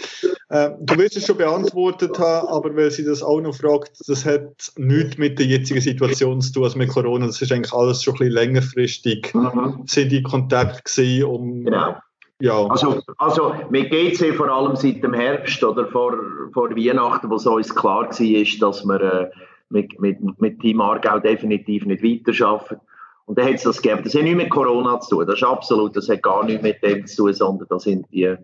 [0.51, 4.27] Äh, du wirst es schon beantwortet haben, aber weil sie das auch noch fragt, das
[4.27, 7.27] hat nichts mit der jetzigen Situation zu tun, als mit Corona.
[7.27, 9.35] Das ist eigentlich alles schon ein bisschen längerfristig.
[9.35, 9.85] Mhm.
[9.87, 11.95] Sind die Kontakt gewesen, um genau.
[12.41, 12.67] Ja.
[12.67, 16.15] Also, also mit GC vor allem seit dem Herbst oder vor,
[16.53, 19.31] vor Weihnachten, wo es uns klar war, dass wir äh,
[19.69, 22.81] mit, mit, mit Team Aargau definitiv nicht weiterarbeiten.
[23.27, 24.03] Und dann hat es das gegeben.
[24.03, 25.27] Das hat nichts mit Corona zu tun.
[25.27, 28.35] Das ist absolut, das hat gar nichts mit dem zu tun, sondern das sind die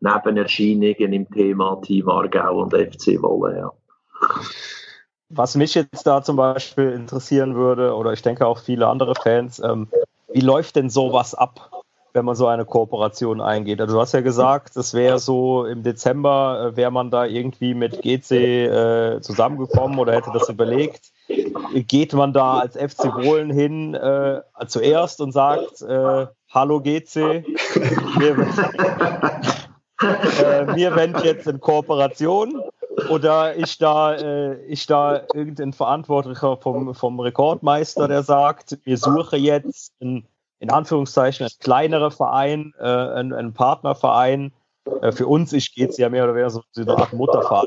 [0.00, 3.72] Nebenerscheinungen im Thema Team Aargau und FC Wolle, ja.
[5.30, 9.60] Was mich jetzt da zum Beispiel interessieren würde, oder ich denke auch viele andere Fans,
[9.64, 9.88] ähm,
[10.32, 11.81] wie läuft denn sowas ab?
[12.14, 13.80] Wenn man so eine Kooperation eingeht.
[13.80, 17.74] Also du hast ja gesagt, es wäre so im Dezember, äh, wäre man da irgendwie
[17.74, 21.12] mit GC äh, zusammengekommen oder hätte das überlegt.
[21.72, 27.44] Geht man da als FC Wohlen hin äh, zuerst und sagt, äh, hallo GC,
[28.18, 28.38] wir,
[30.00, 32.60] äh, wir wenden jetzt in Kooperation
[33.08, 39.42] oder ist da, äh, ist da irgendein Verantwortlicher vom, vom Rekordmeister, der sagt, wir suchen
[39.42, 40.26] jetzt einen
[40.62, 44.52] in Anführungszeichen ein kleinerer Verein, äh, ein, ein, Partnerverein.
[45.00, 47.66] Äh, für uns ist es ja mehr oder weniger so, so eine Art Mutterverein.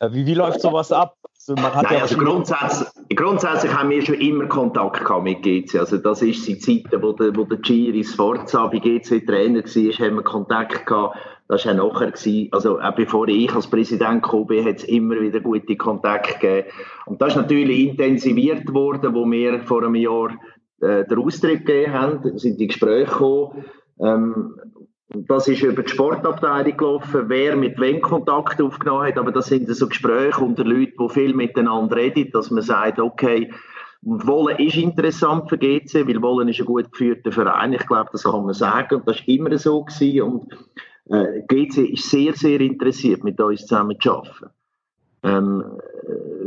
[0.00, 1.16] Äh, wie, wie läuft sowas ab?
[1.24, 5.42] Also, man hat Nein, ja also grundsätzlich, grundsätzlich haben wir schon immer Kontakt gehabt mit
[5.42, 5.78] GC.
[5.78, 10.06] Also das ist die Zeiten, wo der, wo der Giri Sforza bei GC Trainer war,
[10.06, 11.16] haben wir Kontakt gehabt.
[11.48, 14.84] Das war auch nachher, gewesen, also auch bevor ich als Präsident gekommen bin, hat es
[14.84, 16.68] immer wieder gute Kontakte gegeben.
[17.06, 20.30] Und das ist natürlich intensiviert worden, wo wir vor einem Jahr
[20.80, 23.64] äh, den Austritt gegeben haben, sind die Gespräche gekommen.
[24.00, 24.56] Ähm,
[25.12, 29.68] das ist über die Sportabteilung gelaufen, wer mit wem Kontakt aufgenommen hat, aber das sind
[29.68, 33.50] so Gespräche unter Leuten, die viel miteinander reden, dass man sagt, okay,
[34.02, 38.22] Wollen ist interessant für GC, weil Wollen ist ein gut geführter Verein, ich glaube, das
[38.22, 40.52] kann man sagen und das war immer so gewesen und
[41.10, 44.50] äh, GC ist sehr, sehr interessiert, mit uns zusammen zu arbeiten.
[45.22, 45.64] Ähm,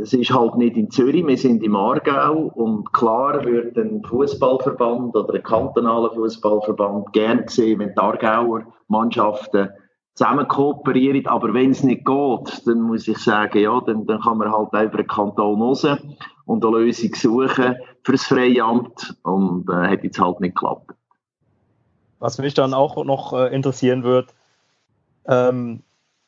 [0.02, 5.16] es ist halt nicht in Zürich, wir sind im Aargau und klar würde ein Fußballverband
[5.16, 9.70] oder ein kantonaler Fußballverband gern sehen, wenn die Aargauer Mannschaften
[10.14, 14.38] zusammen kooperieren, aber wenn es nicht geht, dann muss ich sagen, ja, dann, dann kann
[14.38, 15.86] man halt über den Kanton raus
[16.44, 20.92] und eine Lösung suchen für das Freiamt und äh, hat jetzt halt nicht geklappt.
[22.20, 24.34] Was mich dann auch noch äh, interessieren wird,
[25.26, 25.82] ähm,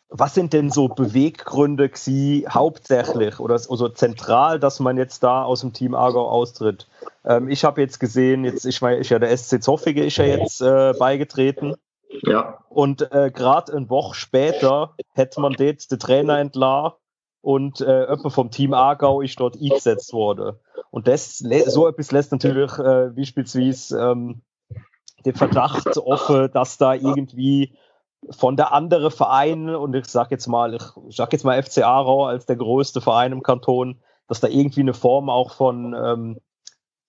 [0.09, 5.61] was sind denn so Beweggründe gewesen, hauptsächlich oder also zentral, dass man jetzt da aus
[5.61, 6.87] dem Team Aargau austritt?
[7.25, 10.25] Ähm, ich habe jetzt gesehen, jetzt ich meine, ist ja der SC Zoffige ist ja
[10.25, 11.75] jetzt äh, beigetreten.
[12.23, 12.59] Ja.
[12.69, 16.97] Und äh, gerade eine Woche später hätte man jetzt den Trainer entlassen
[17.41, 20.57] und äh, vom Team Aargau ist dort eingesetzt worden.
[20.91, 24.43] Und das, so etwas lässt natürlich äh, beispielsweise ähm,
[25.25, 27.77] den Verdacht offen, dass da irgendwie
[28.31, 32.27] von der andere Verein, und ich sag jetzt mal, ich sag jetzt mal FC Aarau
[32.27, 36.39] als der größte Verein im Kanton, dass da irgendwie eine Form auch von ähm,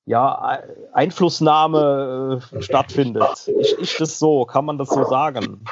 [0.05, 0.59] ja,
[0.93, 3.47] Einflussnahme äh, stattfindet.
[3.47, 4.45] Ist, ist das so?
[4.45, 5.65] Kann man das so sagen?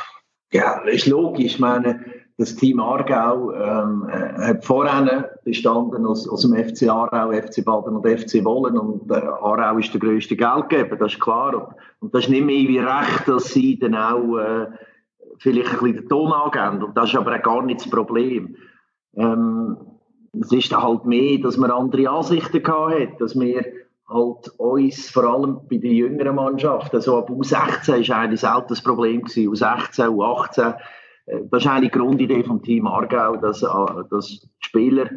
[0.52, 1.54] Ja, ist logisch.
[1.54, 2.04] Ich meine,
[2.38, 7.96] das Team Aargau ähm, äh, hat vorher bestanden aus, aus dem FC Aarau, FC Baden
[7.96, 11.56] und FC Wollen und äh, Aarau ist der grösste Geldgeber, das ist klar.
[11.56, 14.68] Und, und das ist nicht mehr wie recht, dass sie dann auch äh,
[15.46, 16.84] vielleicht ein bisschen den Ton angeben.
[16.84, 18.56] Und das ist aber auch gar nicht das Problem.
[19.16, 19.78] Ähm,
[20.42, 23.64] es ist halt mehr, dass man andere Ansichten gehabt hat, dass wir
[24.10, 28.82] halt uns, vor allem bei den jüngeren Mannschaften, so ab U16 war eigentlich selten das
[28.82, 30.76] Problem gewesen, U16, U18,
[31.28, 33.68] äh, das ist eigentlich die Grundidee vom Team Aargau, dass, äh,
[34.10, 35.10] dass Spieler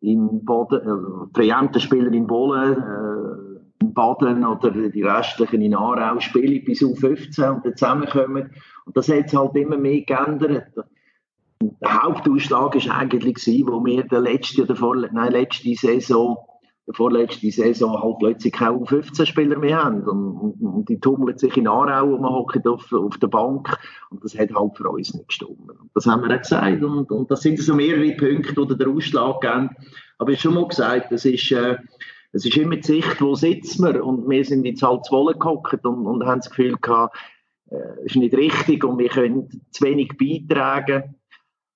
[0.00, 3.47] in Boden, äh, Spieler in Bolen, äh,
[3.80, 8.50] Baden oder die restlichen in Aarau spielen bis U15 und dann zusammenkommen.
[8.84, 10.72] Und das hat sich halt immer mehr geändert.
[11.60, 16.38] Der Hauptausschlag war eigentlich, wo wir der letzte, der vor, nein, letzte Saison
[16.88, 20.04] der vorletzte Saison halt plötzlich keine U15-Spieler mehr haben.
[20.04, 23.76] Und, und, und, die tummeln sich in Aarau und man hockt auf, auf der Bank.
[24.08, 25.68] Und das hat halt für uns nicht gestimmt.
[25.68, 26.82] Und das haben wir auch gesagt.
[26.82, 29.68] Und, und das sind so mehrere Punkte, die den Ausschlag geben.
[30.16, 31.76] Aber ich habe schon mal gesagt, das ist, äh,
[32.32, 34.04] es ist immer die Sicht, wo sitzen wir.
[34.04, 37.16] Und wir sind jetzt halt zu Wolle gehockt und, und haben das Gefühl gehabt,
[37.70, 41.14] äh, ist nicht richtig und wir können zu wenig beitragen.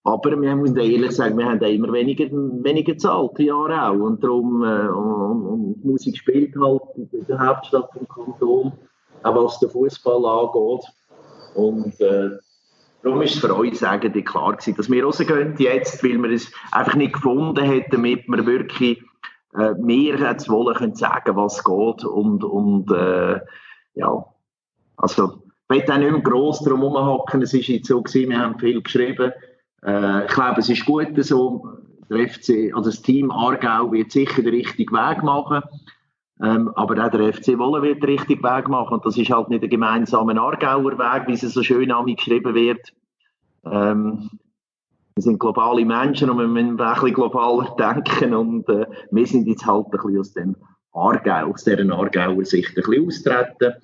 [0.04, 3.94] Aber wir müssen ehrlich sagen, wir haben immer weniger, weniger die Jahre auch.
[3.94, 8.72] Und darum, äh, und, und Musik spielt halt in der Hauptstadt vom Kanton,
[9.22, 10.84] auch was den Fußball angeht.
[11.54, 12.30] Und äh,
[13.02, 16.50] darum ist es für uns eigentlich klar gewesen, dass wir rausgehen jetzt, weil wir es
[16.72, 19.02] einfach nicht gefunden hätten, damit wir wirklich
[19.56, 22.04] äh, mehr zu wollen können sagen, was geht.
[22.04, 23.40] Und, und äh,
[23.94, 24.24] ja,
[24.96, 27.42] also ich will auch nicht mehr gross drum herumhacken.
[27.42, 29.32] Es war jetzt so gewesen, wir haben viel geschrieben.
[29.84, 31.68] Äh, ich glaube, es ist gut so.
[32.10, 35.62] Der FC, also das Team Aargau wird sicher den richtigen Weg machen.
[36.42, 38.94] Ähm, aber auch der FC Wolle wird den richtigen Weg machen.
[38.94, 42.54] Und das ist halt nicht der gemeinsame Aargauer Weg, wie es so schön an geschrieben
[42.54, 42.92] wird.
[43.64, 44.28] Ähm,
[45.14, 48.34] wir sind globale Menschen und wir müssen ein bisschen globaler denken.
[48.34, 50.56] Und äh, wir sind jetzt halt ein bisschen aus dem
[50.92, 53.74] Aargau, aus dieser Aargauer Sicht ein bisschen austreten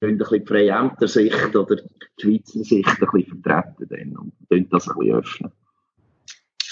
[0.00, 1.82] ein bisschen die freie Ämter-Sicht oder die
[2.20, 4.32] Schweizer Sicht ein bisschen vertreten und
[4.72, 5.52] das ein bisschen öffnen.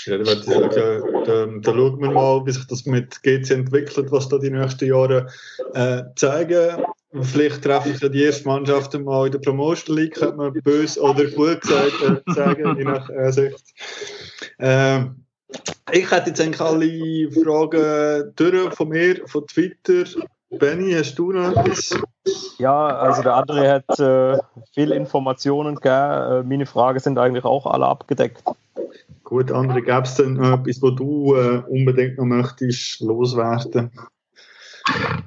[0.06, 4.38] Ja, da, da, da, schauen wir mal, wie sich das mit GC entwickelt, was da
[4.38, 5.28] die nächsten Jahre
[5.74, 6.84] äh, zeigen.
[7.22, 11.24] Vielleicht treffen sich die ersten Mannschaften mal in der Promotion League, könnte man böse oder
[11.26, 13.64] gut gesagt äh, sagen, je nach Sicht.
[14.58, 15.04] Äh,
[15.92, 20.04] ich hätte jetzt eigentlich alle Fragen durch von mir, von Twitter.
[20.50, 21.96] Benny, hast du noch etwas?
[22.58, 24.38] Ja, also der andere hat äh,
[24.72, 25.94] viele Informationen gegeben.
[25.94, 28.42] Äh, meine Fragen sind eigentlich auch alle abgedeckt.
[29.24, 33.90] Gut, andere, gäbe es denn noch etwas, was du äh, unbedingt noch möchtest loswerden?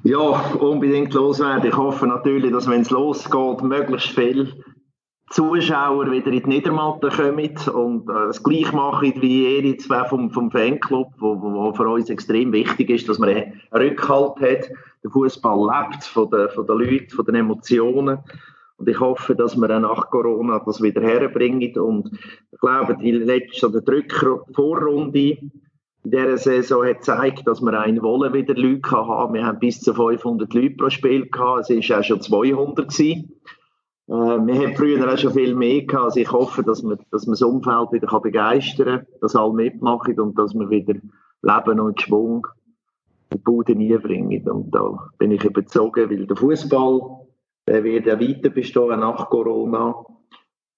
[0.04, 1.68] Ja, unbedingt loswerden.
[1.68, 4.52] Ich hoffe natürlich, dass wenn es losgeht, möglichst viel
[5.30, 10.30] Zuschauer wieder in die Niedermatte kommen und äh, das gleich machen wie ihr zwei vom,
[10.30, 14.70] vom Fanclub, wo, wo für uns extrem wichtig ist, dass man einen Rückhalt hat.
[15.02, 18.18] Der Fußball lebt von den, von den Leuten, von den Emotionen.
[18.78, 21.76] Und ich hoffe, dass wir auch nach Corona das wieder herbringen.
[21.78, 22.10] Und
[22.52, 25.36] ich glaube, die letzte oder Drücker Vorrunde
[26.04, 29.34] in dieser Saison hat gezeigt, dass wir einen Wollen wieder Leute haben.
[29.34, 31.68] Wir haben bis zu 500 Leute pro Spiel gehabt.
[31.68, 33.32] Es war auch schon 200 gewesen.
[34.06, 36.04] Äh, wir haben früher auch schon viel mehr gehabt.
[36.04, 40.18] Also ich hoffe, dass man, dass man das Umfeld wieder begeistern kann, dass alle mitmachen
[40.20, 40.94] und dass wir wieder
[41.42, 42.46] Leben und Schwung
[43.30, 44.48] in die Bude bringen.
[44.48, 47.27] Und da bin ich überzogen, weil der Fußball
[47.68, 49.94] der wird ja weiter bestehen nach Corona.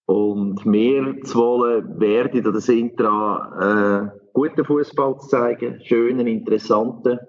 [0.07, 7.21] Und wir zu wollen werden sind daran, äh, guten Fußball zu zeigen, schönen, interessanten.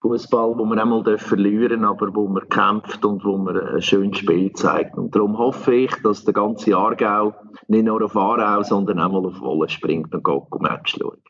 [0.00, 4.50] Fußball, wo man einmal verlieren aber wo man kämpft und wo man ein schönes Spiel
[4.54, 4.96] zeigt.
[4.96, 7.34] Und darum hoffe ich, dass der ganze Aargau
[7.68, 11.22] nicht nur auf Aarau, sondern einmal auf Wolle springt und geht um Match schauen.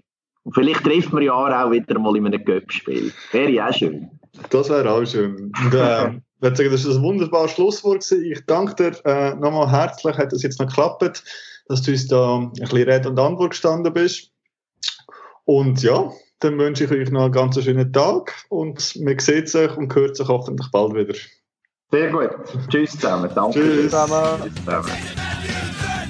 [0.45, 3.13] Und vielleicht trifft man ja Aarau wieder mal in einem Göppspiel.
[3.33, 4.09] Wäre ja auch schön.
[4.49, 5.53] Das wäre auch schön.
[5.65, 8.11] Und, äh, ich würde sagen, das ist ein wunderbares Schlusswort.
[8.11, 11.23] Ich danke dir äh, nochmal herzlich, hat das jetzt noch geklappt,
[11.69, 14.33] dass du uns da ein bisschen Rede und Antwort gestanden bist.
[15.45, 16.11] Und ja,
[16.41, 20.17] dann wünsche ich euch noch einen ganz schönen Tag und man sieht sich und hört
[20.17, 21.15] sich hoffentlich bald wieder.
[21.93, 22.31] Sehr gut.
[22.69, 23.31] Tschüss zusammen.
[23.33, 23.61] Danke.
[23.61, 24.43] Tschüss zusammen.
[24.43, 26.02] Tschüss zusammen.